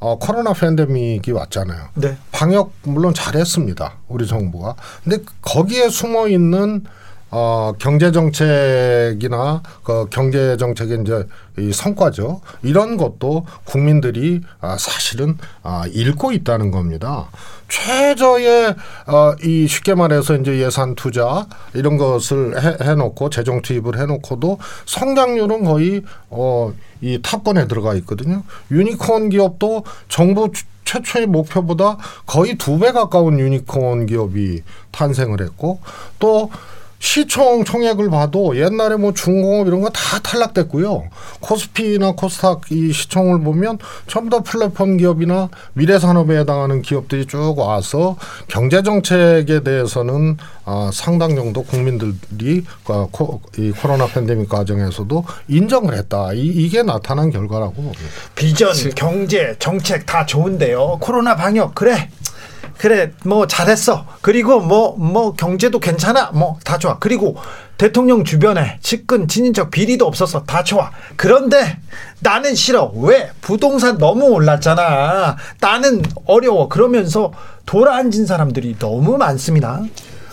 어, 0.00 0.18
코로나 0.18 0.52
팬데믹이 0.52 1.30
왔잖아요. 1.30 1.88
네. 1.94 2.16
방역 2.32 2.72
물론 2.82 3.12
잘했습니다. 3.14 3.98
우리 4.08 4.26
정부가. 4.26 4.74
근데 5.04 5.22
거기에 5.42 5.88
숨어 5.90 6.28
있는 6.28 6.84
어, 7.32 7.72
경제 7.78 8.10
정책이나 8.12 9.62
그 9.84 10.06
경제 10.10 10.56
정책의 10.56 11.00
이제 11.02 11.26
이 11.58 11.72
성과죠. 11.72 12.40
이런 12.62 12.96
것도 12.96 13.46
국민들이 13.64 14.40
아, 14.60 14.76
사실은 14.78 15.38
아, 15.62 15.84
읽고 15.92 16.32
있다는 16.32 16.70
겁니다. 16.70 17.28
최저의 17.68 18.74
어, 19.06 19.32
이 19.44 19.66
쉽게 19.68 19.94
말해서 19.94 20.36
이제 20.36 20.58
예산 20.58 20.94
투자 20.96 21.46
이런 21.74 21.96
것을 21.98 22.60
해, 22.60 22.76
해놓고 22.84 23.30
재정 23.30 23.62
투입을 23.62 23.98
해놓고도 23.98 24.58
성장률은 24.86 25.64
거의 25.64 26.02
어, 26.30 26.72
이 27.00 27.20
탑권에 27.22 27.68
들어가 27.68 27.94
있거든요. 27.94 28.42
유니콘 28.70 29.28
기업도 29.30 29.84
정부 30.08 30.50
최- 30.52 30.64
최초의 30.84 31.26
목표보다 31.26 31.98
거의 32.26 32.56
두 32.56 32.78
배 32.80 32.90
가까운 32.90 33.38
유니콘 33.38 34.06
기업이 34.06 34.62
탄생을 34.90 35.40
했고 35.40 35.78
또 36.18 36.50
시총 37.00 37.64
총액을 37.64 38.10
봐도 38.10 38.56
옛날에 38.56 38.96
뭐 38.96 39.12
중공업 39.12 39.66
이런 39.66 39.80
거 39.80 39.90
다 39.90 40.18
탈락됐고요. 40.20 41.04
코스피나 41.40 42.12
코스닥 42.12 42.70
이 42.70 42.92
시총을 42.92 43.40
보면 43.40 43.78
전부 44.06 44.30
다 44.30 44.42
플랫폼 44.42 44.96
기업이나 44.98 45.48
미래 45.72 45.98
산업에 45.98 46.38
해당하는 46.38 46.82
기업들이 46.82 47.26
쭉 47.26 47.54
와서 47.58 48.16
경제 48.48 48.82
정책에 48.82 49.62
대해서는 49.62 50.36
아, 50.64 50.90
상당 50.92 51.34
정도 51.34 51.62
국민들이 51.64 52.64
그 52.84 53.06
코, 53.10 53.40
이 53.58 53.70
코로나 53.72 54.06
팬데믹 54.06 54.48
과정에서도 54.48 55.24
인정을 55.48 55.94
했다. 55.96 56.32
이, 56.34 56.44
이게 56.46 56.82
나타난 56.82 57.30
결과라고. 57.30 57.92
비전, 58.36 58.72
경제, 58.94 59.56
정책 59.58 60.06
다 60.06 60.24
좋은데요. 60.26 60.98
코로나 61.00 61.34
방역 61.34 61.74
그래. 61.74 62.10
그래 62.80 63.12
뭐 63.26 63.46
잘했어. 63.46 64.06
그리고 64.22 64.58
뭐뭐 64.60 65.34
경제도 65.34 65.78
괜찮아. 65.78 66.30
뭐 66.32 66.58
다 66.64 66.78
좋아. 66.78 66.98
그리고 66.98 67.36
대통령 67.76 68.24
주변에 68.24 68.78
측근 68.80 69.28
친인척 69.28 69.70
비리도 69.70 70.06
없어서 70.06 70.44
다 70.44 70.64
좋아. 70.64 70.90
그런데 71.16 71.76
나는 72.20 72.54
싫어. 72.54 72.90
왜? 72.94 73.30
부동산 73.42 73.98
너무 73.98 74.30
올랐잖아. 74.30 75.36
나는 75.60 76.02
어려워. 76.24 76.68
그러면서 76.70 77.32
돌아앉은 77.66 78.24
사람들이 78.24 78.76
너무 78.78 79.18
많습니다. 79.18 79.82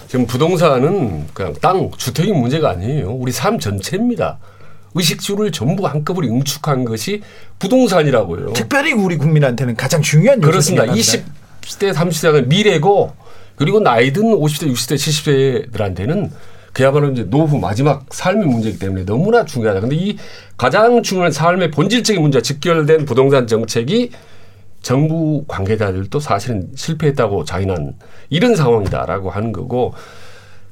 지금 0.07 0.25
부동산은 0.25 1.27
그냥 1.33 1.53
땅, 1.61 1.91
주택이 1.97 2.31
문제가 2.31 2.69
아니에요. 2.69 3.11
우리 3.11 3.33
삶 3.33 3.59
전체입니다. 3.59 4.37
의식주를 4.93 5.51
전부 5.51 5.85
한꺼번에 5.85 6.29
응축한 6.29 6.85
것이 6.85 7.21
부동산이라고요. 7.59 8.53
특별히 8.53 8.93
우리 8.93 9.17
국민한테는 9.17 9.75
가장 9.75 10.01
중요한 10.01 10.39
그렇습니다. 10.39 10.83
요소입니다. 10.87 10.97
20 10.97 11.46
대, 11.79 11.91
30대는 11.91 12.47
미래고 12.47 13.13
그리고 13.55 13.79
나이 13.79 14.13
든 14.13 14.23
50대, 14.23 14.71
60대, 14.71 15.71
70대들한테는 15.71 16.29
그야말로 16.73 17.11
이제 17.11 17.23
노후 17.23 17.57
마지막 17.57 18.05
삶의 18.11 18.45
문제이기 18.45 18.77
때문에 18.77 19.03
너무나 19.03 19.43
중요하다. 19.45 19.79
근데 19.81 19.95
이 19.95 20.17
가장 20.57 21.01
중요한 21.01 21.31
삶의 21.31 21.71
본질적인 21.71 22.21
문제와 22.21 22.41
직결된 22.43 23.05
부동산 23.05 23.47
정책이 23.47 24.11
정부 24.83 25.43
관계자들도 25.47 26.19
사실은 26.19 26.69
실패했다고 26.75 27.45
자인한 27.45 27.95
이런 28.29 28.55
상황이다라고 28.55 29.31
하는 29.31 29.51
거고 29.51 29.95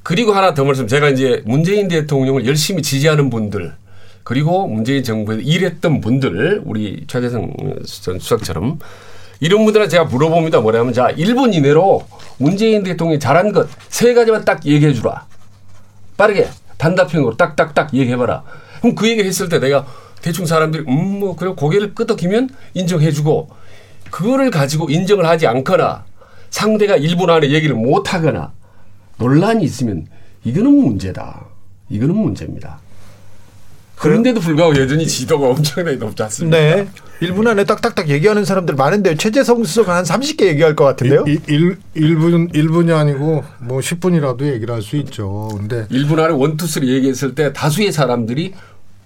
그리고 0.04 0.34
하나 0.34 0.54
더 0.54 0.64
말씀 0.64 0.88
제가 0.88 1.10
이제 1.10 1.42
문재인 1.46 1.88
대통령을 1.88 2.46
열심히 2.46 2.84
지지하는 2.84 3.32
분들 3.32 3.74
그리고 4.24 4.68
문재인 4.68 5.04
정부에 5.04 5.42
일했던 5.42 6.02
분들 6.02 6.62
우리 6.66 7.04
최재성 7.08 7.52
전 8.04 8.20
수석처럼 8.20 8.80
이런 9.40 9.64
분들한테 9.66 9.92
제가 9.92 10.06
물어봅니다. 10.06 10.62
뭐냐면 10.62 10.94
자 10.94 11.08
1분 11.10 11.54
이내로 11.54 12.06
문재인 12.38 12.84
대통령이 12.84 13.20
잘한 13.20 13.52
것 13.52 13.68
세 13.90 14.14
가지만 14.14 14.44
딱 14.46 14.66
얘기해 14.66 14.94
주라. 14.94 15.26
빠르게 16.18 16.48
단답형으로 16.78 17.38
딱딱딱 17.38 17.94
얘기해봐라. 17.94 18.44
그럼 18.82 18.96
그 18.96 19.08
얘기 19.10 19.24
했을 19.24 19.50
때 19.50 19.60
내가 19.60 19.86
대충 20.22 20.46
사람들이 20.46 20.84
음 20.88 21.20
뭐 21.20 21.36
그래 21.36 21.54
고개를 21.56 21.94
끄덕이면 21.96 22.50
인정해주고 22.74 23.50
그거를 24.12 24.52
가지고 24.52 24.90
인정을 24.90 25.26
하지 25.26 25.48
않거나 25.48 26.04
상대가 26.50 26.98
1분 26.98 27.30
안에 27.30 27.52
얘기를 27.52 27.76
못하거나 27.76 28.52
논란이 29.18 29.64
있으면 29.64 30.08
이거는 30.44 30.72
문제다. 30.72 31.46
이거는 31.90 32.16
문제입니다. 32.16 32.80
그런데도 34.10 34.40
불구하고 34.40 34.76
여전히 34.78 35.06
지도가 35.08 35.48
엄청나게 35.50 35.98
높지 35.98 36.24
않습니까? 36.24 36.58
네. 36.58 36.88
1분 37.22 37.48
안에 37.48 37.64
딱딱딱 37.64 38.10
얘기하는 38.10 38.44
사람들 38.46 38.76
많은데 38.76 39.16
최재성 39.16 39.64
수석은 39.64 39.94
한 39.94 40.04
30개 40.04 40.46
얘기할 40.48 40.76
것 40.76 40.84
같은데요. 40.84 41.24
일, 41.28 41.40
일, 41.48 41.78
1분 41.96 42.54
1분이 42.54 42.94
아니고 42.96 43.44
뭐 43.60 43.80
10분이라도 43.80 44.42
얘기를 44.54 44.74
할 44.74 44.82
수 44.82 44.98
있죠. 44.98 45.50
근데 45.58 45.88
1분 45.88 46.20
안에 46.20 46.34
원투쓰리 46.34 46.94
얘기했을 46.94 47.34
때 47.36 47.54
다수의 47.54 47.92
사람들이 47.92 48.54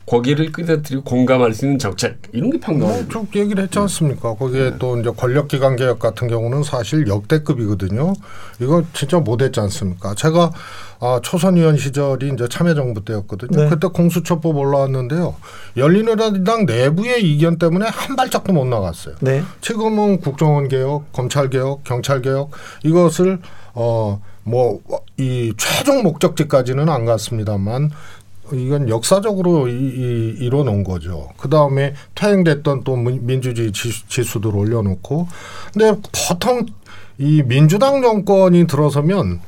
고개를 0.10 0.52
끄덕들이고 0.52 1.04
공감할 1.04 1.54
수 1.54 1.66
있는 1.66 1.78
정책 1.78 2.18
이런 2.32 2.50
게 2.50 2.60
평등하죠. 2.60 3.08
쭉 3.10 3.28
얘기를 3.36 3.64
했지 3.64 3.78
않습니까? 3.78 4.34
거기에 4.34 4.74
또 4.80 5.00
이제 5.00 5.12
권력기관 5.16 5.76
개혁 5.76 6.00
같은 6.00 6.28
경우는 6.28 6.64
사실 6.64 7.08
역대급이거든요. 7.08 8.14
이거 8.60 8.84
진짜 8.94 9.20
못했지 9.20 9.60
않습니까? 9.60 10.16
제가 10.16 10.52
아, 11.00 11.20
초선 11.24 11.58
의원 11.58 11.78
시절이 11.78 12.32
이제 12.34 12.48
참여정부 12.50 13.06
때였거든요. 13.06 13.66
네. 13.66 13.70
그때 13.70 13.88
공수처법 13.88 14.58
올라왔는데요. 14.58 15.36
열린우리당 15.78 16.66
내부의 16.66 17.24
이견 17.32 17.60
때문에 17.60 17.86
한 17.88 18.16
발짝도 18.16 18.52
못 18.52 18.66
나갔어요. 18.66 19.14
네. 19.22 19.44
지금은 19.62 20.22
국정원 20.22 20.70
개혁, 20.70 21.14
검찰 21.14 21.52
개혁, 21.52 21.84
경찰 21.84 22.24
개혁 22.24 22.50
이것을 22.84 23.40
어 23.76 24.20
뭐 24.50 24.80
이 25.20 25.54
최종 25.58 26.02
목적지까지는 26.02 26.88
안 26.90 27.06
갔습니다만 27.06 27.92
이건 28.54 28.90
역사적으로 28.90 29.68
이, 29.68 29.72
이, 29.74 30.36
이뤄놓은 30.40 30.84
거죠. 30.84 31.30
그 31.38 31.50
다음에 31.50 31.94
퇴행됐던 32.16 32.84
또 32.84 32.96
민- 32.96 33.26
민주주의 33.26 33.72
지수, 33.72 34.08
지수 34.08 34.40
들 34.42 34.56
올려놓고. 34.56 35.28
근데 35.74 36.00
보통 36.30 36.66
이 37.18 37.44
민주당 37.44 38.02
정권이 38.02 38.68
들어서면 38.68 39.42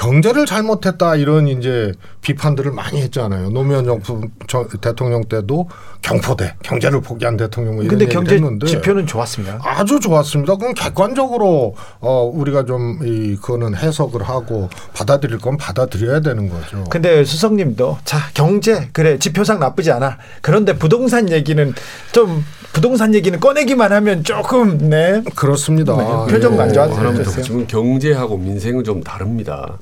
경제를 0.00 0.44
잘못했다 0.44 1.16
이런 1.16 1.48
이제 1.48 1.92
비판들을 2.20 2.70
많이 2.72 3.00
했잖아요. 3.00 3.48
노무현 3.50 3.84
정부 3.86 4.28
저- 4.46 4.66
대통령 4.80 5.24
때도 5.24 5.68
경포대 6.02 6.54
경제를 6.62 7.00
포기한 7.00 7.36
대통령 7.38 7.76
뭐 7.76 7.84
이런 7.84 7.98
근데 7.98 8.12
경제 8.12 8.34
했는데 8.34 8.66
지표는 8.66 9.06
좋았습니다. 9.06 9.58
아주 9.62 9.98
좋았습니다. 9.98 10.56
그럼 10.56 10.74
객관적으로 10.74 11.74
어 12.00 12.30
우리가 12.32 12.64
좀 12.64 12.86
이 13.02 13.36
그거는 13.36 13.74
해석을 13.74 14.22
하고 14.22 14.68
받아들일 14.94 15.38
건 15.38 15.56
받아들여야 15.56 16.20
되는 16.20 16.48
거죠. 16.48 16.84
근데 16.90 17.24
수석님도 17.24 17.98
자 18.04 18.18
경제 18.34 18.88
그래 18.92 19.18
지표상 19.18 19.58
나쁘지 19.60 19.90
않아. 19.92 20.18
그런데 20.42 20.76
부동산 20.76 21.30
얘기는 21.30 21.74
좀 22.12 22.44
부동산 22.72 23.14
얘기는 23.14 23.38
꺼내기만 23.38 23.92
하면 23.92 24.22
조금 24.22 24.78
네 24.90 25.22
그렇습니다. 25.34 25.94
표정 26.26 26.60
안 26.60 26.70
하나만 26.70 27.14
더 27.16 27.22
좋았어요. 27.22 27.42
지금 27.42 27.66
경제하고 27.66 28.36
민생은 28.36 28.84
좀 28.84 29.02
다릅니다. 29.02 29.78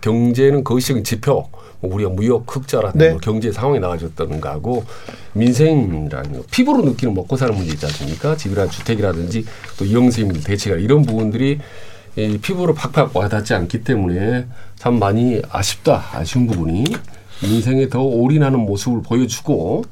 경제는 0.00 0.62
거시적인 0.62 1.02
지표, 1.02 1.48
뭐 1.80 1.94
우리가 1.94 2.10
무역 2.10 2.44
흑자라든가 2.46 3.04
네. 3.04 3.10
뭐 3.10 3.18
경제 3.20 3.50
상황이 3.50 3.80
나아졌다는 3.80 4.40
거하고 4.40 4.84
민생이라는 5.32 6.08
거, 6.32 6.42
피부로 6.50 6.82
느끼는 6.82 7.12
먹고 7.14 7.36
사는 7.36 7.54
문제 7.54 7.72
있지 7.72 7.86
않습니까? 7.86 8.36
집이나 8.36 8.68
주택이라든지 8.68 9.44
또 9.78 9.84
이용세입니다 9.84 10.46
대체가 10.46 10.76
이런 10.76 11.02
부분들이 11.02 11.58
이 12.16 12.38
피부로 12.38 12.72
팍팍 12.72 13.16
와닿지 13.16 13.54
않기 13.54 13.82
때문에 13.82 14.46
참 14.76 14.98
많이 14.98 15.42
아쉽다 15.50 16.02
아쉬운 16.12 16.46
부분이 16.46 16.84
민생에 17.42 17.88
더 17.88 18.00
올인하는 18.00 18.60
모습을 18.60 19.02
보여주고 19.02 19.84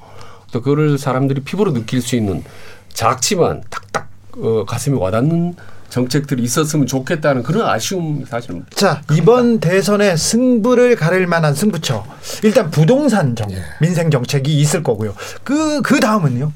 또 0.55 0.63
그거를 0.63 0.99
사람들이 0.99 1.41
피부로 1.41 1.73
느낄 1.73 2.01
수 2.01 2.15
있는 2.15 2.45
작지만 2.93 3.63
탁탁 3.71 4.09
어, 4.39 4.65
가슴에 4.65 4.97
와닿는 4.97 5.57
정책들이 5.89 6.43
있었으면 6.45 6.87
좋겠다는 6.87 7.43
그런 7.43 7.69
아쉬움 7.69 8.25
사실은 8.25 8.65
자 8.71 9.03
이번 9.13 9.59
대선에 9.59 10.17
승부를 10.17 10.95
가릴 10.95 11.27
만한 11.27 11.55
승부처 11.55 12.05
일단 12.45 12.71
부동산 12.71 13.35
정 13.35 13.49
민생 13.81 14.11
정책이 14.11 14.61
있을 14.61 14.85
거고요. 14.85 15.15
그그 15.43 15.99
다음은요. 16.01 16.53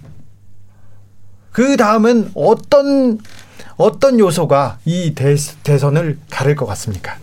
그 1.51 1.77
다음은 1.77 2.31
어떤 2.35 3.19
어떤 3.77 4.19
요소가 4.21 4.79
이 4.85 5.13
대, 5.15 5.35
대선을 5.65 6.19
가릴 6.31 6.55
것 6.55 6.67
같습니까? 6.67 7.17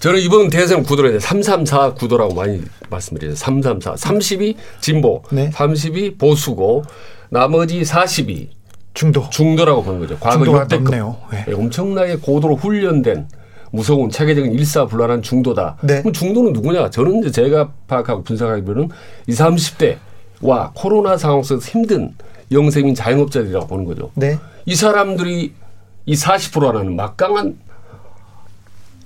저는 0.00 0.18
이번 0.20 0.48
대선 0.48 0.82
구도를 0.82 1.20
334 1.20 1.92
구도라고 1.92 2.34
많이 2.34 2.62
말씀드려요. 2.88 3.34
334. 3.34 3.94
30이 3.94 4.56
진보, 4.80 5.22
30이 5.30 6.18
보수고 6.18 6.82
나머지 7.28 7.82
40이 7.82 8.48
중도. 8.94 9.28
중도라고 9.28 9.82
보는 9.82 10.00
거죠. 10.00 10.18
과거 10.18 10.36
중도가 10.36 10.60
역대급 10.62 10.84
높네요. 10.84 11.16
예, 11.34 11.52
엄청나게 11.52 12.16
고도로 12.16 12.56
훈련된 12.56 13.28
무서운 13.72 14.08
체계적인 14.08 14.52
일사불란한 14.52 15.20
중도다. 15.20 15.76
네. 15.82 16.00
그럼 16.00 16.14
중도는 16.14 16.54
누구냐? 16.54 16.90
저는 16.90 17.20
이제 17.20 17.30
제가 17.30 17.70
파악하고 17.86 18.24
분석하기로는 18.24 18.88
20, 19.26 19.38
30대와 19.38 20.70
코로나 20.74 21.18
상황 21.18 21.42
속에서 21.42 21.70
힘든 21.70 22.14
영세민 22.50 22.94
자영업자들이라고 22.94 23.66
보는 23.66 23.84
거죠. 23.84 24.10
네. 24.14 24.38
이 24.64 24.74
사람들이 24.74 25.52
이 26.06 26.14
40%라는 26.14 26.96
막강한 26.96 27.58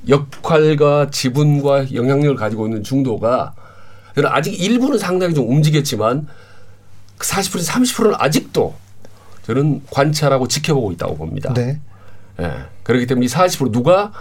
역할과 0.09 1.11
지분과 1.11 1.95
영향력을 1.95 2.37
가지고 2.37 2.67
있는 2.67 2.83
중도가 2.83 3.55
아직 4.27 4.61
일부는 4.61 4.99
상당히 4.99 5.35
좀 5.35 5.51
움직였지만 5.51 6.27
40% 7.19 7.67
30%는 7.67 8.15
아직도 8.19 8.75
저는 9.43 9.83
관찰하고 9.91 10.49
지켜보고 10.49 10.93
있다고 10.93 11.17
봅니다. 11.17 11.53
네. 11.55 11.81
예. 12.41 12.51
그렇기 12.83 13.07
때문에 13.07 13.27
이 13.27 13.29
40% 13.29 13.73
누가 13.73 14.13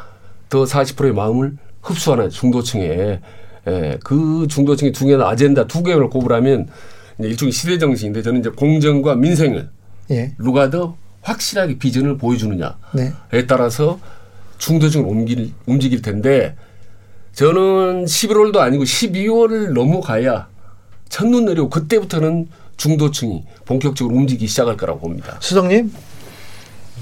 더 0.50 0.64
40%의 0.64 1.14
마음을 1.14 1.58
흡수하나 1.82 2.30
중도층에 2.30 3.20
예. 3.68 4.00
그 4.04 4.48
중도층의 4.50 4.92
두 4.94 5.06
개는 5.06 5.26
아젠다 5.26 5.68
두 5.68 5.84
개를 5.84 6.10
꼽으라면 6.10 6.68
일종의 7.20 7.52
시대 7.52 7.78
정신인데 7.78 8.22
저는 8.22 8.40
이제 8.40 8.50
공정과 8.50 9.16
민생을 9.16 9.70
예. 10.12 10.36
누가 10.38 10.70
더 10.70 10.98
확실하게 11.22 11.78
비전을 11.78 12.18
보여주느냐에 12.18 12.74
네. 12.94 13.48
따라서 13.48 14.00
중도층을 14.68 15.05
옮길, 15.05 15.51
움직일 15.66 16.01
텐데 16.01 16.55
저는 17.34 18.05
11월도 18.05 18.57
아니고 18.57 18.84
12월을 18.86 19.74
넘어가야 19.74 20.47
첫눈 21.09 21.45
내리고 21.45 21.70
그때부터는 21.70 22.47
중도층이 22.78 23.43
본격적으로 23.66 24.16
움직이기 24.16 24.47
시작할 24.47 24.78
거라고 24.78 25.01
봅니다. 25.01 25.38
수석님? 25.41 25.91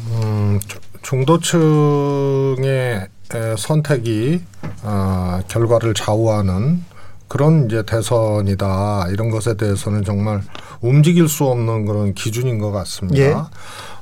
음, 0.07 0.59
주- 0.67 0.79
중도층의 1.03 3.07
에, 3.33 3.55
선택이 3.57 4.41
아, 4.83 5.41
결과를 5.47 5.93
좌우하는 5.93 6.83
그런 7.27 7.67
이제 7.67 7.83
대선이다 7.83 9.07
이런 9.11 9.29
것에 9.29 9.55
대해서는 9.55 10.03
정말 10.03 10.41
움직일 10.81 11.29
수 11.29 11.45
없는 11.45 11.85
그런 11.85 12.13
기준인 12.13 12.59
것 12.59 12.71
같습니다. 12.71 13.19
예. 13.19 13.33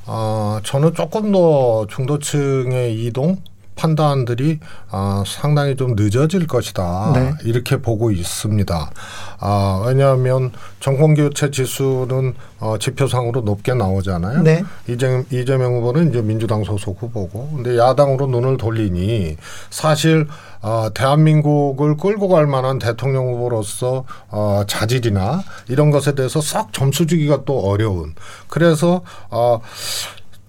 아, 0.06 0.60
저는 0.64 0.94
조금 0.94 1.30
더 1.30 1.86
중도층의 1.88 3.04
이동 3.04 3.36
판단들이 3.80 4.60
아, 4.90 5.24
상당히 5.26 5.74
좀 5.74 5.94
늦어질 5.96 6.46
것이다 6.46 7.12
네. 7.14 7.32
이렇게 7.44 7.78
보고 7.78 8.10
있습니다. 8.10 8.90
아, 9.38 9.82
왜냐하면 9.86 10.52
정권 10.80 11.14
교체 11.14 11.50
지수는 11.50 12.34
어, 12.58 12.76
지표상으로 12.78 13.40
높게 13.40 13.72
나오잖아요. 13.72 14.42
네. 14.42 14.62
이재명, 14.86 15.24
이재명 15.30 15.76
후보는 15.76 16.10
이제 16.10 16.20
민주당 16.20 16.62
소속 16.62 17.00
후보고, 17.00 17.52
근데 17.54 17.78
야당으로 17.78 18.26
눈을 18.26 18.58
돌리니 18.58 19.38
사실 19.70 20.26
어, 20.60 20.90
대한민국을 20.92 21.96
끌고 21.96 22.28
갈 22.28 22.46
만한 22.46 22.78
대통령 22.78 23.28
후보로서 23.28 24.04
어, 24.28 24.64
자질이나 24.66 25.42
이런 25.68 25.90
것에 25.90 26.14
대해서 26.14 26.42
싹 26.42 26.74
점수 26.74 27.06
주기가 27.06 27.44
또 27.46 27.60
어려운. 27.60 28.14
그래서 28.48 29.00
어, 29.30 29.62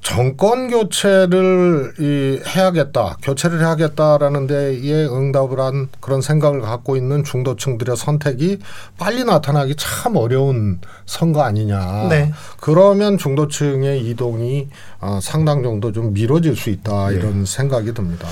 정권 0.02 0.70
교체를 0.72 1.94
이 2.00 2.40
해야겠다, 2.46 3.18
교체를 3.22 3.60
해야겠다라는 3.60 4.48
데에 4.48 5.06
응답을 5.06 5.60
한 5.60 5.90
그런 6.00 6.22
생각을 6.22 6.62
갖고 6.62 6.98
있는 6.98 7.24
중도층들의 7.24 7.96
선택이 7.96 8.58
빨리 8.98 9.24
나타나기 9.24 9.76
참 9.78 10.16
어려운 10.16 10.80
선거 11.06 11.44
아니냐. 11.44 12.08
네. 12.10 12.32
그러면 12.60 13.18
중도층의 13.20 14.02
이동이 14.10 14.70
어, 15.02 15.20
상당 15.22 15.62
정도 15.62 15.92
좀 15.92 16.14
미뤄질 16.14 16.56
수 16.56 16.72
있다 16.72 17.12
이런 17.12 17.46
생각이 17.46 17.94
듭니다. 17.94 18.28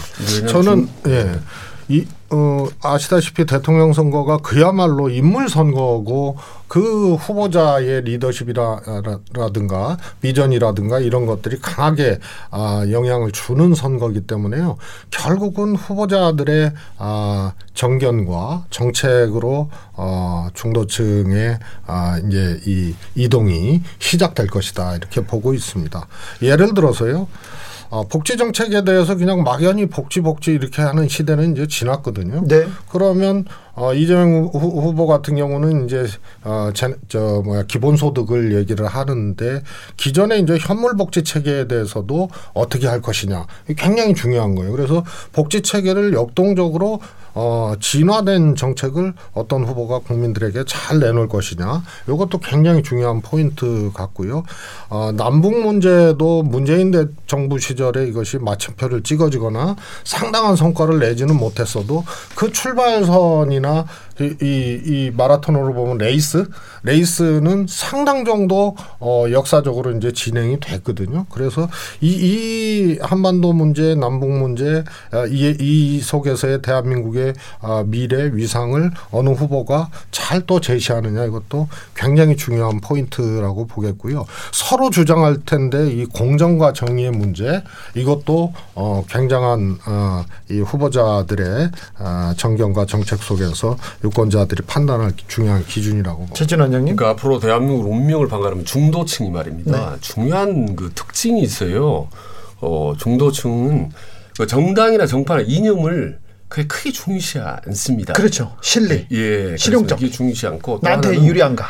저는 0.48 0.88
중- 1.04 1.12
예. 1.14 1.40
이, 1.90 2.06
어, 2.30 2.68
아시다시피 2.84 3.48
대통령 3.48 3.94
선거가 3.94 4.38
그야말로 4.38 5.10
인물 5.10 5.50
선거고 5.50 6.38
그 6.68 7.16
후보자의 7.16 8.04
리더십이라든가 8.04 9.98
비전이라든가 10.22 11.00
이런 11.00 11.26
것들이 11.26 11.58
강하게 11.60 12.20
아, 12.52 12.86
영향을 12.92 13.32
주는 13.32 13.74
선거이기 13.74 14.22
때문에요. 14.28 14.78
결국은 15.10 15.76
후보자들의 15.76 16.74
아, 17.00 17.54
정견과 17.74 18.66
정책으로 18.70 19.72
어, 19.94 20.48
중도층의 20.54 21.58
아, 21.88 22.22
이제 22.28 22.62
이 22.68 22.94
이동이 23.16 23.82
시작될 23.98 24.46
것이다 24.48 24.96
이렇게 24.96 25.22
보고 25.22 25.56
있습니다. 25.56 26.08
예를 26.44 26.76
들어서요. 26.76 27.28
어, 27.90 28.08
복지 28.08 28.38
정책에 28.38 28.84
대해서 28.84 29.16
그냥 29.16 29.44
막연히 29.44 29.88
복지 29.88 30.22
복지 30.22 30.52
이렇게 30.52 30.82
하는 30.82 31.08
시대는 31.08 31.54
이제 31.54 31.68
지났거든요. 31.68 32.44
네. 32.48 32.68
그러면 32.92 33.46
어, 33.74 33.94
이재명 33.94 34.46
후, 34.46 34.60
후보 34.60 35.08
같은 35.08 35.36
경우는 35.36 35.86
이제 35.86 36.06
어, 36.44 36.70
제, 36.74 36.94
저 37.08 37.42
뭐야 37.44 37.64
기본소득을 37.64 38.56
얘기를 38.56 38.86
하는데 38.86 39.64
기존에 39.98 40.38
이제 40.38 40.58
현물 40.60 40.96
복지 40.98 41.24
체계에 41.24 41.68
대해서도 41.68 42.30
어떻게 42.54 42.88
할 42.88 43.02
것이냐 43.02 43.48
굉장히 43.78 44.14
중요한 44.14 44.54
거예요. 44.54 44.72
그래서 44.72 45.04
복지 45.32 45.62
체계를 45.62 46.14
역동적으로 46.14 47.00
어, 47.34 47.74
진화된 47.80 48.56
정책을 48.56 49.14
어떤 49.34 49.64
후보가 49.64 50.00
국민들에게 50.00 50.64
잘 50.68 51.00
내놓을 51.00 51.28
것이냐. 51.28 51.84
이것도 52.08 52.40
굉장히 52.40 52.84
중요한 52.84 53.22
포인트 53.22 53.92
같고요. 53.94 54.44
어, 54.90 55.12
남북 55.16 55.60
문제도 55.60 56.44
문재인 56.44 56.92
대 56.92 57.06
정부 57.28 57.60
시절에 57.60 58.08
이것이 58.08 58.38
마침표를 58.38 59.04
찍어지거나 59.04 59.76
상당한 60.04 60.56
성과를 60.56 61.00
내지는 61.00 61.38
못했어도 61.38 62.04
그 62.36 62.52
출발선이나 62.52 63.86
이, 64.20 64.36
이, 64.42 64.82
이 64.86 65.12
마라톤으로 65.16 65.74
보면 65.74 66.00
레이스, 66.00 66.50
레이스는 66.84 67.68
상당 67.70 68.26
정도 68.26 68.76
어, 69.00 69.26
역사적으로 69.32 69.92
이제 69.92 70.12
진행이 70.12 70.60
됐거든요. 70.60 71.26
그래서 71.30 71.70
이, 72.02 72.10
이 72.10 73.00
한반도 73.02 73.54
문제, 73.54 73.96
남북 73.96 74.32
문제, 74.32 74.84
아, 75.12 75.26
이, 75.28 75.56
이 75.60 76.02
속에서의 76.02 76.62
대한민국의 76.62 77.34
아, 77.62 77.84
미래 77.86 78.32
위상을 78.34 78.92
어느 79.12 79.30
후보가 79.30 79.90
잘 80.12 80.40
또 80.50 80.60
제시하느냐 80.60 81.26
이것도 81.26 81.68
굉장히 81.96 82.36
중요한 82.36 82.80
포인트라고 82.82 83.68
보겠고요. 83.68 84.26
서로 84.52 84.90
주장할 84.90 85.46
텐데 85.46 85.92
이 85.92 86.06
공정과 86.06 86.74
정의의 86.74 87.12
문제 87.12 87.64
이것도 87.96 88.54
어, 88.74 89.04
굉장한 89.08 89.78
어, 89.86 90.26
이 90.50 90.60
후보자들의 90.60 91.70
아, 92.00 92.34
정견과 92.38 92.86
정책 92.86 93.22
속에서 93.22 93.78
유권자들이 94.10 94.64
판단할 94.64 95.14
중요한 95.28 95.66
기준이라고. 95.66 96.28
최진 96.34 96.60
원장님. 96.60 96.96
그러니까 96.96 97.10
앞으로 97.10 97.40
대한민국 97.40 97.90
운명을 97.92 98.28
방가르면 98.28 98.66
중도층이 98.66 99.30
말입니다. 99.30 99.92
네. 99.92 99.98
중요한 100.02 100.76
그 100.76 100.92
특징이 100.94 101.42
있어요. 101.42 102.10
어, 102.62 102.94
중도층은 102.98 103.92
그 104.38 104.48
정당이나 104.48 105.06
정파나 105.06 105.44
이념을 105.46 106.20
그게 106.48 106.68
크게 106.68 106.92
중요시 106.92 107.40
않습니다. 107.40 108.14
그렇죠. 108.14 108.56
실리. 108.62 109.06
예, 109.12 109.56
실용적. 109.58 110.00
그래서 110.00 110.08
이게 110.08 110.16
중요시 110.18 110.48
않고 110.48 110.80
또 110.80 110.88
나한테 110.88 111.10
하나는 111.10 111.28
유리한가. 111.28 111.70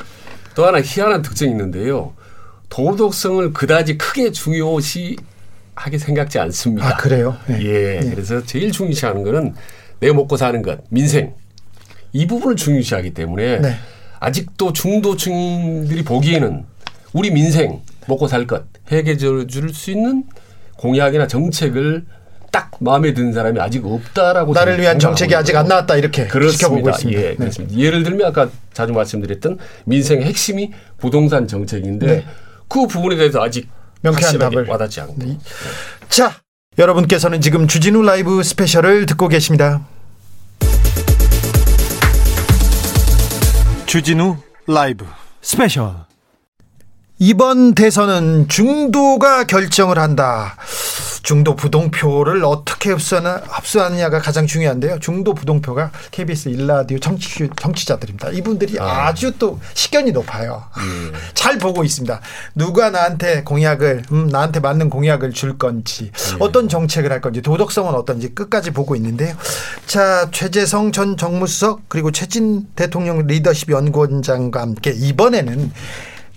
또 0.55 0.65
하나 0.65 0.81
희한한 0.81 1.21
특징이 1.21 1.51
있는데요. 1.51 2.13
도덕성을 2.69 3.51
그다지 3.53 3.97
크게 3.97 4.31
중요시 4.31 5.17
하게 5.75 5.97
생각지 5.97 6.39
않습니다. 6.39 6.87
아, 6.87 6.97
그래요? 6.97 7.35
예. 7.49 7.99
그래서 8.09 8.43
제일 8.43 8.71
중요시하는 8.71 9.23
거는 9.23 9.55
내가 9.99 10.13
먹고 10.13 10.37
사는 10.37 10.61
것, 10.61 10.79
민생 10.89 11.33
이 12.13 12.25
부분을 12.27 12.55
중요시하기 12.55 13.13
때문에 13.13 13.59
네. 13.59 13.75
아직도 14.19 14.73
중도층들이 14.73 16.03
보기에는 16.03 16.65
우리 17.13 17.31
민생 17.31 17.81
먹고 18.07 18.27
살 18.27 18.45
것 18.47 18.63
해결해 18.91 19.17
줄 19.47 19.73
수 19.73 19.91
있는 19.91 20.23
공약이나 20.77 21.27
정책을 21.27 22.05
딱 22.51 22.71
마음에 22.79 23.13
드는 23.13 23.31
사람이 23.33 23.59
아직 23.59 23.85
없다라고 23.85 24.53
나를 24.53 24.79
위한 24.79 24.97
정책이 24.97 25.35
아직 25.35 25.55
안 25.55 25.67
나왔다 25.67 25.95
이렇게. 25.97 26.27
지켜보고 26.27 26.89
있습니다. 26.89 27.21
예, 27.21 27.29
네. 27.29 27.35
그렇습니다. 27.35 27.77
예를 27.77 28.01
들면 28.03 28.27
아까 28.27 28.49
자주 28.73 28.91
말씀드렸던 28.93 29.59
민생의 29.85 30.25
핵심이 30.25 30.71
부동산 30.97 31.47
정책인데 31.47 32.05
네. 32.07 32.25
그 32.67 32.87
부분에 32.87 33.17
대해서 33.17 33.43
아직 33.43 33.69
명쾌한 34.01 34.39
답을. 34.39 34.67
와닿지 34.67 35.01
않고 35.01 35.15
자, 36.09 36.33
여러분께서는 36.79 37.41
지금 37.41 37.67
주진우 37.67 38.01
라이브 38.01 38.41
스페셜을 38.41 39.05
듣고 39.05 39.27
계십니다. 39.27 39.85
주진우 43.89 44.37
라이브 44.67 45.03
스페셜 45.41 45.95
이번 47.17 47.73
대선은 47.73 48.47
중도가 48.47 49.45
결정을 49.45 49.97
한다. 49.97 50.55
중도 51.29 51.55
부동표를 51.55 52.43
어떻게 52.43 52.89
흡수하나, 52.89 53.35
흡수하느냐가 53.35 54.17
가장 54.17 54.47
중요한데요. 54.47 54.97
중도 54.97 55.35
부동표가 55.35 55.91
KBS 56.09 56.49
일라디오 56.49 56.97
정치, 56.97 57.47
정치자들입니다. 57.55 58.29
이분들이 58.29 58.79
아. 58.79 59.13
주또 59.13 59.59
식견이 59.75 60.11
높아요. 60.11 60.63
잘 61.35 61.59
보고 61.59 61.83
있습니다. 61.83 62.19
누가 62.55 62.89
나한테 62.89 63.43
공약을, 63.43 64.05
음, 64.11 64.25
나한테 64.29 64.59
맞는 64.59 64.89
공약을 64.89 65.33
줄 65.33 65.59
건지, 65.59 66.11
어떤 66.39 66.67
정책을 66.67 67.11
할 67.11 67.21
건지, 67.21 67.43
도덕성은 67.43 67.93
어떤지 67.93 68.33
끝까지 68.33 68.71
보고 68.71 68.95
있는데요. 68.95 69.35
자, 69.85 70.31
최재성 70.31 70.91
전 70.91 71.15
정무수석, 71.15 71.89
그리고 71.89 72.09
최진 72.11 72.65
대통령 72.75 73.27
리더십 73.27 73.69
연구원장과 73.69 74.61
함께 74.61 74.93
이번에는 74.95 75.71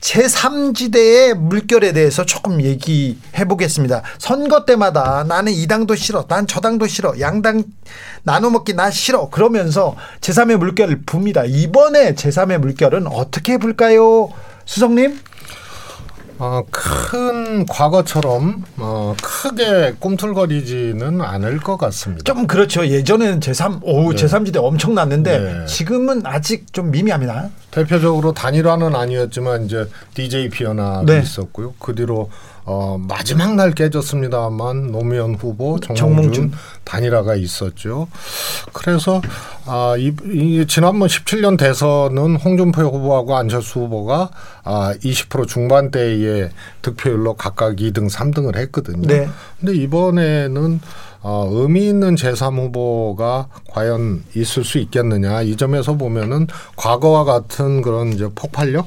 제3지대의 0.02 1.34
물결에 1.34 1.92
대해서 1.92 2.26
조금 2.26 2.60
얘기해 2.60 3.44
보겠습니다. 3.48 4.02
선거 4.18 4.64
때마다 4.64 5.24
나는 5.26 5.52
이 5.52 5.66
당도 5.66 5.94
싫어, 5.94 6.26
난 6.28 6.46
저 6.46 6.60
당도 6.60 6.86
싫어, 6.88 7.14
양당 7.20 7.62
나눠 8.24 8.50
먹기 8.50 8.74
나 8.74 8.90
싫어. 8.90 9.30
그러면서 9.30 9.94
제3의 10.20 10.56
물결을 10.56 11.02
붑니다. 11.06 11.44
이번에 11.48 12.14
제3의 12.14 12.58
물결은 12.58 13.06
어떻게 13.06 13.56
불까요? 13.58 14.28
수석님? 14.66 15.18
어, 16.44 16.64
큰 16.72 17.64
과거처럼 17.66 18.64
어, 18.78 19.14
크게 19.22 19.94
꿈틀거리지는 20.00 21.20
않을 21.20 21.58
것 21.58 21.76
같습니다. 21.76 22.24
좀 22.24 22.48
그렇죠. 22.48 22.84
예전에는 22.84 23.38
제3, 23.38 23.78
오, 23.84 24.12
네. 24.12 24.16
제3지대 24.16 24.56
엄청 24.56 24.92
났는데 24.92 25.38
네. 25.38 25.66
지금은 25.66 26.22
아직 26.26 26.72
좀 26.72 26.90
미미합니다. 26.90 27.50
대표적으로 27.70 28.32
단일화는 28.32 28.96
아니었지만 28.96 29.66
이제 29.66 29.88
DJ 30.14 30.48
피어나도 30.48 31.12
네. 31.12 31.20
있었고요. 31.20 31.74
그 31.78 31.94
뒤로 31.94 32.28
어, 32.64 32.96
마지막 33.08 33.54
날 33.54 33.72
깨졌습니다만 33.72 34.92
노무현 34.92 35.34
후보, 35.34 35.80
정몽준. 35.80 36.52
단일화가 36.84 37.34
있었죠. 37.34 38.08
그래서 38.72 39.20
아, 39.66 39.94
이, 39.98 40.12
이 40.26 40.64
지난번 40.68 41.08
17년 41.08 41.58
대선은 41.58 42.36
홍준표 42.36 42.82
후보하고 42.82 43.36
안철수 43.36 43.80
후보가 43.80 44.30
아, 44.64 44.94
20% 45.02 45.48
중반대의 45.48 46.50
득표율로 46.82 47.34
각각 47.34 47.76
2등, 47.76 48.10
3등을 48.10 48.56
했거든요. 48.56 49.06
네. 49.06 49.28
근데 49.58 49.74
이번에는 49.74 50.80
어, 51.22 51.48
의미 51.52 51.86
있는 51.86 52.16
제3 52.16 52.56
후보가 52.58 53.46
과연 53.70 54.24
있을 54.34 54.64
수 54.64 54.78
있겠느냐 54.78 55.42
이 55.42 55.56
점에서 55.56 55.94
보면은 55.94 56.48
과거와 56.76 57.22
같은 57.24 57.80
그런 57.80 58.12
이제 58.12 58.28
폭발력 58.34 58.86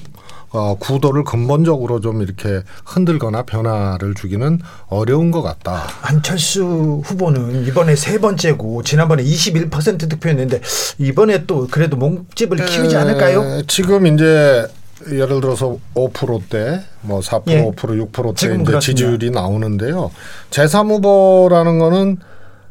어, 0.55 0.75
구도를 0.79 1.25
근본적으로 1.25 1.99
좀 1.99 2.21
이렇게 2.21 2.61
흔들거나 2.85 3.43
변화를 3.43 4.13
주기는 4.15 4.59
어려운 4.87 5.29
것 5.29 5.41
같다. 5.41 5.83
안철수 6.01 7.01
후보는 7.03 7.65
이번에 7.67 7.95
세 7.95 8.19
번째고 8.19 8.83
지난번에 8.83 9.21
21% 9.23 10.09
득표였는데 10.09 10.61
이번에 10.99 11.45
또 11.45 11.67
그래도 11.69 11.97
몸집을 11.97 12.65
키우지 12.65 12.95
에, 12.95 12.99
않을까요? 12.99 13.61
지금 13.67 14.07
이제 14.07 14.65
예를 15.11 15.41
들어서 15.41 15.77
5%대, 15.93 16.81
뭐 17.01 17.19
4%, 17.19 17.43
예. 17.49 17.61
5%, 17.63 18.11
6%대 18.11 18.33
지금 18.35 18.61
이제. 18.61 18.79
지지율이 18.79 19.31
나오는데요. 19.31 20.09
제3 20.51 20.89
후보라는 20.89 21.79
거는 21.79 22.17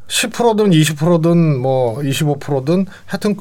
10%든 0.09 0.70
20%든 0.70 1.59
뭐 1.61 1.99
25%든 1.99 2.87
하여튼 3.05 3.37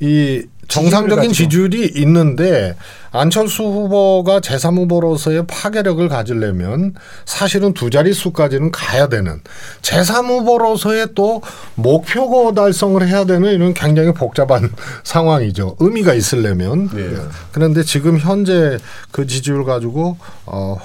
이 0.00 0.44
정상적인 0.68 1.32
지지율이 1.32 1.92
있는데 1.96 2.76
안철수 3.10 3.62
후보가 3.64 4.40
제3 4.40 4.76
후보로서의 4.76 5.46
파괴력을 5.46 6.06
가지려면 6.08 6.94
사실은 7.24 7.72
두 7.72 7.90
자릿수까지는 7.90 8.70
가야 8.70 9.08
되는 9.08 9.40
제3 9.82 10.26
후보로서의 10.26 11.08
또 11.14 11.42
목표 11.74 12.52
달성을 12.54 13.06
해야 13.08 13.24
되는 13.24 13.50
이런 13.52 13.72
굉장히 13.74 14.12
복잡한 14.12 14.70
상황이죠. 15.04 15.76
의미가 15.80 16.14
있으려면. 16.14 16.90
그런데 17.52 17.82
지금 17.82 18.18
현재 18.18 18.78
그 19.10 19.26
지지율 19.26 19.64
가지고 19.64 20.18
어 20.44 20.76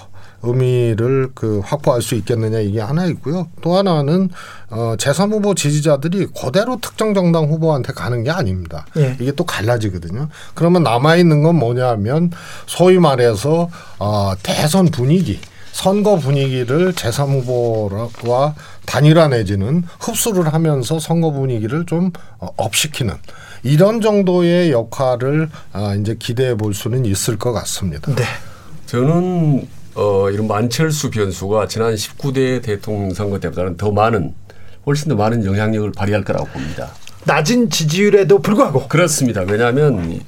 의미를 0.43 1.29
그 1.33 1.61
확보할 1.63 2.01
수 2.01 2.15
있겠느냐 2.15 2.59
이게 2.59 2.81
하나 2.81 3.05
있고요. 3.05 3.47
또 3.61 3.75
하나는 3.75 4.29
어 4.69 4.95
제3 4.97 5.31
후보 5.31 5.55
지지자들이 5.55 6.27
그대로 6.27 6.77
특정 6.81 7.13
정당 7.13 7.45
후보한테 7.45 7.93
가는 7.93 8.23
게 8.23 8.29
아닙니다. 8.29 8.85
예. 8.97 9.17
이게 9.19 9.31
또 9.31 9.45
갈라지거든요. 9.45 10.29
그러면 10.53 10.83
남아 10.83 11.15
있는 11.15 11.43
건 11.43 11.55
뭐냐면 11.55 12.31
소위 12.67 12.99
말해서 12.99 13.69
어 13.99 14.33
대선 14.43 14.85
분위기 14.87 15.39
선거 15.71 16.17
분위기를 16.17 16.93
제3 16.93 17.41
후보와 17.47 18.53
단일화 18.85 19.29
내지는 19.29 19.83
흡수를 19.99 20.53
하면서 20.53 20.99
선거 20.99 21.31
분위기를 21.31 21.85
좀 21.85 22.11
어, 22.37 22.47
업시키는 22.57 23.15
이런 23.63 23.99
정도의 23.99 24.71
역할을 24.71 25.49
아, 25.71 25.95
이제 25.95 26.15
기대해 26.17 26.55
볼 26.55 26.73
수는 26.73 27.05
있을 27.05 27.37
것 27.37 27.53
같습니다. 27.53 28.13
네. 28.13 28.23
저는 28.85 29.67
어, 29.95 30.29
이런 30.29 30.51
안철수 30.51 31.09
변수가 31.11 31.67
지난 31.67 31.93
19대 31.95 32.61
대통령 32.61 33.13
선거 33.13 33.39
때보다는 33.39 33.77
더 33.77 33.91
많은 33.91 34.33
훨씬 34.85 35.09
더 35.09 35.15
많은 35.15 35.45
영향력을 35.45 35.91
발휘할 35.91 36.23
거라고 36.23 36.45
봅니다. 36.47 36.91
낮은 37.25 37.69
지지율에도 37.69 38.39
불구하고 38.39 38.87
그렇습니다. 38.87 39.41
왜냐하면 39.41 40.11
이 40.11 40.21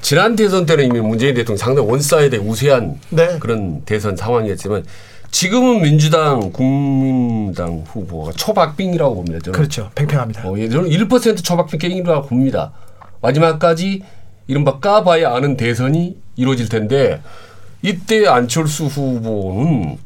지난 0.00 0.36
대선 0.36 0.66
때는 0.66 0.84
이미 0.84 1.00
문재인 1.00 1.34
대통령 1.34 1.58
상당히 1.58 1.88
one 1.88 2.07
side에 2.07 2.38
우세한 2.38 3.00
네. 3.10 3.38
그런 3.40 3.82
대선 3.84 4.14
상황이었지만 4.16 4.84
지금은 5.30 5.82
민주당 5.82 6.52
국민당 6.52 7.82
후보가 7.88 8.32
초박빙이라고 8.32 9.14
봅니다. 9.16 9.38
저는. 9.40 9.58
그렇죠. 9.58 9.90
팽팽합니다. 9.94 10.48
어, 10.48 10.56
예, 10.58 10.68
저는 10.68 10.88
1% 10.88 11.42
초박빙 11.42 11.78
게임이라고 11.80 12.28
봅니다. 12.28 12.72
마지막까지 13.20 14.02
이른바 14.46 14.78
까봐야 14.78 15.34
아는 15.34 15.56
대선이 15.56 16.16
이루어질 16.36 16.68
텐데 16.68 17.20
이때 17.82 18.26
안철수 18.26 18.86
후보는 18.86 19.98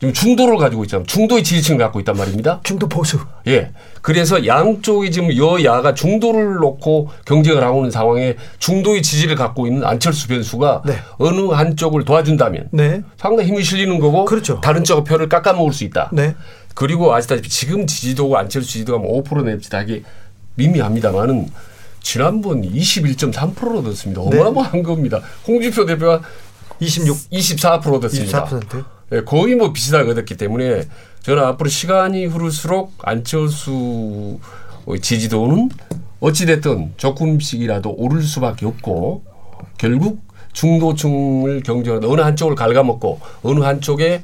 지금 0.00 0.14
중도를 0.14 0.56
가지고 0.56 0.84
있잖아요. 0.84 1.04
중도의 1.06 1.44
지지층을 1.44 1.78
갖고 1.78 2.00
있단 2.00 2.16
말입니다. 2.16 2.60
중도 2.64 2.88
보수. 2.88 3.18
예. 3.46 3.70
그래서 4.00 4.46
양쪽이 4.46 5.10
지금 5.10 5.36
여야가 5.36 5.92
중도를 5.92 6.54
놓고 6.54 7.10
경쟁을 7.26 7.62
하고 7.62 7.80
있는 7.80 7.90
상황에 7.90 8.36
중도의 8.58 9.02
지지를 9.02 9.36
갖고 9.36 9.66
있는 9.66 9.84
안철수 9.84 10.26
변수가 10.28 10.84
어느 11.18 11.40
한쪽을 11.48 12.06
도와준다면 12.06 12.68
네. 12.70 13.02
상당히 13.18 13.50
힘이 13.50 13.62
실리는 13.62 13.98
거고 14.00 14.24
다른 14.62 14.84
쪽 14.84 15.04
표를 15.04 15.28
깎아먹을 15.28 15.74
수 15.74 15.84
있다. 15.84 16.08
네. 16.14 16.34
그리고 16.74 17.12
아시다시피 17.14 17.50
지금 17.50 17.86
지지도가 17.86 18.38
안철수 18.38 18.70
지지도가 18.70 19.06
뭐5% 19.06 19.44
냅시다 19.44 19.78
하기 19.78 20.02
미미합니다만은 20.54 21.50
지난번 22.02 22.62
21.3%로 22.62 23.82
됐습니다. 23.82 24.22
네. 24.30 24.38
어마어마한 24.38 24.82
겁니다. 24.82 25.20
홍준표 25.46 25.84
대표가 25.84 26.22
26, 26.80 27.30
24% 27.30 28.00
됐습니다. 28.02 28.44
24%. 28.44 28.84
예, 29.12 29.20
거의 29.22 29.54
뭐 29.54 29.72
비슷하게 29.72 30.12
얻었기 30.12 30.36
때문에 30.36 30.84
저는 31.22 31.42
앞으로 31.44 31.68
시간이 31.68 32.26
흐를수록 32.26 32.94
안철수 33.02 34.38
지지도는 35.00 35.68
어찌됐든 36.20 36.94
조금씩이라도 36.96 37.94
오를 37.96 38.22
수밖에 38.22 38.66
없고 38.66 39.24
결국 39.78 40.22
중도층을 40.52 41.62
경쟁하는 41.62 42.08
어느 42.08 42.20
한쪽을 42.20 42.54
갉아먹고 42.54 43.20
어느 43.42 43.60
한쪽에 43.60 44.22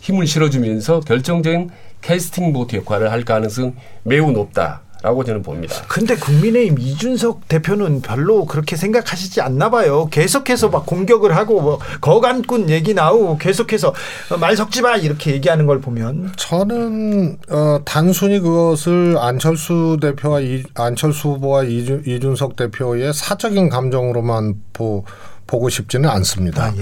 힘을 0.00 0.26
실어주면서 0.26 1.00
결정적인 1.00 1.70
캐스팅 2.00 2.52
보트 2.52 2.76
역할을 2.76 3.10
할 3.10 3.24
가능성 3.24 3.74
매우 4.02 4.32
높다 4.32 4.82
라고 5.02 5.24
저는 5.24 5.42
봅니다. 5.42 5.76
근데 5.88 6.14
국민의힘 6.14 6.78
이준석 6.78 7.48
대표는 7.48 8.02
별로 8.02 8.44
그렇게 8.44 8.76
생각하시지 8.76 9.40
않나 9.40 9.70
봐요. 9.70 10.08
계속해서 10.10 10.68
막 10.68 10.84
공격을 10.84 11.34
하고 11.34 11.60
뭐 11.60 11.78
거간꾼 12.00 12.68
얘기 12.68 12.92
나오고 12.92 13.38
계속해서 13.38 13.94
말 14.38 14.56
섞지 14.56 14.82
마 14.82 14.96
이렇게 14.96 15.32
얘기하는 15.32 15.66
걸 15.66 15.80
보면 15.80 16.32
저는 16.36 17.38
어, 17.48 17.80
단순히 17.84 18.40
그것을 18.40 19.16
안철수 19.18 19.96
대표와 20.00 20.40
이, 20.40 20.64
안철수 20.74 21.30
후보와 21.30 21.64
이준, 21.64 22.02
이준석 22.06 22.56
대표의 22.56 23.14
사적인 23.14 23.70
감정으로만 23.70 24.54
보, 24.74 25.04
보고 25.50 25.68
싶지는 25.68 26.08
않습니다. 26.08 26.72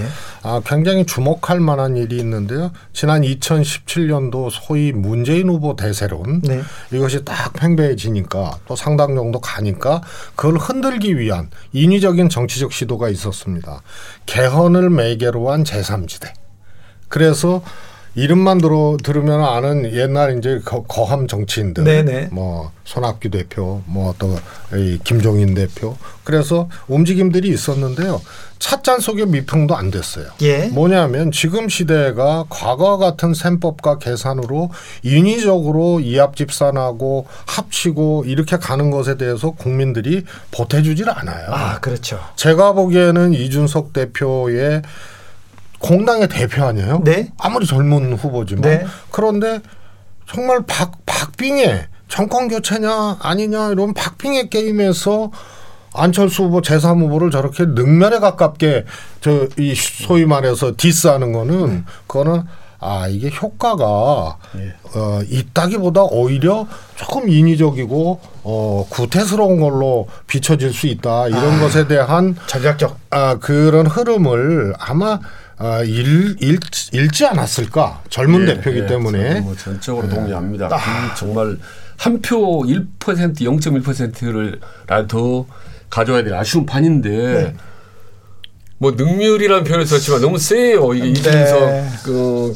아, 0.42 0.60
굉장히 0.66 1.06
주목할 1.06 1.58
만한 1.58 1.96
일이 1.96 2.18
있는데요. 2.18 2.70
지난 2.92 3.22
2017년도 3.22 4.50
소위 4.52 4.92
문재인 4.92 5.48
후보 5.48 5.74
대세론 5.74 6.42
네. 6.42 6.60
이것이 6.92 7.24
딱 7.24 7.54
팽배해지니까 7.54 8.58
또 8.68 8.76
상당 8.76 9.14
정도 9.14 9.40
가니까 9.40 10.02
그걸 10.36 10.58
흔들기 10.58 11.18
위한 11.18 11.48
인위적인 11.72 12.28
정치적 12.28 12.74
시도가 12.74 13.08
있었습니다. 13.08 13.80
개헌을 14.26 14.90
매개로 14.90 15.50
한 15.50 15.64
제3지대. 15.64 16.30
그래서 17.08 17.62
이름만 18.18 18.58
들어 18.58 18.96
들으면 19.00 19.44
아는 19.44 19.94
옛날 19.94 20.36
이제 20.36 20.60
거, 20.64 20.82
거함 20.82 21.28
정치인들, 21.28 21.84
네네. 21.84 22.28
뭐 22.32 22.72
손학규 22.82 23.30
대표, 23.30 23.82
뭐또 23.86 24.36
김종인 25.04 25.54
대표, 25.54 25.96
그래서 26.24 26.68
움직임들이 26.88 27.48
있었는데요. 27.48 28.20
찻잔 28.58 28.98
속에 28.98 29.24
미풍도 29.24 29.76
안 29.76 29.92
됐어요. 29.92 30.26
예. 30.42 30.66
뭐냐면 30.66 31.30
지금 31.30 31.68
시대가 31.68 32.44
과거 32.48 32.98
같은 32.98 33.34
셈법과 33.34 33.98
계산으로 33.98 34.70
인위적으로 35.04 36.00
이합 36.00 36.34
집산하고 36.34 37.26
합치고 37.46 38.24
이렇게 38.26 38.56
가는 38.56 38.90
것에 38.90 39.16
대해서 39.16 39.52
국민들이 39.52 40.24
보태주질 40.50 41.08
않아요. 41.08 41.46
아 41.50 41.78
그렇죠. 41.78 42.18
제가 42.34 42.72
보기에는 42.72 43.32
이준석 43.34 43.92
대표의 43.92 44.82
공당의 45.78 46.28
대표 46.28 46.64
아니에요? 46.64 47.02
네. 47.04 47.30
아무리 47.38 47.66
젊은 47.66 48.14
후보지만 48.14 48.62
네. 48.62 48.86
그런데 49.10 49.60
정말 50.30 50.62
박 50.66 50.92
박빙의 51.06 51.86
정권 52.08 52.48
교체냐 52.48 53.18
아니냐 53.20 53.70
이런 53.70 53.94
박빙의 53.94 54.50
게임에서 54.50 55.30
안철수 55.94 56.44
후보 56.44 56.60
제3 56.60 57.00
후보를 57.00 57.30
저렇게 57.30 57.64
능멸에 57.64 58.18
가깝게 58.18 58.84
저 59.20 59.48
이 59.58 59.74
소위 59.74 60.24
말해서 60.26 60.72
디스하는 60.76 61.32
거는 61.32 61.84
그거는 62.06 62.42
아 62.80 63.08
이게 63.08 63.30
효과가 63.30 64.36
어 64.94 65.20
있다기보다 65.28 66.04
오히려 66.04 66.66
조금 66.94 67.28
인위적이고 67.28 68.20
어 68.44 68.86
구태스러운 68.88 69.60
걸로 69.60 70.06
비춰질 70.28 70.72
수 70.72 70.86
있다 70.86 71.26
이런 71.28 71.54
아, 71.56 71.60
것에 71.60 71.88
대한 71.88 72.36
전략적 72.46 72.96
아 73.10 73.38
그런 73.38 73.86
흐름을 73.86 74.74
아마 74.78 75.18
아, 75.58 75.82
일, 75.82 76.36
일, 76.40 76.58
잃지 76.92 77.26
않았을까 77.26 78.02
젊은 78.10 78.42
예, 78.48 78.54
대표이기 78.54 78.82
예, 78.82 78.86
때문에 78.86 79.40
뭐 79.40 79.56
전적으로 79.56 80.08
동의합니다. 80.08 80.68
그 80.68 80.74
정말 81.18 81.58
한 81.96 82.20
표 82.22 82.62
1% 82.62 82.86
0.1%를 82.98 84.60
더 85.08 85.46
가져야 85.90 86.22
될 86.22 86.34
아쉬운 86.34 86.64
판인데 86.64 87.08
네. 87.10 87.54
뭐 88.78 88.92
능멸이라는 88.92 89.64
표현을 89.64 89.84
썼지만 89.86 90.20
너무 90.20 90.38
세요. 90.38 90.94
이게 90.94 91.04
네. 91.06 91.10
이준석 91.10 92.04
그, 92.04 92.54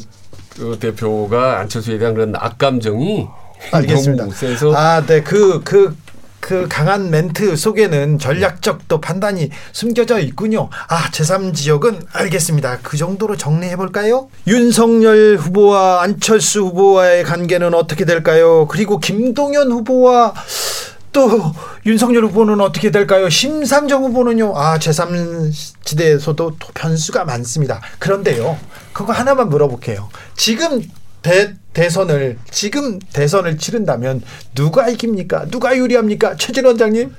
그 0.55 0.77
대표가 0.79 1.59
안철수에 1.59 1.97
대한 1.97 2.13
그런 2.13 2.33
악감정이 2.35 3.27
알겠습니다. 3.71 4.27
아, 4.75 5.05
네. 5.05 5.21
그, 5.21 5.61
그, 5.63 5.95
그 6.43 6.67
강한 6.67 7.09
멘트 7.09 7.55
속에는 7.55 8.19
전략적 8.19 8.89
또 8.89 8.99
판단이 8.99 9.49
숨겨져 9.71 10.19
있군요. 10.19 10.69
아, 10.89 11.09
제3지역은 11.09 12.07
알겠습니다. 12.11 12.79
그 12.83 12.97
정도로 12.97 13.37
정리해 13.37 13.77
볼까요? 13.77 14.27
윤석열 14.45 15.37
후보와 15.37 16.01
안철수 16.01 16.63
후보와의 16.63 17.23
관계는 17.23 17.73
어떻게 17.73 18.03
될까요? 18.03 18.67
그리고 18.67 18.99
김동연 18.99 19.71
후보와 19.71 20.33
또 21.13 21.53
윤석열 21.85 22.25
후보는 22.25 22.59
어떻게 22.59 22.91
될까요? 22.91 23.29
심상정 23.29 24.03
후보는요. 24.03 24.51
아, 24.57 24.77
제3지대에서도 24.79 26.35
또 26.35 26.55
변수가 26.73 27.23
많습니다. 27.23 27.79
그런데요. 27.99 28.57
그거 28.91 29.13
하나만 29.13 29.47
물어볼게요. 29.47 30.09
지금 30.35 30.81
대, 31.23 31.53
대선을 31.73 32.37
지금 32.51 32.99
대선을 32.99 33.57
치른다면 33.57 34.21
누가 34.53 34.87
이깁니까? 34.89 35.45
누가 35.49 35.75
유리합니까? 35.75 36.35
최진 36.37 36.65
원장님? 36.65 37.11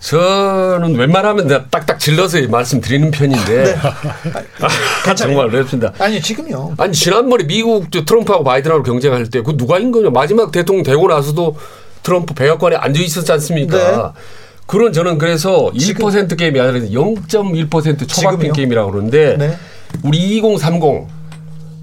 저는 0.00 0.96
웬만하면 0.96 1.46
내가 1.46 1.66
딱딱 1.66 2.00
질러서 2.00 2.38
말씀드리는 2.48 3.08
편인데 3.12 3.76
아, 5.06 5.14
정말 5.14 5.48
그렇습니다. 5.48 5.92
아니 6.00 6.20
지금요. 6.20 6.74
아니 6.76 6.92
지난번에 6.92 7.44
미국 7.46 7.92
저 7.92 8.04
트럼프하고 8.04 8.42
바이든하고 8.42 8.82
경쟁할 8.82 9.28
때 9.30 9.42
그 9.42 9.56
누가 9.56 9.78
이긴 9.78 9.92
거냐 9.92 10.10
마지막 10.10 10.50
대통령 10.50 10.82
되고 10.82 11.06
나서도 11.06 11.56
트럼프 12.02 12.34
백악관에 12.34 12.74
앉아 12.76 13.00
있었지 13.00 13.30
않습니까? 13.30 13.76
네. 13.76 14.20
그런 14.66 14.92
저는 14.92 15.18
그래서 15.18 15.70
1% 15.72 16.36
게임이 16.36 16.58
아니라 16.58 16.84
0.1% 16.86 18.08
초박빙? 18.08 18.52
게임이라고 18.54 18.90
그러는데 18.90 19.36
네. 19.36 19.56
우리 20.02 20.18
2030 20.38 20.82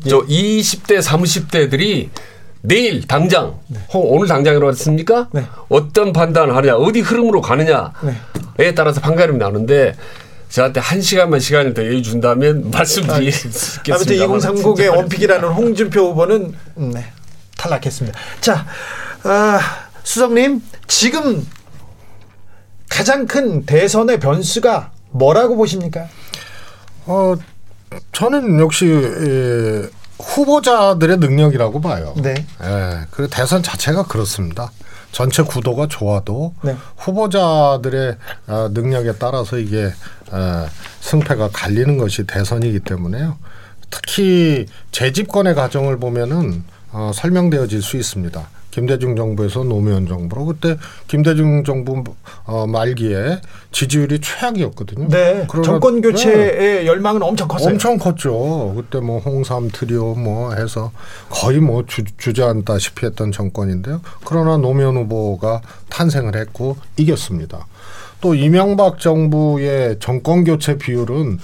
저 0.08 0.20
20대 0.22 1.02
30대들이 1.02 2.10
내일 2.62 3.08
당장 3.08 3.60
혹 3.94 4.14
오늘 4.14 4.28
당장이라고 4.28 4.70
했습니까? 4.72 5.30
어떤 5.70 6.12
판단을 6.14 6.56
하느냐 6.56 6.76
어디 6.76 7.00
흐름으로 7.02 7.42
가느냐에 7.42 8.76
따라서 8.76 9.00
판가름이 9.02 9.40
나는데 9.40 9.96
저한테 10.50 10.80
한 10.80 11.00
시간만 11.02 11.40
시간을 11.40 11.74
더 11.74 11.84
여유 11.86 12.02
준다면 12.02 12.72
말씀드리겠습니다. 12.74 13.94
아무튼 13.94 14.16
2030의 14.18 14.96
원픽이라는 14.96 15.48
홍준표 15.50 16.10
후보는 16.12 16.54
음, 16.78 16.92
네, 16.92 17.06
탈락했습니다. 17.58 18.18
자, 18.42 18.66
아, 19.24 19.60
수석님 20.04 20.62
지금 20.88 21.46
가장 22.90 23.28
큰 23.28 23.66
대선의 23.66 24.20
변수가 24.20 24.92
뭐라고 25.12 25.56
보십니까? 25.56 26.08
어 27.06 27.36
저는 28.12 28.60
역시 28.60 28.86
에, 28.88 29.90
후보자들의 30.20 31.18
능력이라고 31.18 31.82
봐요. 31.82 32.14
네. 32.18 32.46
예, 32.64 33.00
그리고 33.12 33.30
대선 33.30 33.64
자체가 33.64 34.04
그렇습니다. 34.04 34.72
전체 35.12 35.42
구도가 35.42 35.88
좋아도 35.88 36.54
네. 36.62 36.76
후보자들의 36.98 38.16
어, 38.48 38.70
능력에 38.72 39.14
따라서 39.14 39.58
이게 39.58 39.92
어, 40.32 40.68
승패가 41.02 41.50
갈리는 41.52 41.98
것이 41.98 42.28
대선이기 42.28 42.82
때문에요. 42.82 43.38
특히 43.90 44.68
재집권의 44.92 45.56
과정을 45.56 45.98
보면은 45.98 46.64
어, 46.92 47.12
설명되어질 47.14 47.82
수 47.82 47.98
있습니다. 47.98 48.48
김대중 48.72 49.16
정부에서 49.16 49.64
노무현 49.64 50.08
정부로 50.08 50.46
그때 50.46 50.78
김대중 51.08 51.64
정부 51.64 52.04
어, 52.46 52.68
말기에 52.68 53.42
지지율이 53.72 54.20
최악이었거든요. 54.22 55.08
네. 55.10 55.48
정권 55.64 55.96
네. 55.96 56.02
교체의 56.02 56.88
열망은 56.88 57.22
엄청 57.24 57.48
컸어요. 57.48 57.74
엄청 57.74 57.98
컸죠. 57.98 58.74
그때 58.76 59.00
뭐 59.00 59.20
홍삼 59.20 59.70
트리오 59.72 60.16
뭐 60.16 60.54
해서 60.54 60.92
거의 61.30 61.60
뭐 61.60 61.86
주, 61.86 62.04
주저앉다시피 62.18 63.06
했던 63.06 63.32
정권인데요. 63.32 64.02
그러나 64.26 64.58
노무현 64.58 64.96
후보가 64.96 65.62
탄생을 65.90 66.36
했고 66.36 66.78
이겼습니다. 66.98 67.68
또 68.22 68.36
이명박 68.36 69.00
정부의 69.00 69.98
정권 70.00 70.44
교체 70.44 70.78
비율은 70.78 71.40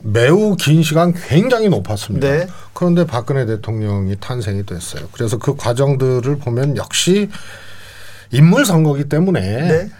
매우 0.00 0.56
긴 0.56 0.82
시간 0.82 1.12
굉장히 1.12 1.68
높았습니다. 1.68 2.28
네. 2.28 2.46
그런데 2.72 3.06
박근혜 3.06 3.46
대통령이 3.46 4.16
탄생이 4.20 4.64
됐어요. 4.64 5.08
그래서 5.12 5.38
그 5.38 5.56
과정들을 5.56 6.38
보면 6.38 6.76
역시 6.76 7.28
인물 8.30 8.64
선거기 8.64 9.08
때문에 9.08 9.40
네. 9.40 9.90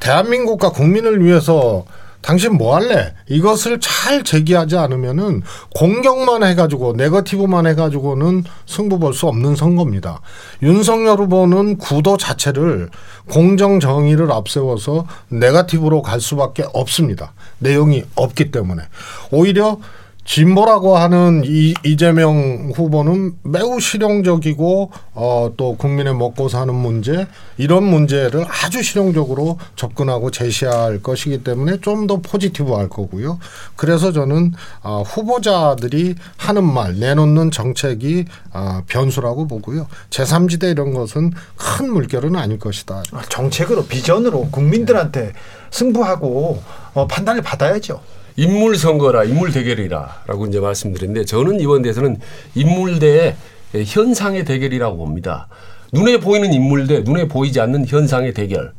대한민국과 0.00 0.70
국민을 0.70 1.24
위해서 1.24 1.84
당신 2.24 2.56
뭐 2.56 2.74
할래? 2.74 3.12
이것을 3.28 3.80
잘 3.80 4.24
제기하지 4.24 4.78
않으면은 4.78 5.42
공격만 5.74 6.42
해가지고 6.42 6.94
네거티브만 6.94 7.66
해가지고는 7.66 8.44
승부 8.64 8.98
볼 8.98 9.12
수 9.12 9.28
없는 9.28 9.54
선거입니다. 9.56 10.22
윤석열 10.62 11.18
후보는 11.18 11.76
구도 11.76 12.16
자체를 12.16 12.88
공정 13.30 13.78
정의를 13.78 14.32
앞세워서 14.32 15.06
네거티브로 15.28 16.00
갈 16.00 16.20
수밖에 16.20 16.64
없습니다. 16.72 17.34
내용이 17.58 18.04
없기 18.14 18.50
때문에 18.50 18.82
오히려 19.30 19.78
진보라고 20.24 20.96
하는 20.96 21.42
이, 21.44 21.74
이재명 21.84 22.72
후보는 22.74 23.34
매우 23.42 23.80
실용적이고 23.80 24.90
어, 25.14 25.52
또 25.56 25.76
국민의 25.76 26.14
먹고 26.14 26.48
사는 26.48 26.74
문제 26.74 27.26
이런 27.56 27.84
문제를 27.84 28.44
아주 28.48 28.82
실용적으로 28.82 29.58
접근하고 29.76 30.30
제시할 30.30 31.02
것이기 31.02 31.42
때문에 31.44 31.80
좀 31.80 32.04
더 32.06 32.18
포지티브할 32.20 32.90
거고요. 32.90 33.38
그래서 33.76 34.12
저는 34.12 34.52
어, 34.82 35.02
후보자들이 35.06 36.16
하는 36.36 36.64
말 36.70 36.98
내놓는 36.98 37.50
정책이 37.50 38.26
어, 38.52 38.82
변수라고 38.88 39.46
보고요. 39.46 39.86
제3지대 40.10 40.70
이런 40.72 40.92
것은 40.92 41.32
큰 41.56 41.90
물결은 41.92 42.36
아닐 42.36 42.58
것이다. 42.58 43.02
정책으로 43.30 43.86
비전으로 43.86 44.48
국민들한테 44.50 45.32
승부하고 45.70 46.62
어, 46.94 47.06
판단을 47.06 47.40
받아야죠. 47.42 48.00
인물 48.36 48.76
선거라 48.76 49.24
인물 49.24 49.52
대결이라라고 49.52 50.46
이제 50.46 50.60
말씀드렸는데 50.60 51.24
저는 51.24 51.60
이번 51.60 51.82
대선은 51.82 52.18
인물 52.54 52.98
대 52.98 53.36
현상의 53.72 54.44
대결이라고 54.44 54.96
봅니다. 54.96 55.48
눈에 55.92 56.18
보이는 56.18 56.52
인물 56.52 56.86
대 56.86 57.00
눈에 57.00 57.28
보이지 57.28 57.60
않는 57.60 57.86
현상의 57.86 58.34
대결. 58.34 58.72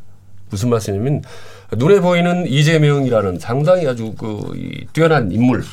무슨 0.49 0.70
말씀이냐면 0.70 1.24
눈에 1.74 1.99
보이는 1.99 2.45
이재명이라는 2.47 3.39
상당히 3.39 3.88
아주 3.88 4.14
그이 4.14 4.88
뛰어난 4.93 5.32
인물 5.32 5.64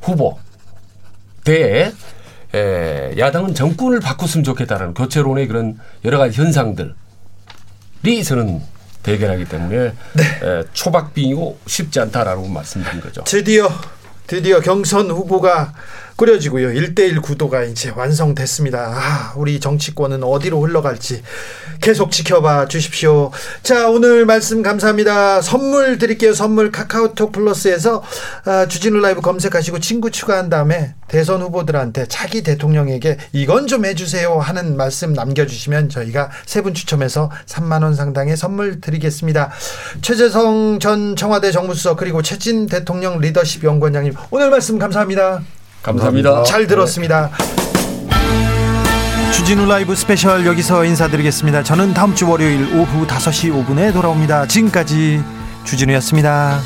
후보 0.00 0.38
대 1.44 1.92
에, 2.54 3.14
야당은 3.18 3.54
정권을 3.54 4.00
바꿨으면 4.00 4.44
좋겠다라는 4.44 4.94
교체론의 4.94 5.46
그런 5.46 5.78
여러 6.04 6.18
가지 6.18 6.40
현상들이 6.40 6.94
저는 8.24 8.60
대결하기 9.06 9.44
때문에 9.44 9.76
에, 9.76 9.92
초박빙이고 10.72 11.60
쉽지 11.66 12.00
않다라고 12.00 12.46
말씀드린 12.48 13.00
거죠. 13.00 13.22
드디어 13.24 13.70
드디어 14.26 14.60
경선 14.60 15.10
후보가 15.10 15.72
꾸려지고요. 16.16 16.68
1대1 16.68 17.20
구도가 17.22 17.62
이제 17.64 17.92
완성됐습니다. 17.94 18.78
아, 18.96 19.32
우리 19.36 19.60
정치권은 19.60 20.24
어디로 20.24 20.60
흘러갈지 20.62 21.22
계속 21.82 22.10
지켜봐 22.10 22.68
주십시오. 22.68 23.30
자, 23.62 23.88
오늘 23.88 24.24
말씀 24.24 24.62
감사합니다. 24.62 25.42
선물 25.42 25.98
드릴게요. 25.98 26.32
선물 26.32 26.72
카카오톡 26.72 27.32
플러스에서 27.32 28.02
아, 28.46 28.66
주진우 28.66 28.98
라이브 29.00 29.20
검색하시고 29.20 29.80
친구 29.80 30.10
추가한 30.10 30.48
다음에 30.48 30.94
대선 31.06 31.42
후보들한테 31.42 32.06
차기 32.08 32.42
대통령에게 32.42 33.18
이건 33.32 33.66
좀 33.66 33.84
해주세요 33.84 34.38
하는 34.40 34.76
말씀 34.76 35.12
남겨주시면 35.12 35.88
저희가 35.90 36.30
세 36.46 36.62
분 36.66 36.74
추첨해서 36.74 37.30
3만 37.46 37.82
원 37.84 37.94
상당의 37.94 38.36
선물 38.36 38.80
드리겠습니다. 38.80 39.52
최재성 40.02 40.80
전 40.80 41.14
청와대 41.14 41.52
정무수석 41.52 41.98
그리고 41.98 42.22
최진 42.22 42.66
대통령 42.66 43.20
리더십 43.20 43.62
연구원장님 43.62 44.14
오늘 44.30 44.50
말씀 44.50 44.78
감사합니다. 44.78 45.42
감사합니다. 45.86 46.42
잘 46.42 46.66
들었습니다. 46.66 47.30
주진우 49.32 49.66
라이브 49.66 49.94
스페셜 49.94 50.44
여기서 50.44 50.84
인사드리겠습니다. 50.84 51.62
저는 51.62 51.94
다음 51.94 52.14
주 52.14 52.28
월요일 52.28 52.74
오후 52.74 53.06
5시 53.06 53.52
5분에 53.52 53.92
돌아옵니다. 53.92 54.46
지금까지 54.46 55.22
주진우였습니다. 55.64 56.60